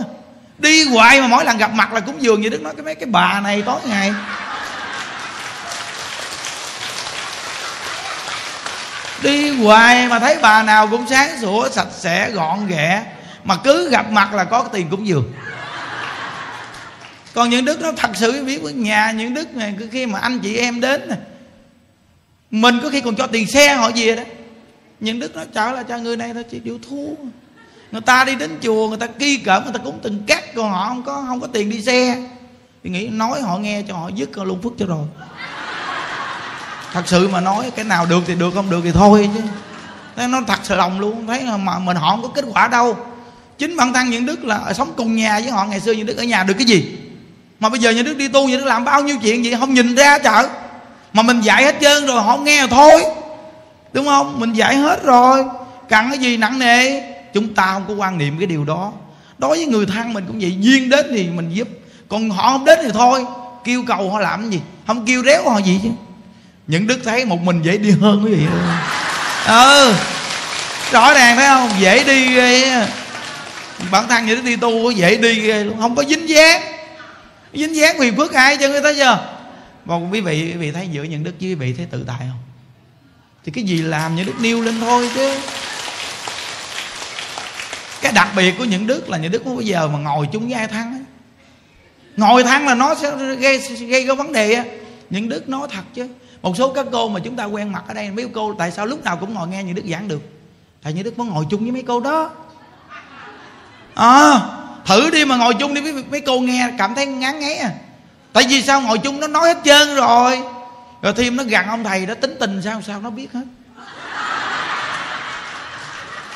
[0.57, 2.95] Đi hoài mà mỗi lần gặp mặt là cũng dường như đức nói, cái mấy
[2.95, 4.13] cái bà này tối ngày
[9.23, 13.03] đi hoài mà thấy bà nào cũng sáng sủa, sạch sẽ, gọn ghẹ
[13.43, 15.31] mà cứ gặp mặt là có tiền cúng dường.
[17.33, 20.19] Còn những đức nó thật sự biết với nhà, những đức này cứ khi mà
[20.19, 21.17] anh chị em đến này
[22.51, 24.23] mình có khi còn cho tiền xe họ về đó.
[24.99, 27.25] Những đức nó trả là cho người này thôi chỉ điều thua
[27.91, 30.71] người ta đi đến chùa, người ta ki cỡ, người ta cũng từng cắt còn
[30.71, 32.23] họ không có không có tiền đi xe.
[32.83, 35.05] Thì nghĩ nói họ nghe cho họ dứt luôn phước cho rồi
[36.93, 39.41] thật sự mà nói, cái nào được thì được, không được thì thôi chứ.
[40.15, 41.27] Thế nó thật sự lòng luôn.
[41.27, 42.97] Thấy mà mình họ không có kết quả đâu.
[43.57, 46.17] Chính bản thân những đức là sống cùng nhà với họ, ngày xưa những đức
[46.17, 46.97] ở nhà được cái gì?
[47.59, 49.73] Mà bây giờ những đức đi tu, những đức làm bao nhiêu chuyện vậy không
[49.73, 50.49] nhìn ra chợ.
[51.13, 53.03] Mà mình dạy hết trơn rồi, họ không nghe thôi.
[53.93, 54.39] Đúng không?
[54.39, 55.45] Mình dạy hết rồi.
[55.89, 57.01] Cần cái gì nặng nề?
[57.33, 58.91] Chúng ta không có quan niệm cái điều đó.
[59.37, 61.67] Đối với người thân mình cũng vậy, duyên đến thì mình giúp.
[62.09, 63.25] Còn họ không đến thì thôi.
[63.63, 64.61] Kêu cầu họ làm cái gì?
[64.87, 65.89] Không kêu réo họ gì chứ
[66.71, 68.45] những đức thấy một mình dễ đi hơn quý vị.
[69.47, 69.93] Ừ
[70.91, 71.69] rõ ràng thấy không?
[71.79, 72.87] Dễ đi ghê
[73.91, 75.81] bản thân những đức đi tu dễ đi ghê luôn.
[75.81, 76.61] Không có dính dáng.
[77.53, 79.27] Dính dáng quyền phước ai cho người ta chưa?
[79.85, 82.17] Mà quý vị quý vị thấy giữa những đức với quý vị thấy tự tại
[82.19, 82.39] không?
[83.45, 85.37] Thì cái gì làm những đức nêu lên thôi chứ.
[88.01, 90.45] Cái đặc biệt của những đức là những đức không bao giờ mà ngồi chung
[90.45, 91.05] với ai thắng
[92.17, 93.57] ngồi thắng là nó sẽ gây
[93.87, 94.63] gây cái vấn đề á.
[95.09, 96.07] Những đức nói thật chứ
[96.41, 98.85] một số các cô mà chúng ta quen mặt ở đây mấy cô tại sao
[98.85, 100.21] lúc nào cũng ngồi nghe như đức giảng được?
[100.83, 102.29] Tại như đức muốn ngồi chung với mấy cô đó.
[103.95, 104.39] À,
[104.85, 107.71] thử đi mà ngồi chung đi mấy, mấy cô nghe cảm thấy ngán ngấy à.
[108.33, 110.41] Tại vì sao ngồi chung nó nói hết trơn rồi?
[111.01, 113.43] Rồi thêm nó gần ông thầy đó tính tình sao sao nó biết hết?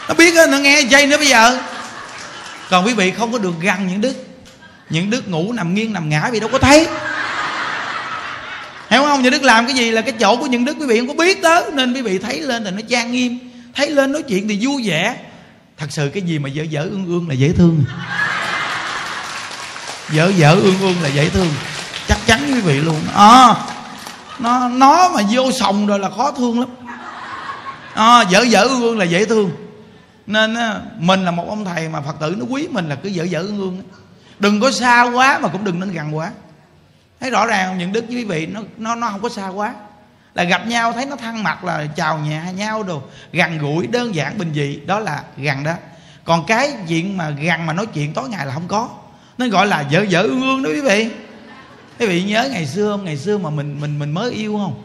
[0.08, 1.60] Nó biết hết nó nghe dây nữa bây giờ.
[2.70, 4.14] Còn quý vị không có được gần những đức.
[4.90, 6.88] Những đức ngủ nằm nghiêng nằm ngã vì đâu có thấy
[8.90, 9.24] hiểu không?
[9.24, 11.14] Nhà đức làm cái gì là cái chỗ của những đức quý vị không có
[11.14, 13.40] biết tới nên quý vị thấy lên thì nó trang nghiêm.
[13.76, 15.16] Thấy lên nói chuyện thì vui vẻ.
[15.78, 17.84] Thật sự cái gì mà dở dở ương ương là dễ thương.
[20.12, 21.50] Dở dở ương ương là dễ thương.
[22.08, 23.02] Chắc chắn quý vị luôn.
[23.16, 23.56] À,
[24.40, 26.70] nó nó mà vô sòng rồi là khó thương lắm.
[27.94, 29.52] À, dở dở ương ương là dễ thương.
[30.28, 30.56] Nên
[31.00, 33.40] mình là một ông thầy mà phật tử nó quý mình là cứ dở dở
[33.40, 33.82] ương ương.
[34.40, 36.32] Đừng có xa quá mà cũng đừng nên gần quá
[37.26, 39.74] thấy rõ ràng những đức với quý vị, nó nó nó không có xa quá.
[40.34, 43.02] Là gặp nhau, thấy nó thân mật là chào nhà nhau đồ,
[43.34, 44.80] gần gũi, đơn giản, bình dị.
[44.86, 45.74] Đó là gần đó.
[46.26, 48.90] Còn cái chuyện mà gần mà nói chuyện tối ngày là không có.
[49.38, 51.10] Nên gọi là dở dở ương ương đó quý vị.
[52.00, 53.06] Quý vị nhớ ngày xưa không?
[53.06, 54.84] Ngày xưa mà mình mình mình mới yêu không?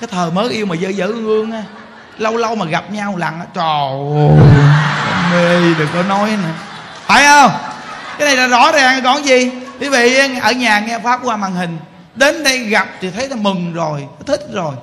[0.00, 1.62] Cái thời mới yêu mà dở dở ương ương á.
[2.18, 4.30] Lâu lâu mà gặp nhau lần trời ơi,
[5.32, 6.54] mê đừng có nói nữa.
[7.06, 7.50] Phải không?
[8.18, 9.50] Cái này là rõ ràng còn gì?
[9.80, 11.78] Quý vị eh, ở nhà nghe pháp qua màn hình.
[12.14, 14.74] Đến đây gặp thì thấy là mừng rồi, thích rồi.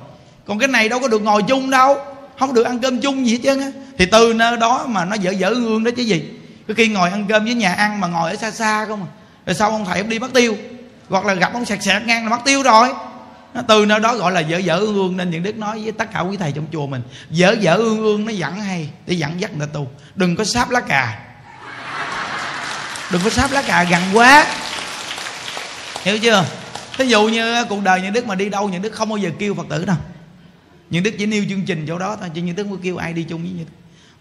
[0.47, 1.97] Còn cái này đâu có được ngồi chung đâu.
[2.39, 3.67] Không được ăn cơm chung gì hết trơn á.
[3.97, 6.23] Thì từ nơi đó mà nó dở dở gương đó chứ gì.
[6.67, 9.09] Cái khi ngồi ăn cơm với nhà ăn mà ngồi ở xa xa không à.
[9.45, 10.57] Rồi sau ông thầy ông đi mất tiêu.
[11.09, 12.89] Hoặc là gặp ông sạc sạc ngang là mất tiêu rồi.
[13.53, 15.91] Nó từ nơi đó gọi là dở dở ương ương nên những đức nói với
[15.91, 19.13] tất cả quý thầy trong chùa mình, dở dở ương ương nó dẫn hay, để
[19.13, 19.87] dẫn dắt người ta tu.
[20.15, 21.19] Đừng có sáp lá cà.
[23.11, 24.45] Đừng có sáp lá cà gần quá
[26.03, 26.45] hiểu chưa?
[26.97, 29.17] Thí dụ như ờ, cuộc đời những đức mà đi đâu, những đức không bao
[29.17, 29.97] giờ kêu phật tử đâu.
[30.89, 33.13] Những đức chỉ nêu chương trình chỗ đó thôi, chứ những đức mới kêu ai
[33.13, 33.71] đi chung với những đức.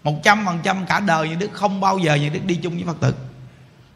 [0.03, 2.75] Một trăm phần trăm cả đời những đức không bao giờ những đức đi chung
[2.75, 3.13] với phật tử.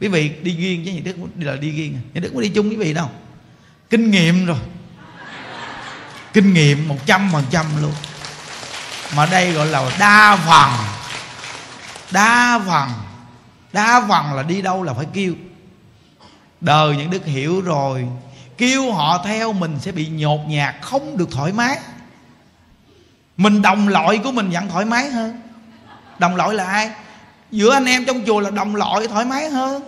[0.01, 1.99] Quý vị, đi riêng với những đức là đi riêng.
[2.13, 3.09] Những đức có đi chung với quý vị đâu.
[3.89, 4.57] Kinh nghiệm rồi.
[6.33, 7.93] Kinh nghiệm một trăm phần trăm luôn.
[9.15, 10.85] Mà đây gọi là đa phần.
[12.11, 12.89] Đa phần.
[13.73, 15.33] Đa phần là đi đâu là phải kêu
[16.61, 18.07] đời những đức hiểu rồi,
[18.57, 21.77] kêu họ theo mình sẽ bị nhột nhạt, không được thoải mái.
[23.37, 25.41] Mình đồng loại của mình vẫn thoải mái hơn.
[26.19, 26.91] Đồng loại là ai?
[27.51, 29.83] Giữa anh em trong chùa là đồng loại thoải mái hơn.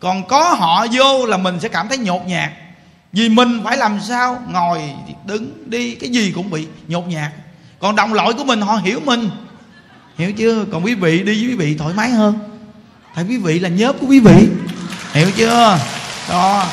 [0.00, 2.50] Còn có họ vô là mình sẽ cảm thấy nhột nhạt.
[3.12, 4.42] Vì mình phải làm sao?
[4.48, 4.94] Ngồi
[5.26, 7.32] đứng đi, cái gì cũng bị nhột nhạt.
[7.78, 9.30] Còn đồng loại của mình, họ hiểu mình.
[10.16, 10.64] Hiểu chưa?
[10.72, 12.38] Còn quý vị đi với quý vị thoải mái hơn.
[13.14, 14.48] Tại quý vị là nhớp của quý vị.
[15.12, 15.78] Hiểu chưa?
[16.28, 16.66] Đó.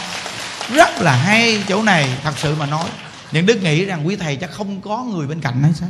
[0.74, 2.90] Rất là hay chỗ này, thật sự mà nói.
[3.32, 5.90] Những đức nghĩ rằng quý thầy chắc không có người bên cạnh hay sao?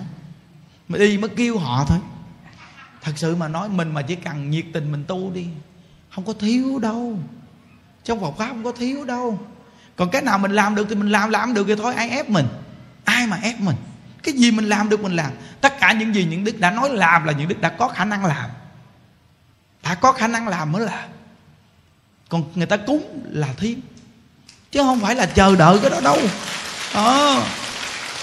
[0.88, 1.98] Mà đi mới kêu họ thôi.
[3.02, 5.48] Thật sự mà nói, mình mà chỉ cần nhiệt tình mình tu đi,
[6.15, 7.19] không có thiếu đâu.
[8.03, 9.40] Trong Phật pháp không có thiếu đâu.
[9.95, 12.30] Còn cái nào mình làm được thì mình làm làm được thì thôi, ai ép
[12.30, 12.48] mình?
[13.03, 13.76] Ai mà ép mình?
[14.23, 15.31] Cái gì mình làm được mình làm?
[15.61, 18.06] Tất cả những gì những đức đã nói làm là những đức đã có khả
[18.06, 18.49] năng làm.
[19.84, 21.10] Đã có khả năng làm mới làm
[22.30, 23.82] còn người ta cúng là thêm
[24.72, 26.18] chứ không phải là chờ đợi cái đó đâu.
[26.94, 27.44] À,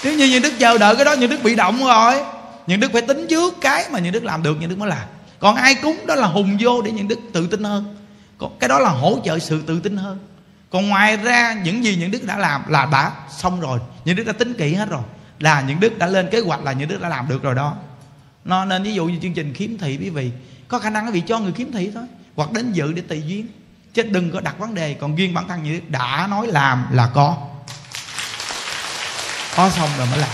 [0.03, 2.23] nếu như những đức chờ đợi cái đó những đức bị động rồi
[2.67, 5.07] những đức phải tính trước cái mà những đức làm được những đức mới làm.
[5.39, 7.95] Còn ai cúng đó là hùng vô để những đức tự tin hơn.
[8.37, 10.19] Còn cái đó là hỗ trợ sự tự tin hơn.
[10.69, 13.79] Còn ngoài ra những gì những đức đã làm là đã xong rồi.
[14.05, 15.01] Những đức đã tính kỹ hết rồi.
[15.39, 17.75] Là những đức đã lên kế hoạch là những đức đã làm được rồi đó.
[18.45, 20.31] Nó nên ví dụ như chương trình khiếm thị quý vị.
[20.67, 22.03] Có khả năng quý vị cho người khiếm thị thôi.
[22.35, 23.47] Hoặc đến dự để tùy duyên
[23.97, 27.11] chứ đừng có đặt vấn đề, còn riêng bản thân như đã nói làm là
[27.13, 27.37] có.
[29.55, 30.29] Có xong rồi mới làm.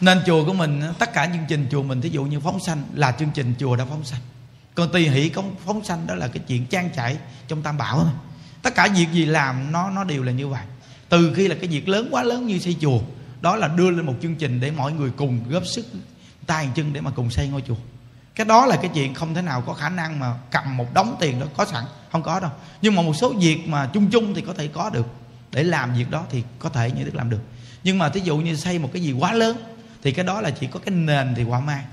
[0.00, 2.82] Nên chùa của mình, tất cả chương trình chùa mình, thí dụ như phóng sanh,
[2.94, 4.20] là chương trình chùa đã phóng sanh.
[4.74, 7.16] Còn tùy hỷ công phóng sanh đó là cái chuyện trang trải
[7.48, 8.12] trong tam bảo thôi.
[8.62, 10.62] Tất cả việc gì làm, nó nó đều là như vậy.
[11.08, 13.00] Từ khi là cái việc lớn quá lớn như xây chùa,
[13.40, 15.86] đó là đưa lên một chương trình để mọi người cùng góp sức,
[16.46, 17.76] tay chân để mà cùng xây ngôi chùa
[18.34, 21.16] cái đó là cái chuyện không thể nào có khả năng mà cầm một đống
[21.20, 21.84] tiền đó, có sẵn.
[22.12, 22.50] Không có đâu.
[22.82, 25.06] Nhưng mà một số việc mà chung chung thì có thể có được.
[25.50, 27.40] Để làm việc đó thì có thể như đức làm được.
[27.84, 29.56] Nhưng mà thí dụ như xây một cái gì quá lớn,
[30.02, 31.84] thì cái đó là chỉ có cái nền thì quả mai.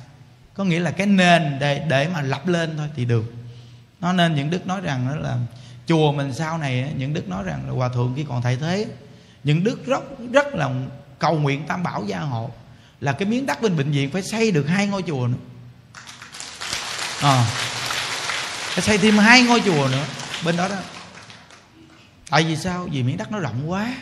[0.54, 3.34] Có nghĩa là cái nền để để mà lập lên thôi thì được.
[4.02, 5.38] Nó nên những đức nói rằng đó là,
[5.88, 8.86] chùa mình sau này những đức nói rằng là hòa thượng khi còn thay thế,
[9.44, 10.72] những đức rất rất là
[11.20, 12.50] cầu nguyện tam bảo gia hộ
[13.02, 15.38] là cái miếng đất bên bệnh viện phải xây được hai ngôi chùa nữa.
[17.22, 17.36] Ờ.
[17.36, 17.44] à,
[18.70, 20.06] phải xây thêm hai ngôi chùa nữa
[20.46, 20.76] bên đó đó.
[22.30, 22.88] Tại vì sao?
[22.92, 23.96] Vì miếng đất nó rộng quá.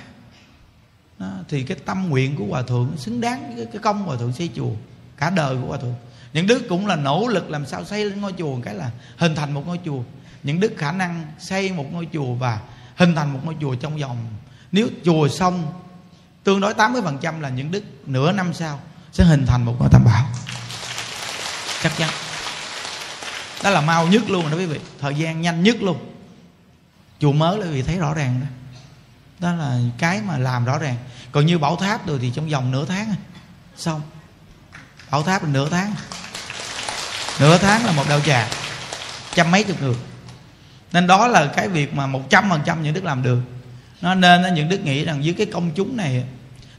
[1.20, 4.34] Đó, thì cái tâm nguyện của hòa thượng xứng đáng với cái công hòa thượng
[4.34, 4.72] xây chùa
[5.18, 5.96] cả đời của hòa thượng.
[6.34, 9.36] Những đức cũng là nỗ lực làm sao xây lên ngôi chùa cái là hình
[9.36, 10.02] thành một ngôi chùa.
[10.44, 12.60] Những đức khả năng xây một ngôi chùa và
[12.96, 14.18] hình thành một ngôi chùa trong vòng
[14.72, 15.74] nếu chùa xong
[16.44, 18.80] tương đối 80% là những đức nửa năm sau
[19.12, 20.26] sẽ hình thành một ngôi tam bảo.
[21.84, 22.10] Chắc chắn
[23.64, 24.80] đó là mau nhất luôn đó quý vị.
[25.00, 25.98] Thời gian nhanh nhất luôn.
[27.20, 28.48] Chùa mới là quý vị thấy rõ ràng đó.
[29.40, 30.96] Đó là cái mà làm rõ ràng.
[31.32, 33.16] Còn như bảo tháp rồi thì trong vòng nửa tháng à.
[33.78, 34.02] xong.
[35.12, 35.94] Bảo tháp là nửa tháng.
[37.40, 38.50] Nửa tháng là một đạo trà
[39.36, 39.96] trăm mấy chục người.
[40.94, 43.42] Nên đó là cái việc mà một trăm phần trăm những đức làm được.
[44.02, 46.24] Nó nên những đức nghĩ rằng dưới cái công chúng này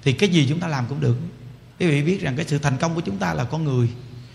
[0.05, 1.16] thì cái gì chúng ta làm cũng được.
[1.80, 3.88] Quý vị biết rằng cái sự thành công của chúng ta là con người.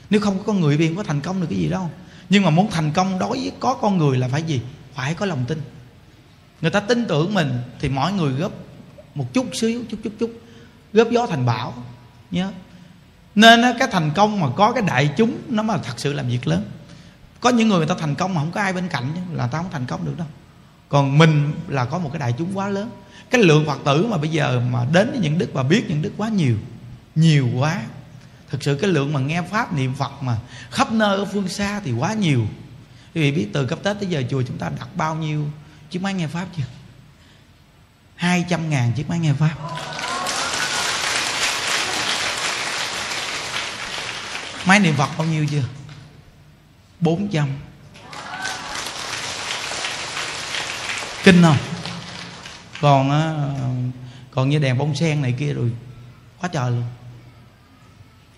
[0.09, 1.91] Nếu không có con người thì không có thành công được cái gì đâu
[2.29, 4.61] nhưng mà muốn thành công đối với có con người là phải gì?
[4.93, 5.61] Phải có lòng tin.
[6.61, 8.51] Người ta tin tưởng mình thì mỗi người góp
[9.15, 10.41] một chút xíu, chút chút chút.
[10.93, 11.73] Góp gió thành bão,
[12.31, 12.51] nhớ.
[13.35, 16.47] Nên cái thành công mà có cái đại chúng, nó mà thật sự làm việc
[16.47, 16.63] lớn.
[17.39, 19.57] Có những người người ta thành công mà không có ai bên cạnh là ta
[19.57, 20.27] không thành công được đâu.
[20.89, 22.89] Còn mình là có một cái đại chúng quá lớn.
[23.29, 26.01] Cái lượng phật tử mà bây giờ mà đến với những đức và biết những
[26.01, 26.55] đức quá nhiều
[27.15, 27.81] nhiều quá
[28.53, 30.37] thực sự cái lượng mà nghe pháp, niệm phật mà
[30.71, 32.47] khắp nơi ở phương xa thì quá nhiều.
[33.15, 35.47] Quý vị biết từ cấp tết tới giờ chùa chúng ta đặt bao nhiêu
[35.89, 36.63] chiếc máy nghe pháp chưa?
[38.15, 39.55] Hai trăm ngàn chiếc máy nghe pháp.
[44.65, 45.63] Máy niệm phật bao nhiêu chưa?
[46.99, 47.47] Bốn trăm.
[51.23, 51.57] Kinh không?
[52.81, 53.11] Còn
[54.31, 55.71] còn như đèn bông sen này kia rồi,
[56.39, 56.83] quá trời luôn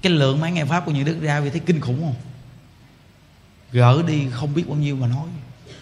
[0.05, 2.15] cái lượng máy nghe pháp của những đức ra vì thấy kinh khủng không?
[3.71, 5.27] Gỡ đi không biết bao nhiêu mà nói.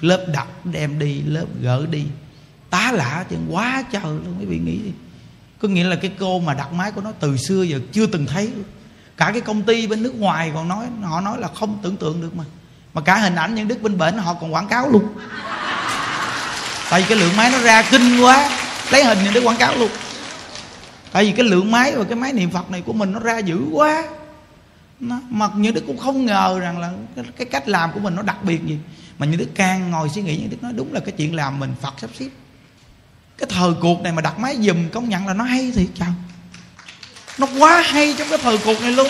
[0.02, 2.06] Lớp đặt đem đi, lớp gỡ đi.
[2.70, 4.92] Tá lạ chứ, quá trời luôn, mấy vị nghĩ đi.
[5.60, 8.26] Có nghĩa là cái cô mà đặt máy của nó từ xưa giờ chưa từng
[8.26, 8.48] thấy.
[8.48, 8.64] Luôn
[9.18, 12.22] cả cái công ty bên nước ngoài còn nói, họ nói là không tưởng tượng
[12.22, 12.44] được mà.
[12.94, 15.04] Mà cả hình ảnh những đức bên bển họ còn quảng cáo luôn.
[16.90, 18.60] Tại vì cái lượng máy nó ra kinh quá.
[18.92, 19.90] Lấy hình những đức quảng cáo luôn
[21.14, 23.38] tại vì cái lượng máy và cái máy niệm phật này của mình nó ra
[23.38, 24.04] dữ quá.
[25.00, 28.16] Nó, mà như đức cũng không ngờ rằng là cái, cái cách làm của mình
[28.16, 28.78] nó đặc biệt gì.
[29.18, 31.60] Mà như đức càng ngồi suy nghĩ như đức nói đúng là cái chuyện làm
[31.60, 32.30] mình phật sắp xếp.
[33.38, 36.14] Cái thời cuộc này mà đặt máy dùm công nhận là nó hay thiệt chào
[37.38, 39.08] nó quá hay trong cái thời cuộc này luôn.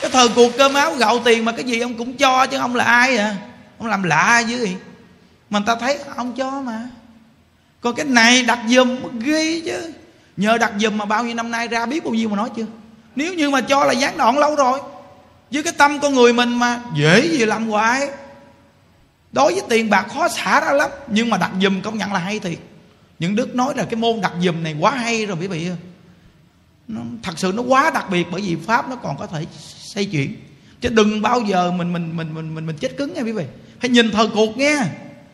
[0.00, 2.74] Cái thời cuộc cơm áo gạo tiền mà cái gì ông cũng cho chứ ông
[2.74, 3.36] là ai à.
[3.78, 4.76] Ông làm lạ dưới
[5.50, 6.88] mà người ta thấy ông cho mà.
[7.80, 9.92] Còn cái này đặt dùm ghê chứ
[10.36, 12.66] nhờ đặt dùm mà bao nhiêu năm nay ra biết bao nhiêu mà nói chưa?
[13.16, 14.80] Nếu như mà cho là gián đoạn lâu rồi,
[15.50, 18.08] với cái tâm con người mình mà dễ gì làm hoài.
[19.32, 22.18] Đối với tiền bạc khó xả ra lắm, nhưng mà đặt dùm công nhận là
[22.18, 22.58] hay thiệt.
[23.18, 25.68] Những đức nói là cái môn đặt dùm này quá hay rồi, quý vị
[26.88, 29.46] nó, thật sự nó quá đặc biệt, bởi vì pháp nó còn có thể
[29.78, 30.36] xây chuyển
[30.80, 33.44] chứ đừng bao giờ mình mình mình mình mình mình chết cứng nha, quý vị.
[33.80, 34.78] Phải nhìn thờ cuộc nghe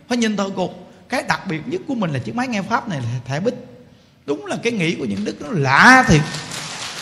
[0.08, 2.88] phải nhìn thờ cuộc cái đặc biệt nhất của mình là chiếc máy nghe pháp
[2.88, 3.54] này là thẻ bích
[4.28, 6.20] đúng là cái nghĩ của những đức nó lạ thiệt.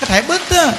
[0.01, 0.73] Cái thể bích á.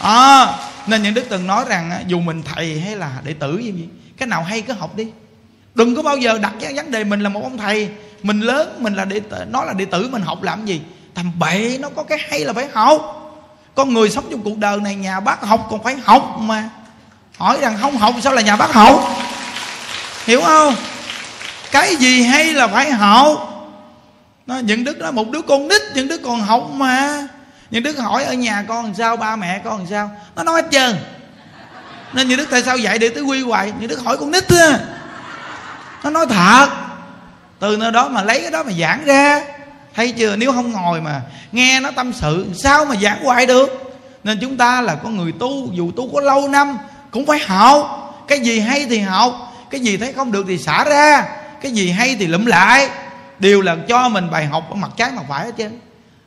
[0.00, 0.46] À,
[0.86, 3.88] nên những đức từng nói rằng dù mình thầy hay là đệ tử gì gì
[4.16, 5.06] cái nào hay cứ học đi.
[5.74, 7.88] Đừng có bao giờ đặt cái vấn đề mình là một ông thầy.
[8.22, 10.80] Mình lớn mình là đệ tử nó là đệ tử mình học làm gì?
[11.14, 13.14] Thằng bậy nó có cái hay là phải học.
[13.74, 16.70] Con người sống trong cuộc đời này nhà bác học còn phải học mà.
[17.36, 19.08] Hỏi rằng không học sao là nhà bác học?
[20.26, 20.74] Hiểu không?
[21.70, 23.57] Cái gì hay là phải học?
[24.48, 27.26] Nó, những đứa đó, một đứa con nít, những đứa còn học mà.
[27.70, 30.10] Những đứa hỏi ở nhà con làm sao, ba mẹ con làm sao?
[30.36, 30.96] Nó nói hết trơn.
[32.12, 33.72] Nên những đứa tại sao dạy để tới quy hoài?
[33.80, 34.78] Những đứa hỏi con nít á.
[36.04, 36.68] Nó nói thật.
[37.60, 39.40] Từ nơi đó mà lấy cái đó mà giảng ra.
[39.94, 40.36] Thấy chưa?
[40.36, 41.22] Nếu không ngồi mà
[41.52, 43.98] nghe nó tâm sự, sao mà giảng hoài được?
[44.24, 46.78] Nên chúng ta là con người tu, dù tu có lâu năm,
[47.10, 48.04] cũng phải học.
[48.28, 49.32] Cái gì hay thì học,
[49.70, 51.24] cái gì thấy không được thì xả ra.
[51.62, 52.88] Cái gì hay thì lụm lại
[53.40, 55.80] đều là cho mình bài học ở mặt trái mặt phải hết trơn.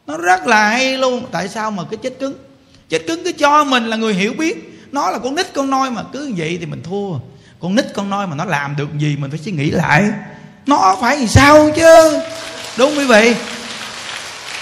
[0.07, 1.25] Nó rất là hay luôn.
[1.31, 2.33] Tại sao mà cái chết cứng?
[2.89, 4.87] Chết cứng cứ cho mình là người hiểu biết.
[4.91, 6.03] Nó là con nít con noi mà.
[6.13, 7.13] Cứ vậy thì mình thua.
[7.59, 10.09] Con nít con noi mà nó làm được gì mình phải suy nghĩ lại.
[10.65, 12.19] Nó phải làm sao chứ?
[12.77, 13.35] Đúng quý vị.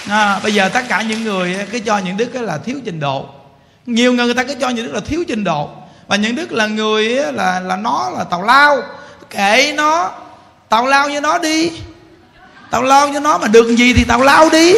[0.08, 3.26] À, bây giờ tất cả những người cứ cho những đức là thiếu trình độ.
[3.86, 5.70] Nhiều người người ta cứ cho những đức là thiếu trình độ.
[6.06, 8.82] Và những đức là người là là nó là tàu lao.
[9.30, 10.12] Kệ nó.
[10.68, 11.70] Tàu lao với nó đi
[12.70, 14.74] tao lo cho nó mà được gì thì tao lao đi.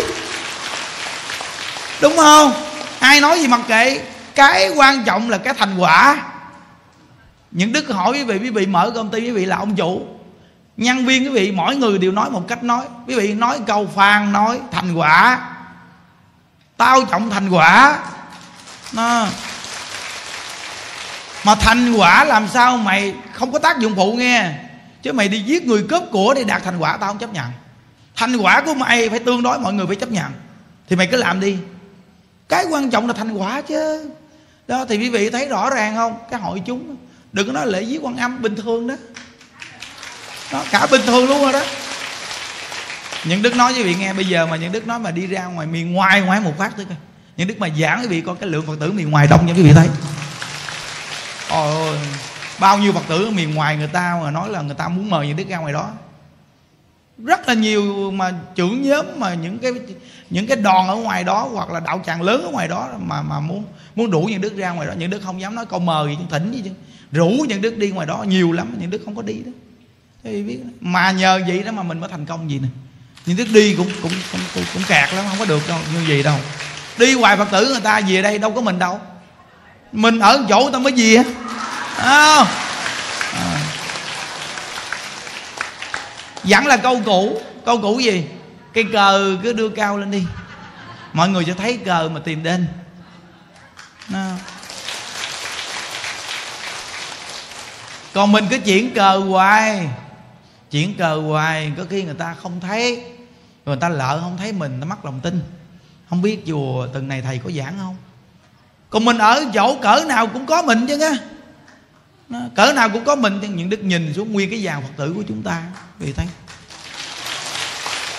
[2.00, 2.52] Đúng không?
[2.98, 4.00] Ai nói gì mặc kệ.
[4.34, 6.22] Cái quan trọng là cái thành quả.
[7.50, 10.06] Những đức hỏi quý vị quý vị mở công ty, quý vị là ông chủ.
[10.76, 12.84] Nhân viên, quý vị, mỗi người đều nói một cách nói.
[13.06, 15.38] Quý vị nói câu phan nói, thành quả.
[16.76, 17.98] Tao trọng thành quả.
[18.92, 19.26] Nó.
[21.44, 24.50] Mà thành quả làm sao mày không có tác dụng phụ nghe.
[25.02, 27.46] Chứ mày đi giết người cướp của để đạt thành quả, tao không chấp nhận
[28.26, 30.32] thành quả của mày phải tương đối, mọi người phải chấp nhận.
[30.88, 31.56] Thì mày cứ làm đi.
[32.48, 34.10] Cái quan trọng là thành quả chứ.
[34.68, 36.18] Đó, thì quý vị thấy rõ ràng không?
[36.30, 36.96] Cái hội chúng
[37.32, 38.94] đừng có nói lễ giết quan âm bình thường đó.
[40.52, 41.62] Đó, cả bình thường luôn rồi đó.
[43.24, 45.44] Những đức nói với vị nghe, bây giờ mà những đức nói mà đi ra
[45.44, 46.96] ngoài miền, ngoài ngoài một phát thôi coi.
[47.36, 49.52] Những đức mà giảng quý vị coi, cái lượng phật tử miền ngoài đông như
[49.52, 49.88] quý vị thấy.
[51.50, 51.98] Ôi ôi
[52.58, 55.10] bao nhiêu phật tử ở miền ngoài người ta mà nói là người ta muốn
[55.10, 55.90] mời những đức ra ngoài đó
[57.24, 59.72] rất là nhiều mà trưởng nhóm mà những cái
[60.30, 63.22] những cái đòn ở ngoài đó hoặc là đạo tràng lớn ở ngoài đó mà
[63.22, 63.64] mà muốn
[63.96, 64.92] muốn đủ những đức ra ngoài đó.
[64.98, 66.70] Những đức không dám nói câu mời gì thỉnh gì chứ.
[67.12, 69.52] Rủ những đức đi ngoài đó nhiều lắm những đức không có đi đó.
[70.24, 72.68] Thì biết mà nhờ vậy đó mà mình mới thành công gì nè.
[73.26, 76.06] Những đức đi cũng cũng cũng cũng, cũng kẹt lắm không có được đâu như
[76.06, 76.36] gì đâu.
[76.98, 79.00] Đi hoài phật tử người ta về đây đâu có mình đâu.
[79.92, 81.24] Mình ở chỗ ta mới về à,
[81.96, 82.46] à.
[86.44, 87.40] Vẫn là câu cũ.
[87.64, 88.24] Câu cũ gì?
[88.74, 90.24] Cây cờ cứ đưa cao lên đi.
[91.12, 92.66] Mọi người sẽ thấy cờ mà tìm đến.
[94.14, 94.38] À.
[98.12, 99.88] còn mình cứ chuyển cờ hoài.
[100.70, 103.04] Chuyển cờ hoài, có khi người ta không thấy.
[103.66, 105.40] Người ta lỡ không thấy mình, nó mất lòng tin.
[106.10, 107.96] Không biết chùa từng này thầy có giảng không?
[108.90, 110.98] Còn mình ở chỗ cỡ nào cũng có mình chứ
[112.54, 115.12] cỡ nào cũng có mình chứ những đức nhìn xuống nguyên cái dàn phật tử
[115.16, 115.62] của chúng ta.
[115.98, 116.26] Vì thấy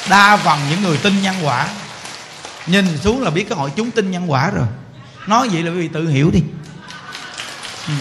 [0.09, 1.69] đa phần những người tin nhân quả,
[2.67, 4.67] nhìn xuống là biết cái hội chúng tin nhân quả rồi.
[5.27, 6.39] Nói vậy là quý vị tự hiểu đi.
[7.87, 7.93] Ừ.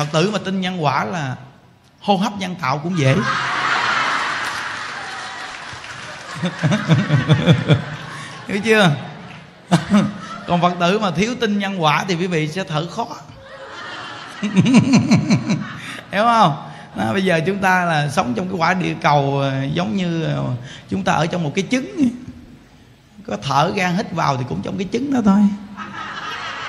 [0.00, 1.36] phật tử mà tin nhân quả là
[2.00, 3.16] hô hấp nhân tạo cũng dễ.
[8.48, 8.90] Hiểu chưa?
[10.50, 13.06] còn phật tử mà thiếu tin nhân quả thì quý vị sẽ thở khó.
[16.12, 16.68] Hiểu không?
[16.96, 20.24] Đó, bây giờ chúng ta là sống trong cái quả địa cầu à, giống như
[20.24, 20.36] à,
[20.88, 22.08] chúng ta ở trong một cái trứng.
[23.26, 25.40] Có thở gan hít vào thì cũng trong cái trứng đó thôi.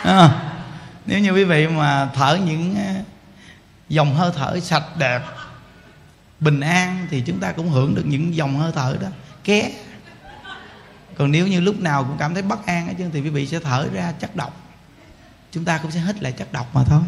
[0.03, 0.29] À,
[1.05, 2.95] nếu như quý vị mà thở những à,
[3.89, 5.21] dòng hơi thở sạch đẹp
[6.39, 9.07] bình an thì chúng ta cũng hưởng được những dòng hơi thở đó.
[9.43, 9.71] Ké
[11.17, 13.47] còn nếu như lúc nào cũng cảm thấy bất an ở chân thì quý vị
[13.47, 14.61] sẽ thở ra chất độc.
[15.51, 17.01] Chúng ta cũng sẽ hít lại chất độc mà thôi.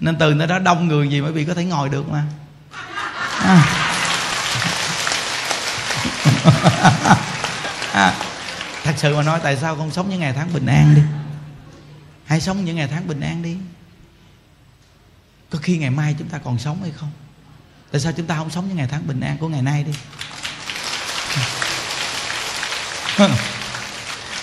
[0.00, 2.24] Nên từ nơi đó đông người gì quý vị có thể ngồi được mà.
[3.40, 3.62] À.
[7.92, 8.14] à.
[8.84, 11.02] thật sự mà nói, tại sao không sống những ngày tháng bình an đi?
[12.24, 13.56] Hãy sống những ngày tháng bình an đi.
[15.50, 17.10] Có khi ngày mai chúng ta còn sống hay không?
[17.90, 19.92] Tại sao chúng ta không sống những ngày tháng bình an của ngày nay đi?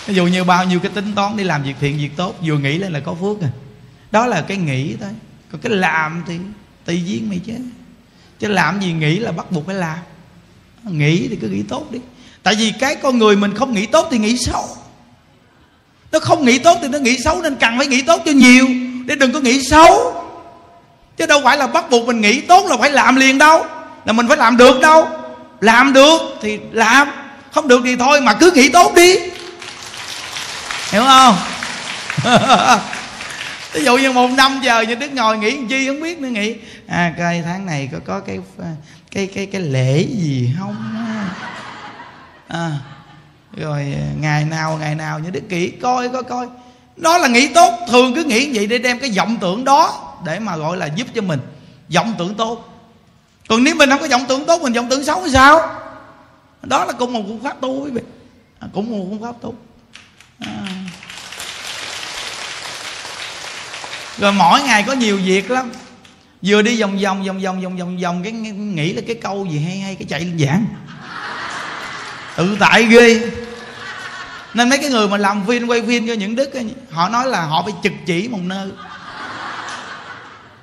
[0.05, 2.57] ví dụ như bao nhiêu cái tính toán đi làm việc thiện, việc tốt, vừa
[2.57, 3.49] nghĩ lên là có phước à.
[4.11, 5.09] Đó là cái nghĩ thôi.
[5.51, 6.37] Còn cái làm thì
[6.85, 7.53] tùy duyên mày chứ
[8.39, 9.97] chứ làm gì nghĩ là bắt buộc phải làm.
[10.83, 11.99] Nghĩ thì cứ nghĩ tốt đi.
[12.43, 14.69] Tại vì cái con người mình không nghĩ tốt thì nghĩ xấu.
[16.11, 18.67] Nó không nghĩ tốt thì nó nghĩ xấu nên cần phải nghĩ tốt cho nhiều
[19.05, 20.23] để đừng có nghĩ xấu.
[21.17, 23.65] Chứ đâu phải là bắt buộc mình nghĩ tốt là phải làm liền đâu.
[24.05, 25.07] Là mình phải làm được đâu.
[25.61, 27.07] Làm được thì làm
[27.53, 29.15] không được thì thôi mà cứ nghĩ tốt đi.
[30.91, 31.35] Hiểu không?
[33.73, 36.55] Ví dụ như một năm giờ như đức ngồi nghĩ chi không biết nữa nghĩ
[36.87, 38.71] à coi tháng này có có cái à,
[39.11, 40.75] cái cái cái lễ gì không
[42.47, 42.71] à,
[43.57, 46.47] rồi à, ngày nào ngày nào như đức kỹ coi coi coi.
[46.95, 50.39] Đó là nghĩ tốt thường cứ nghĩ vậy để đem cái vọng tưởng đó để
[50.39, 51.39] mà gọi là giúp cho mình
[51.95, 52.69] vọng tưởng tốt.
[53.49, 55.82] Còn nếu mình không có vọng tưởng tốt mình vọng tưởng xấu thì sao?
[56.63, 58.01] Đó là cũng một phương pháp tu quý vị.
[58.59, 59.55] À, cũng một phương pháp tu
[60.39, 60.65] à.
[64.17, 65.71] rồi mỗi ngày có nhiều việc lắm.
[66.41, 69.59] Vừa đi vòng vòng vòng vòng vòng vòng vòng cái nghĩ là cái câu gì
[69.59, 70.65] hay hay cái chạy lên giảng.
[72.35, 73.31] Tự tại ghê.
[74.53, 76.51] Nên mấy cái người mà làm phim quay phim cho những đức
[76.91, 78.69] họ nói là họ phải trực chỉ một nơi.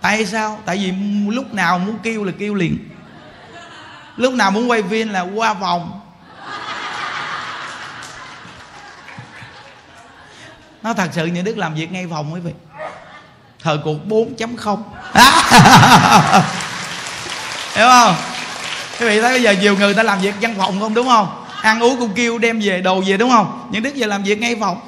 [0.00, 0.60] Tại sao?
[0.64, 0.92] Tại vì
[1.34, 2.78] lúc nào muốn kêu là kêu liền
[4.20, 6.00] lúc nào muốn quay phim là qua vòng.
[10.82, 12.52] Nó thật sự như đức làm việc ngay phòng quý vị.
[13.62, 14.76] Thời cuộc 4.0
[17.74, 18.14] hiểu không?
[19.00, 21.44] Quý vị thấy bây giờ nhiều người ta làm việc văn phòng không, đúng không?
[21.62, 23.68] Ăn uống cũng kêu đem về đồ về, đúng không?
[23.72, 24.80] Những đức giờ làm việc ngay phòng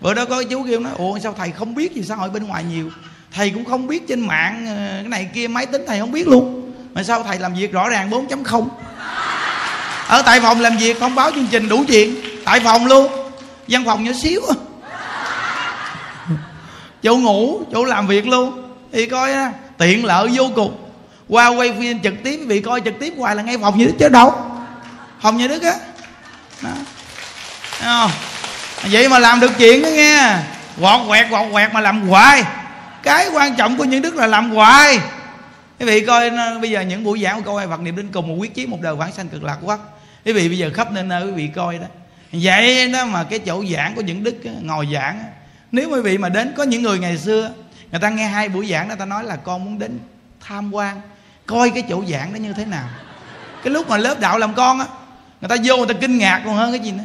[0.00, 2.46] bữa đó có chú kêu nói, ủa, sao thầy không biết gì xã hội bên
[2.46, 2.90] ngoài nhiều?
[3.32, 6.28] Thầy cũng không biết trên mạng ờ, cái này kia, máy tính thầy không biết
[6.28, 6.59] luôn
[6.94, 8.68] mà sao thầy làm việc rõ ràng 4.0
[10.10, 12.16] ở tại phòng làm việc thông báo chương trình đủ chuyện.
[12.44, 13.12] Tại phòng luôn.
[13.68, 14.40] Văn phòng nhỏ xíu.
[17.02, 18.72] Chỗ ngủ, chỗ làm việc luôn.
[18.92, 20.78] Thì coi á tiện lợi vô cùng.
[21.28, 23.94] Qua quay phim trực tiếp bị coi trực tiếp hoài là ngay phòng như đức
[23.98, 24.34] chứ đâu.
[25.20, 25.74] Phòng như đức á.
[27.84, 28.08] Đó.
[28.82, 30.36] vậy mà làm được chuyện đó nghe.
[30.80, 32.44] Quọt quẹt quọt quẹt mà làm hoài.
[33.02, 35.00] Cái quan trọng của những đức là làm hoài
[35.80, 38.08] quý vị coi ờ, bây giờ những buổi giảng của câu ai Phật niệm đến
[38.12, 39.78] cùng một quyết chí một đời vãng sanh cực lạc quá
[40.24, 41.86] quý vị bây giờ khắp nơi nơi quý vị coi đó.
[42.32, 45.24] Vậy đó mà cái chỗ giảng của những đức ờ, ngồi giảng
[45.72, 47.50] nếu quý vị mà đến, có những người ngày xưa,
[47.90, 49.98] người ta nghe hai buổi giảng đó, ta nói là con muốn đến
[50.40, 51.00] tham quan,
[51.46, 52.88] coi cái chỗ giảng đó như thế nào.
[53.64, 54.86] Cái lúc mà lớp đạo làm con á,
[55.40, 57.04] người ta vô người ta kinh ngạc còn hơn cái gì nữa.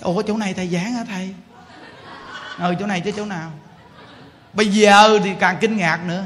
[0.00, 1.34] Ủa, chỗ này thầy giảng hả thầy?
[2.58, 3.52] Ừ chỗ này chứ, chỗ nào.
[4.52, 6.24] Bây giờ thì càng kinh ngạc nữa.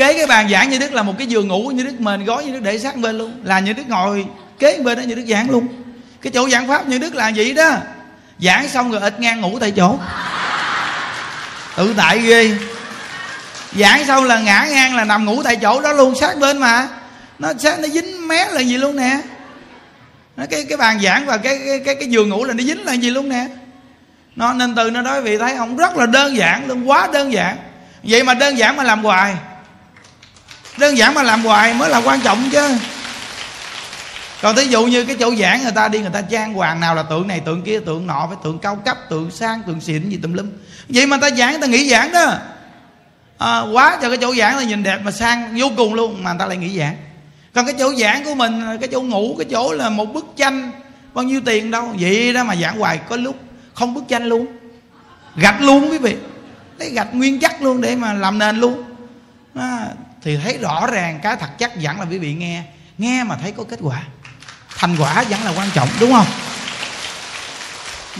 [0.00, 2.44] Kế cái bàn giảng như đức là một cái giường ngủ như đức mền gói
[2.44, 3.40] như đức để sát bên luôn.
[3.44, 4.26] Là như đức ngồi
[4.58, 5.68] kế bên đó như đức giảng luôn.
[6.22, 7.70] Cái chỗ giảng pháp như đức là vậy đó.
[8.38, 9.98] Giảng xong rồi ít ngang ngủ tại chỗ.
[11.76, 12.50] Tự tại ghê.
[13.72, 16.88] Giảng xong là ngã ngang là nằm ngủ tại chỗ đó luôn sát bên mà.
[17.38, 19.20] Nó sát nó dính mé là gì luôn nè.
[20.36, 22.84] Nó cái cái bàn giảng và cái cái cái, cái giường ngủ là nó dính
[22.84, 23.46] là gì luôn nè.
[24.36, 27.32] Nó nên từ nó nói vị thấy ông rất là đơn giản luôn quá đơn
[27.32, 27.56] giản.
[28.02, 29.34] Vậy mà đơn giản mà làm hoài
[30.78, 32.68] đơn giản mà làm hoài mới là quan trọng chứ.
[34.42, 36.94] Còn thí dụ như cái chỗ giảng người ta đi người ta trang hoàng nào
[36.94, 40.10] là tượng này tượng kia tượng nọ phải tượng cao cấp tượng sang tượng xịn
[40.10, 40.50] gì tùm lum.
[40.88, 42.34] Vậy mà ta giảng ta nghĩ giảng đó.
[43.38, 46.32] À, quá cho cái chỗ giảng là nhìn đẹp mà sang vô cùng luôn mà
[46.32, 46.96] người ta lại nghĩ giảng.
[47.54, 50.70] Còn cái chỗ giảng của mình cái chỗ ngủ cái chỗ là một bức tranh
[51.14, 51.94] bao nhiêu tiền đâu.
[52.00, 53.36] Vậy đó mà giảng hoài có lúc
[53.74, 54.46] không bức tranh luôn.
[55.36, 56.16] Gạch luôn quý vị.
[56.78, 58.84] Lấy gạch nguyên chất luôn để mà làm nền luôn.
[59.54, 59.86] À,
[60.22, 62.62] thì thấy rõ ràng cái thật chắc vẫn là quý vị nghe.
[62.98, 64.02] Nghe mà thấy có kết quả.
[64.76, 66.26] Thành quả vẫn là quan trọng đúng không?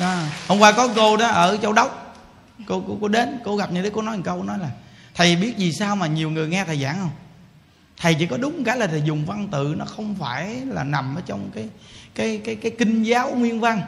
[0.00, 0.16] Đó.
[0.48, 2.16] hôm qua có cô đó ở châu đốc.
[2.66, 4.68] Cô cô, cô đến cô gặp như thế cô nói một câu nói là
[5.14, 7.10] thầy biết vì sao mà nhiều người nghe thầy giảng không?
[7.96, 11.14] Thầy chỉ có đúng cái là thầy dùng văn tự nó không phải là nằm
[11.14, 11.68] ở trong cái
[12.14, 13.82] cái cái cái kinh giáo nguyên văn.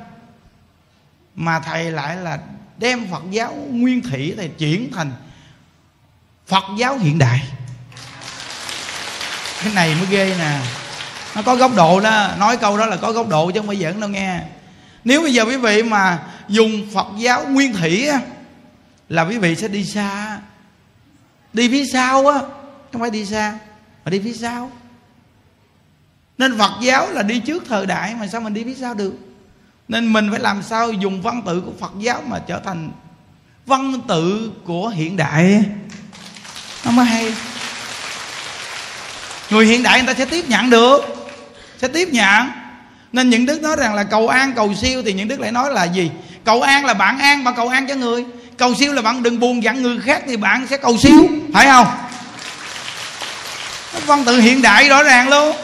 [1.34, 2.38] Mà thầy lại là
[2.78, 5.12] đem Phật giáo nguyên thủy thầy chuyển thành
[6.46, 7.42] Phật giáo hiện đại
[9.64, 10.60] cái này mới ghê nè.
[11.34, 13.76] Nó có góc độ đó, nói câu đó là có góc độ chứ không phải
[13.76, 14.40] giỡn đâu nghe.
[15.04, 16.18] Nếu bây giờ quý vị mà
[16.48, 18.20] dùng phật giáo nguyên thủy á,
[19.08, 20.38] là quý vị sẽ đi xa.
[21.52, 22.38] Đi phía sau á,
[22.92, 23.58] không phải đi xa,
[24.04, 24.70] mà đi phía sau.
[26.38, 29.14] Nên phật giáo là đi trước thời đại mà sao mình đi phía sau được?
[29.88, 32.90] Nên mình phải làm sao dùng văn tự của phật giáo mà trở thành
[33.66, 35.64] văn tự của hiện đại
[36.84, 37.34] nó mới hay
[39.52, 41.00] người hiện đại người ta sẽ tiếp nhận được,
[41.80, 42.50] sẽ tiếp nhận.
[43.12, 45.72] Nên những đức nói rằng là cầu an, cầu siêu thì những đức lại nói
[45.72, 46.10] là gì?
[46.44, 48.24] Cầu an là bạn an bạn cầu an cho người.
[48.56, 51.66] Cầu siêu là bạn đừng buồn dặn người khác thì bạn sẽ cầu siêu, phải
[51.66, 51.86] không?
[54.06, 55.56] Văn tự hiện đại rõ ràng luôn.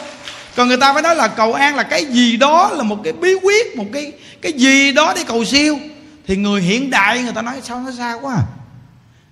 [0.55, 3.13] Còn người ta phải nói là cầu an là cái gì đó là một cái
[3.13, 4.11] bí quyết, một cái
[4.41, 5.79] cái gì đó để cầu siêu.
[6.27, 8.35] Thì người hiện đại người ta nói sao, nó xa quá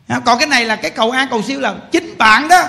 [0.08, 0.20] à.
[0.26, 2.64] còn cái này là cái cầu an, cầu siêu là chính bạn đó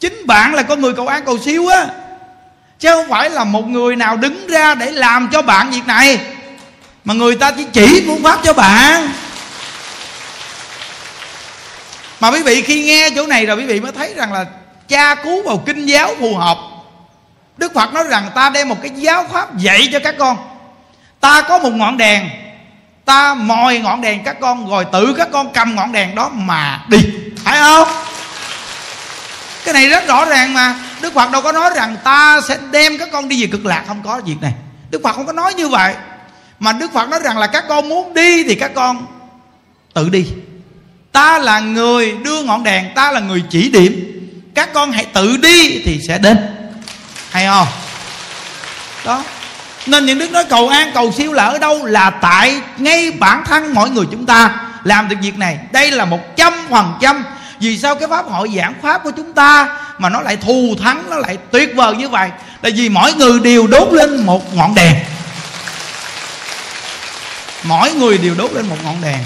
[0.00, 1.86] chính bạn là con người cầu an cầu siêu á.
[2.78, 6.20] Chứ không phải là một người nào đứng ra để làm cho bạn việc này.
[7.04, 9.12] Mà người ta chỉ chỉ phương pháp cho bạn.
[12.20, 14.44] Mà quý vị khi nghe chỗ này rồi quý vị mới thấy rằng là
[14.88, 16.58] cha cứu vào kinh giáo phù hợp.
[17.56, 20.36] Đức phật nói rằng ta đem một cái giáo pháp dạy cho các con.
[21.20, 22.28] Ta có một ngọn đèn.
[23.04, 26.80] Ta mòi ngọn đèn các con, rồi tự các con cầm ngọn đèn đó mà
[26.88, 26.98] đi.
[27.44, 27.88] Phải không?
[29.64, 30.74] Cái này rất rõ ràng mà.
[31.00, 33.84] Đức phật đâu có nói rằng ta sẽ đem các con đi về cực lạc.
[33.86, 34.52] Không có việc này.
[34.90, 35.94] Đức phật không có nói như vậy.
[36.58, 39.06] Mà đức phật nói rằng là các con muốn đi thì các con
[39.94, 40.26] tự đi.
[41.12, 44.10] Ta là người đưa ngọn đèn, ta là người chỉ điểm.
[44.54, 46.38] Các con hãy tự đi thì sẽ đến.
[47.30, 47.68] Hay không?
[49.04, 49.24] Đó.
[49.86, 51.84] Nên những đức nói cầu an, cầu siêu là ở đâu?
[51.84, 55.58] Là tại ngay bản thân mỗi người chúng ta làm được việc này.
[55.72, 57.24] Đây là một trăm phần trăm
[57.60, 61.10] vì sao cái pháp hội giảng pháp của chúng ta mà nó lại thù thắng,
[61.10, 62.30] nó lại tuyệt vời như vậy?
[62.62, 64.94] Là vì mỗi người đều đốt lên một ngọn đèn.
[67.62, 69.18] Mỗi người đều đốt lên một ngọn đèn.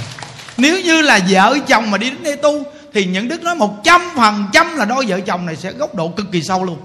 [0.57, 2.63] Nếu như là vợ chồng mà đi đến đây tu,
[2.95, 5.95] thì những đức nói một trăm phần trăm là đôi vợ chồng này sẽ góc
[5.95, 6.79] độ cực kỳ sâu luôn.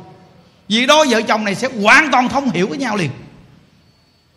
[0.69, 3.09] Vì đôi vợ chồng này sẽ hoàn toàn thông hiểu với nhau liền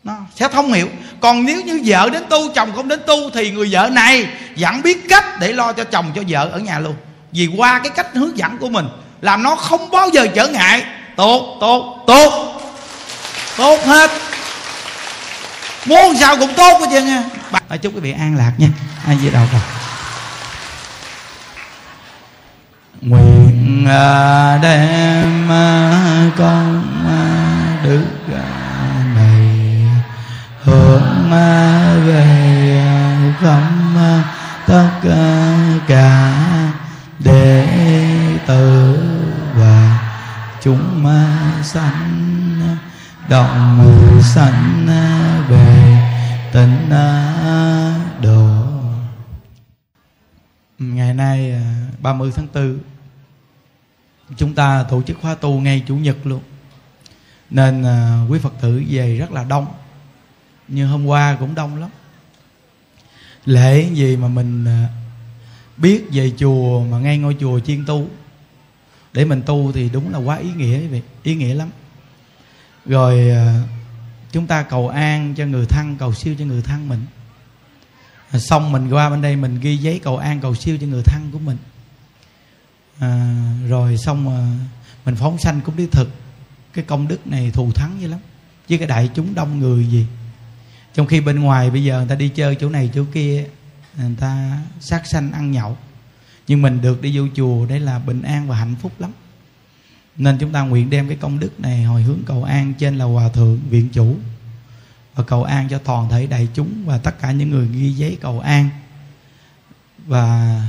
[0.06, 0.88] nó sẽ thông hiểu.
[1.20, 4.26] Còn nếu như vợ đến tu, chồng không đến tu, thì người vợ này
[4.56, 6.94] vẫn biết cách để lo cho chồng, cho vợ ở nhà luôn.
[7.32, 8.88] Vì qua cái cách hướng dẫn của mình,
[9.20, 10.82] làm nó không bao giờ trở ngại.
[11.16, 12.62] Tốt tốt tốt.
[13.56, 14.10] Tốt hết.
[15.86, 17.24] Muốn sao cũng tốt hết trơn nha.
[17.82, 18.68] Chúc quý vị an lạc nha.
[19.06, 19.60] Ai với đầu rồi.
[23.00, 27.22] Nguyện à, đem à, con à,
[27.84, 28.15] được
[30.66, 31.30] hướng
[32.06, 32.24] về
[33.40, 33.70] khắp
[34.66, 34.90] tất
[35.86, 36.32] cả
[37.18, 37.66] đệ
[38.46, 38.98] tử
[39.54, 39.98] và
[40.62, 41.06] chúng
[41.62, 42.12] sanh.
[43.28, 44.86] Động sanh
[45.48, 45.98] về
[46.52, 46.90] tịnh
[48.22, 48.66] độ.
[50.78, 52.78] Ngày nay à, 30 tháng 4
[54.36, 56.40] chúng ta tổ chức khóa tu ngay chủ nhật luôn.
[57.50, 59.66] Nên à, quý phật tử về rất là đông
[60.68, 61.90] như hôm qua cũng đông lắm.
[63.44, 64.88] Lễ gì mà mình à,
[65.76, 68.08] biết về chùa mà ngay ngôi chùa chiên tu.
[69.12, 71.70] Để mình tu thì đúng là quá ý nghĩa vậy ý nghĩa lắm.
[72.86, 73.62] Rồi à,
[74.32, 77.04] chúng ta cầu an cho người thân cầu siêu cho người thân mình.
[78.30, 81.02] À, xong mình qua bên đây mình ghi giấy cầu an cầu siêu cho người
[81.02, 81.56] thân của mình.
[82.98, 84.40] À, rồi xong à,
[85.04, 86.10] mình phóng sanh cũng đi thực.
[86.72, 88.20] Cái công đức này thù thắng dữ lắm.
[88.68, 90.06] Chứ cái đại chúng đông người gì
[90.96, 93.44] trong khi bên ngoài bây giờ người ta đi chơi chỗ này chỗ kia,
[93.98, 95.76] người ta sát sanh ăn nhậu.
[96.48, 99.10] Nhưng mình được đi vô chùa đấy là bình an và hạnh phúc lắm.
[100.16, 103.04] Nên chúng ta nguyện đem cái công đức này hồi hướng cầu an trên là
[103.04, 104.16] hòa thượng viện chủ.
[105.14, 108.18] Và cầu an cho toàn thể đại chúng và tất cả những người ghi giấy
[108.20, 108.68] cầu an.
[110.06, 110.60] Và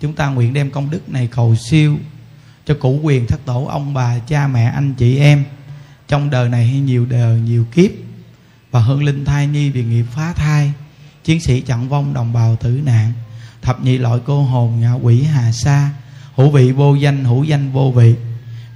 [0.00, 1.98] chúng ta nguyện đem công đức này cầu siêu
[2.66, 5.44] cho cụ quyền thất tổ, ông bà, cha mẹ, anh chị em.
[6.08, 7.90] Trong đời này hay nhiều đời, nhiều kiếp
[8.76, 10.72] và hương linh thai nhi vì nghiệp phá thai.
[11.24, 13.12] Chiến sĩ chặn vong đồng bào tử nạn,
[13.62, 15.90] thập nhị loại cô hồn ngạ quỷ hà sa,
[16.34, 18.14] hữu vị vô danh, hữu danh vô vị.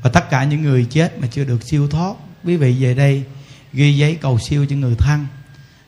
[0.02, 2.14] Và tất cả những người chết mà chưa được siêu thoát,
[2.44, 3.24] quý vị về đây
[3.72, 5.27] ghi giấy cầu siêu cho người thân.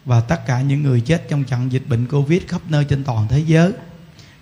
[0.05, 3.27] Và tất cả những người chết trong trận dịch bệnh covid khắp nơi trên toàn
[3.29, 3.73] thế giới.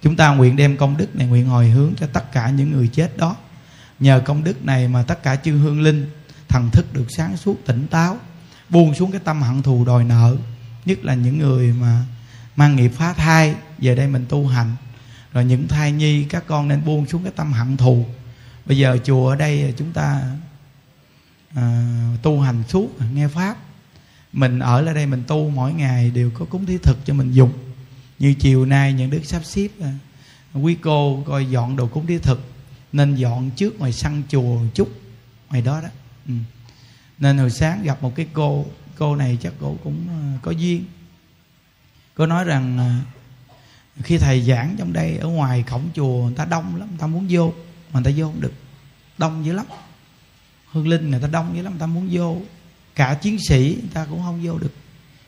[0.02, 2.88] Chúng ta nguyện đem công đức này nguyện hồi hướng cho tất cả những người
[2.88, 3.36] chết đó.
[4.01, 6.10] Nhờ công đức này mà tất cả chư hương linh,
[6.48, 8.18] thần thức được sáng suốt tỉnh táo
[8.70, 10.36] buông xuống cái tâm hận thù đòi nợ
[10.84, 12.05] nhất là những người mà
[12.56, 14.76] mang nghiệp phá thai về đây mình tu hành.
[15.32, 18.05] Rồi những thai nhi các con nên buông xuống cái tâm hận thù.
[18.66, 20.22] Bây giờ chùa ở đây chúng ta
[21.55, 21.86] à,
[22.22, 23.56] tu hành suốt nghe pháp.
[24.32, 27.32] Mình ở lại đây mình tu mỗi ngày đều có cúng thí thực cho mình
[27.32, 27.52] dùng.
[28.18, 29.92] Như chiều nay những đức sắp xếp à,
[30.55, 32.52] quý cô coi dọn đồ cúng thí thực
[32.92, 34.88] nên dọn trước ngoài sân chùa một chút
[35.51, 35.88] ngoài đó đó.
[36.28, 36.34] Ừ
[37.20, 38.66] nên hồi sáng gặp một cái cô
[38.98, 40.84] cô này chắc cô cũng ờ, có duyên.
[42.14, 42.90] Cô nói rằng ờ,
[44.02, 47.06] khi thầy giảng trong đây, ở ngoài cổng chùa người ta đông lắm, người ta
[47.06, 47.52] muốn vô,
[47.92, 48.52] mà người ta vô không được.
[49.18, 49.66] Đông dữ lắm.
[50.72, 52.36] Hương linh người ta đông dữ lắm, người ta muốn vô.
[52.94, 54.74] Cả chiến sĩ người ta cũng không vô được.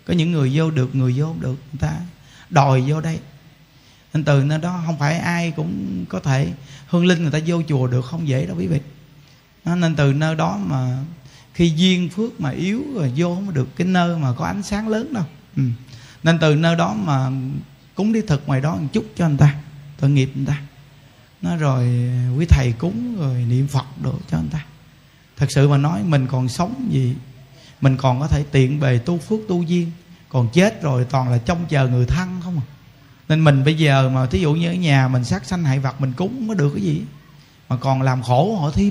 [0.04, 1.92] Có những người vô được, người vô không được, người ta
[2.50, 3.18] đòi vô đây.
[4.14, 6.52] Nên từ nơi đó không phải ai cũng có thể.
[6.86, 8.80] Hương linh người ta vô chùa được, không dễ đâu quý vị.
[9.64, 10.98] Nên từ nơi đó mà
[11.54, 14.88] khi duyên phước mà yếu rồi vô không được cái nơi mà có ánh sáng
[14.88, 15.24] lớn đâu.
[15.56, 15.62] Ừ.
[16.22, 17.30] nên từ nơi đó mà
[17.94, 19.54] cúng đi thực ngoài đó một chút cho người ta,
[20.00, 20.62] tội nghiệp người ta.
[21.42, 24.64] Nó rồi, quý thầy cúng rồi niệm phật đồ cho người ta.
[25.36, 27.14] Thật sự mà nói, mình còn sống gì,
[27.80, 29.90] mình còn có thể tiện bề tu phước tu duyên.
[30.28, 32.66] Còn chết rồi toàn là trông chờ người thân không à.
[33.28, 36.00] Nên mình bây giờ mà thí dụ như ở nhà mình sát sanh hại vật
[36.00, 37.02] mình cúng không có được cái gì?
[37.68, 38.90] Mà còn làm khổ họ thêm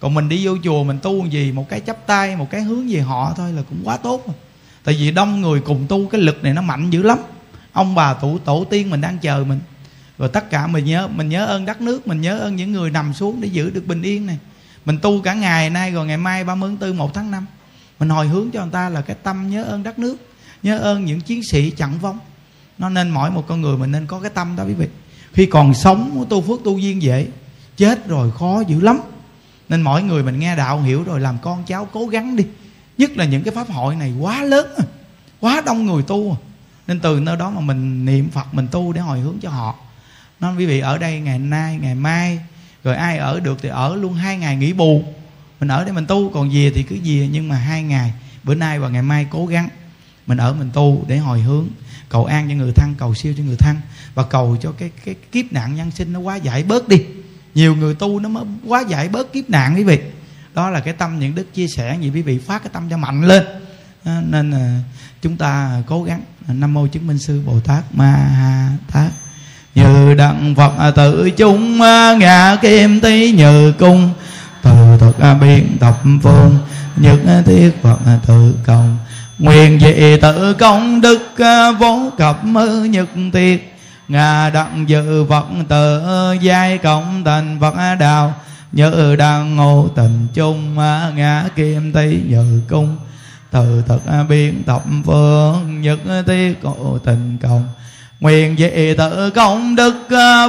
[0.00, 2.88] còn mình đi vô chùa mình tu gì, một cái chấp tay, một cái hướng
[2.88, 4.36] về họ thôi là cũng quá tốt rồi.
[4.84, 7.18] Tại vì đông người cùng tu, cái lực này nó mạnh dữ lắm.
[7.72, 9.60] Ông bà tổ tổ tiên mình đang chờ mình.
[10.18, 12.90] Rồi tất cả mình nhớ mình nhớ ơn đất nước, mình nhớ ơn những người
[12.90, 14.38] nằm xuống để giữ được bình yên này.
[14.84, 17.46] Mình tu cả ngày nay rồi ngày mai 30 tháng 4 1 tháng 5
[17.98, 20.16] mình hồi hướng cho người ta là cái tâm nhớ ơn đất nước,
[20.62, 22.18] nhớ ơn những chiến sĩ chặn vong.
[22.78, 24.86] Nó nên mỗi một con người mình nên có cái tâm đó quý vị.
[25.32, 27.26] Khi còn sống, tu phước tu duyên dễ,
[27.76, 29.00] chết rồi khó dữ lắm
[29.68, 32.44] nên mỗi người mình nghe đạo hiểu rồi làm con cháu cố gắng đi.
[32.98, 34.84] Nhất là những cái pháp hội này quá lớn à,
[35.40, 36.36] quá đông người tu à.
[36.86, 39.74] nên từ nơi đó mà mình niệm phật, mình tu để hồi hướng cho họ.
[40.40, 42.38] Nó quý vị, ở đây ngày nay, ngày mai,
[42.84, 45.02] rồi ai ở được thì ở luôn hai ngày nghỉ bù.
[45.60, 48.12] Mình ở đây mình tu, còn về thì cứ về, nhưng mà hai ngày,
[48.44, 49.68] bữa nay và ngày mai cố gắng.
[50.26, 51.66] Mình ở mình tu để hồi hướng,
[52.08, 53.76] cầu an cho người thân, cầu siêu cho người thân,
[54.14, 57.04] và cầu cho cái cái kiếp nạn nhân sinh nó quá giải bớt đi
[57.58, 59.98] nhiều người tu nó mới quá giải bớt kiếp nạn quý vị.
[60.54, 62.96] Đó là cái tâm những đức chia sẻ gì quý vị phát cái tâm cho
[62.96, 63.44] mạnh lên.
[64.04, 64.54] À, nên
[65.22, 66.20] chúng ta cố gắng.
[66.48, 69.10] Nam mô chứng minh sư bồ tát ma ha tát.
[69.74, 74.10] Như đặng phật tự chúng à, ngã kim tí như cung.
[74.62, 74.70] Từ
[75.00, 76.58] thực à, biên tập phương.
[76.96, 78.96] Nhất thiết phật tự công
[79.38, 83.60] nguyện dị tự công đức à, vốn cập mơ nhật tiệt
[84.08, 86.02] ngà đặng dự phật tự
[86.40, 88.34] giai cộng thành phật đạo
[88.72, 90.74] nhớ đang ngộ tình chung,
[91.14, 92.96] ngã kim tí như cung.
[93.50, 97.68] Từ thực biên tập phương nhất thiết cổ tình cộng.
[98.20, 99.94] Nguyện dị tự công đức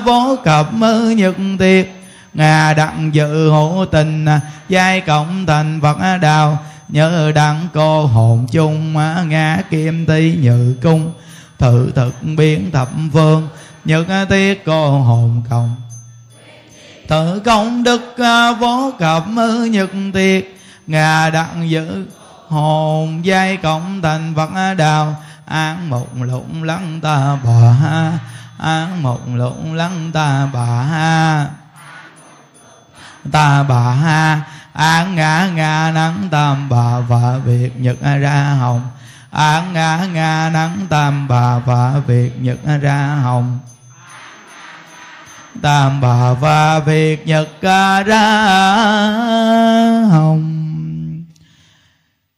[0.05, 0.69] vô cập
[1.15, 1.87] nhật tiệt
[2.33, 4.25] ngà đặng dự hộ tình,
[4.69, 6.57] giai cộng thành phật đạo
[6.89, 8.93] nhớ đặng cô hồn chung,
[9.29, 11.11] ngã kim ti nhự cung
[11.59, 13.47] tự thực biến thập phương
[13.85, 15.75] nhật tiết cô hồn cộng
[17.07, 22.05] tự công đức à, vô cập à, nhật tiết ngà đặng giữ
[22.47, 25.15] hồn giai cộng thành phật đạo
[25.45, 28.19] an một lụng lắng ta bà ha
[28.59, 30.65] an mộng lụng lắng ta bà.
[30.65, 31.47] Ha
[33.31, 34.41] ta bà ha
[34.73, 38.81] án ngã ngã nắng tam bà, và việc nhật ra hồng.
[39.31, 43.59] An ngã ngã nắng tam bà và việt nhật ra hồng.
[45.61, 47.49] Tam bà và việt nhật
[48.05, 48.43] ra
[50.11, 50.65] hồng.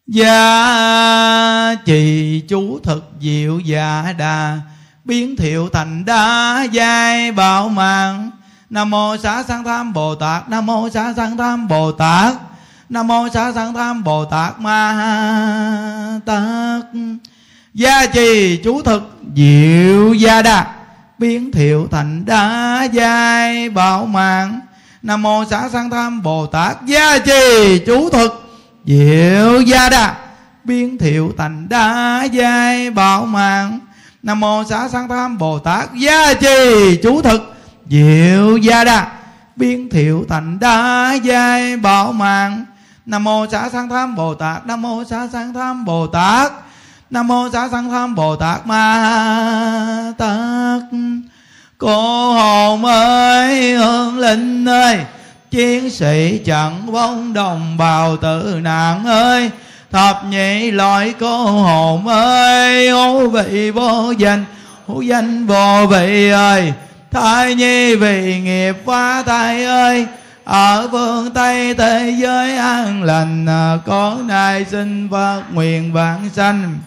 [0.08, 4.60] Gia trì chú thực diệu dạ đà
[5.06, 8.32] Biến thiệu thành đa giai bảo mạng
[8.70, 12.34] Nam mô xá sanh tham Bồ Tát, Nam mô xá sanh tham Bồ Tát.
[12.92, 16.86] Nam mô xá sanh tham Bồ Tát Ma Tát.
[17.74, 20.68] Gia trì chú thực diệu gia đà.
[21.18, 24.60] Biến thiệu thành đá giai bảo mạng.
[25.02, 26.86] Nam mô xá sanh tham Bồ Tát.
[26.86, 28.52] Gia trì chú thực
[28.86, 30.16] diệu gia đà.
[30.64, 33.80] Biến thiệu thành đá giai bảo mạng.
[34.24, 35.94] Nam mô xá sanh tham bồ tát.
[35.94, 37.54] Gia trì chú thực
[37.90, 39.12] diệu gia đà.
[39.56, 42.66] Biến thiệu thành đá giai bảo mạng
[43.12, 44.66] nam mô xá sanh tham bồ tát.
[44.66, 46.52] Nam mô xá sanh tham bồ tát.
[47.10, 50.82] Nam mô xá sanh tham bồ tát ma tát.
[51.78, 55.00] Cô hồn ơi hương linh ơi,
[55.52, 59.52] chiến sĩ chẳng vong đồng bào tử nạn ơi.
[59.92, 64.46] Thập nhị loại cô hồn ơi hữu vị vô danh
[64.88, 66.74] hữu danh vô vị ơi.
[67.12, 70.08] Thai nhi vì nghiệp phá thai ơi
[70.52, 76.80] ở phương tây thế giới an lành à, con nay xin phật nguyện vãng sanh.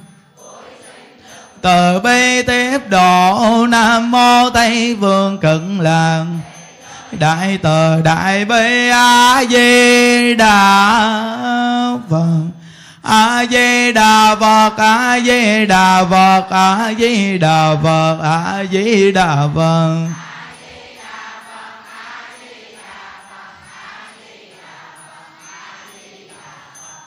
[1.61, 6.25] Từ bi tiếp độ, nam mô tây phương cực lạc.
[7.13, 11.17] Đại từ đại bi a di đà
[12.11, 12.45] phật.
[13.03, 19.37] A di đà phật a di đà phật a di đà phật a di đà
[19.55, 20.24] phật.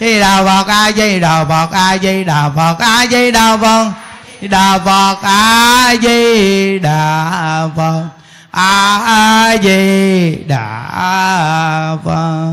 [0.00, 3.92] di đà phật, a di đà phật, a di đà phật, a di đà phật.
[4.50, 8.08] Đà phật, a di đà phật,
[8.50, 12.52] a di đà phật.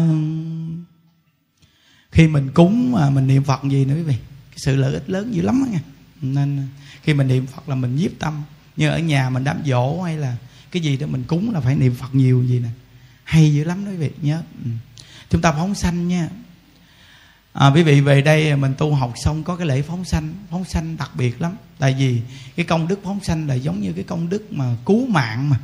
[2.12, 4.16] Khi mình cúng mà mình niệm phật gì nữa quý vị?
[4.50, 5.80] Cái sự lợi ích lớn dữ lắm đó nha.
[6.22, 6.68] Nên
[7.04, 8.42] khi mình niệm phật là mình nhiếp tâm.
[8.76, 10.36] Như ở nhà mình đám dỗ hay là
[10.72, 12.70] cái gì đó mình cúng là phải niệm phật nhiều gì nè.
[13.24, 14.42] Hay dữ lắm đó quý vị, nhớ.
[14.66, 14.70] Ừ.
[15.30, 16.30] chúng ta phóng sanh nha
[17.54, 20.66] à, quý vị về đây mình tu học xong có cái lễ phóng sanh phóng
[20.66, 21.56] sanh đặc biệt lắm.
[21.80, 22.22] Tại vì
[22.56, 25.58] cái công đức phóng sanh là giống như cái công đức mà cứu mạng mà.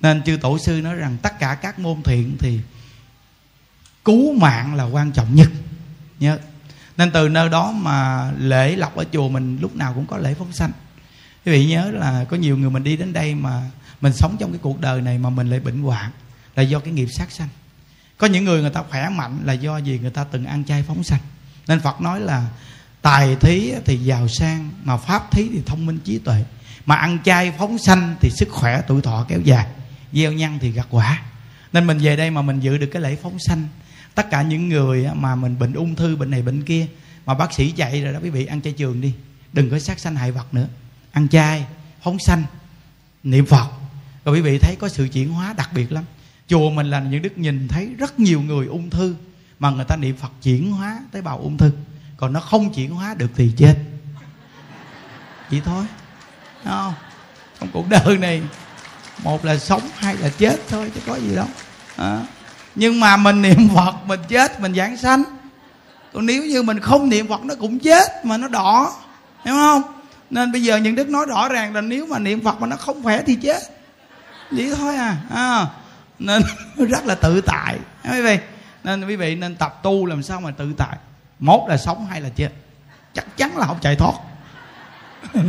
[0.00, 2.60] Nên chư tổ sư nói rằng tất cả các môn thiện thì
[4.04, 5.48] cứu mạng là quan trọng nhất.
[6.20, 6.38] Nhớ.
[6.96, 10.34] Nên từ nơi đó mà lễ lọc ở chùa mình lúc nào cũng có lễ
[10.34, 10.70] phóng sanh.
[11.46, 13.70] Quý vị nhớ là có nhiều người mình đi đến đây mà
[14.00, 16.10] mình sống trong cái cuộc đời này mà mình lại bệnh hoạn
[16.56, 17.48] là do cái nghiệp sát sanh
[18.18, 20.82] có những người người ta khỏe mạnh là do gì người ta từng ăn chay
[20.82, 21.20] phóng sanh.
[21.68, 22.46] Nên phật nói là
[23.02, 26.44] tài thí thì giàu sang, mà pháp thí thì thông minh trí tuệ.
[26.86, 29.66] Mà ăn chay phóng sanh thì sức khỏe tuổi thọ kéo dài,
[30.12, 31.22] gieo nhân thì gặt quả.
[31.72, 33.68] Nên mình về đây mà mình giữ được cái lễ phóng sanh.
[34.14, 36.86] Tất cả những người mà mình bệnh ung thư, bệnh này, bệnh kia,
[37.26, 39.12] mà bác sĩ dạy rồi đó, quý vị ăn chay trường đi.
[39.52, 40.66] Đừng có sát sanh hại vật nữa.
[41.12, 41.64] Ăn chay,
[42.02, 42.42] phóng sanh,
[43.22, 43.66] niệm phật.
[44.24, 46.04] Rồi quý vị thấy có sự chuyển hóa đặc biệt lắm
[46.48, 49.14] chùa mình là những đức nhìn thấy rất nhiều người ung thư
[49.58, 51.70] mà người ta niệm phật chuyển hóa tế bào ung thư.
[52.16, 53.76] Còn nó không chuyển hóa được thì chết.
[55.50, 55.84] Chỉ thôi.
[56.64, 56.94] Đúng không?
[57.60, 58.42] Trong cuộc đời này
[59.22, 61.46] một là sống hai là chết thôi chứ có gì đâu.
[61.96, 62.20] À.
[62.74, 65.22] nhưng mà mình niệm phật mình chết mình giảng sanh.
[66.12, 68.92] Còn nếu như mình không niệm phật nó cũng chết mà nó đỏ.
[69.44, 69.82] Hiểu không?
[70.30, 72.76] Nên bây giờ những đức nói rõ ràng là nếu mà niệm phật mà nó
[72.76, 73.62] không khỏe thì chết.
[74.50, 75.66] Vậy thôi à, à
[76.24, 76.42] nên
[76.88, 77.78] rất là tự tại.
[78.10, 78.38] Quý vị,
[78.84, 80.96] nên quý vị nên tập tu làm sao mà tự tại?
[81.38, 82.52] Một là sống hay là chết.
[83.14, 84.14] Chắc chắn là không chạy thoát.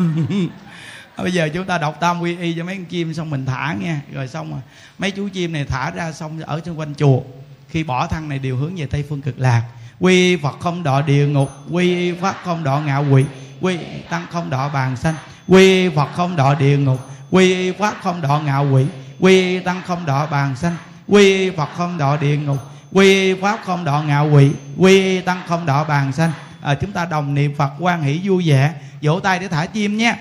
[1.18, 3.76] Bây giờ chúng ta đọc tam quy y cho mấy con chim xong mình thả
[3.81, 4.02] nha.
[4.14, 4.60] Rồi xong rồi,
[4.97, 7.22] mấy chú chim này thả ra xong ở xung quanh chùa.
[7.69, 9.64] Khi bỏ thân này đều hướng về tây phương cực lạc.
[9.99, 13.26] Quy phật không đọ địa ngục, quy pháp không đọ ngạo quỷ,
[13.61, 13.77] quy
[14.10, 15.15] tăng không đọ bàn sanh,
[15.47, 16.99] quy phật không đọ địa ngục,
[17.31, 18.85] quy pháp không đọ ngạo quỷ
[19.20, 20.76] quy tăng không đọ bàn sanh
[21.08, 22.58] quy phật không đọ địa ngục
[22.92, 26.32] quy pháp không đọ ngạo quỷ quy tăng không đọ bàn sanh
[26.66, 28.74] à, chúng ta đồng niệm phật quan hỷ vui vẻ.
[29.02, 30.16] Vỗ tay để thả chim nhé.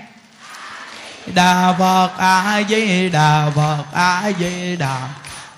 [1.33, 4.97] Đà phật a di đà phật a di đà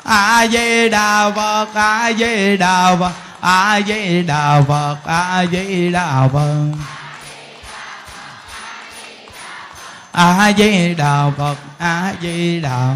[0.03, 6.27] a di đà phật a di đà phật a di đà phật a di đà
[6.33, 6.71] phật.
[10.11, 12.95] A di đà phật a di đà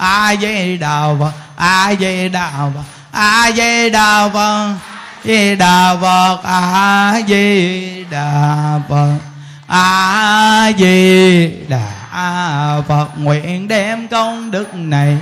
[0.00, 2.82] a di đà phật, a di đà phật,
[3.12, 4.74] a di đà phật
[5.24, 9.18] di đà phật, a di đà phật,
[9.66, 13.06] a di đà phật.
[13.16, 15.18] Nguyện đem công đức này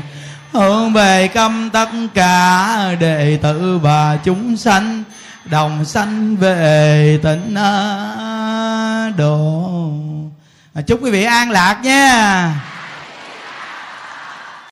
[0.52, 5.02] hướng về câm tất cả đệ tử và chúng sanh,
[5.44, 7.55] đồng sanh về tịnh
[9.16, 9.90] độ.
[10.86, 12.55] Chúc quý vị an lạc nha.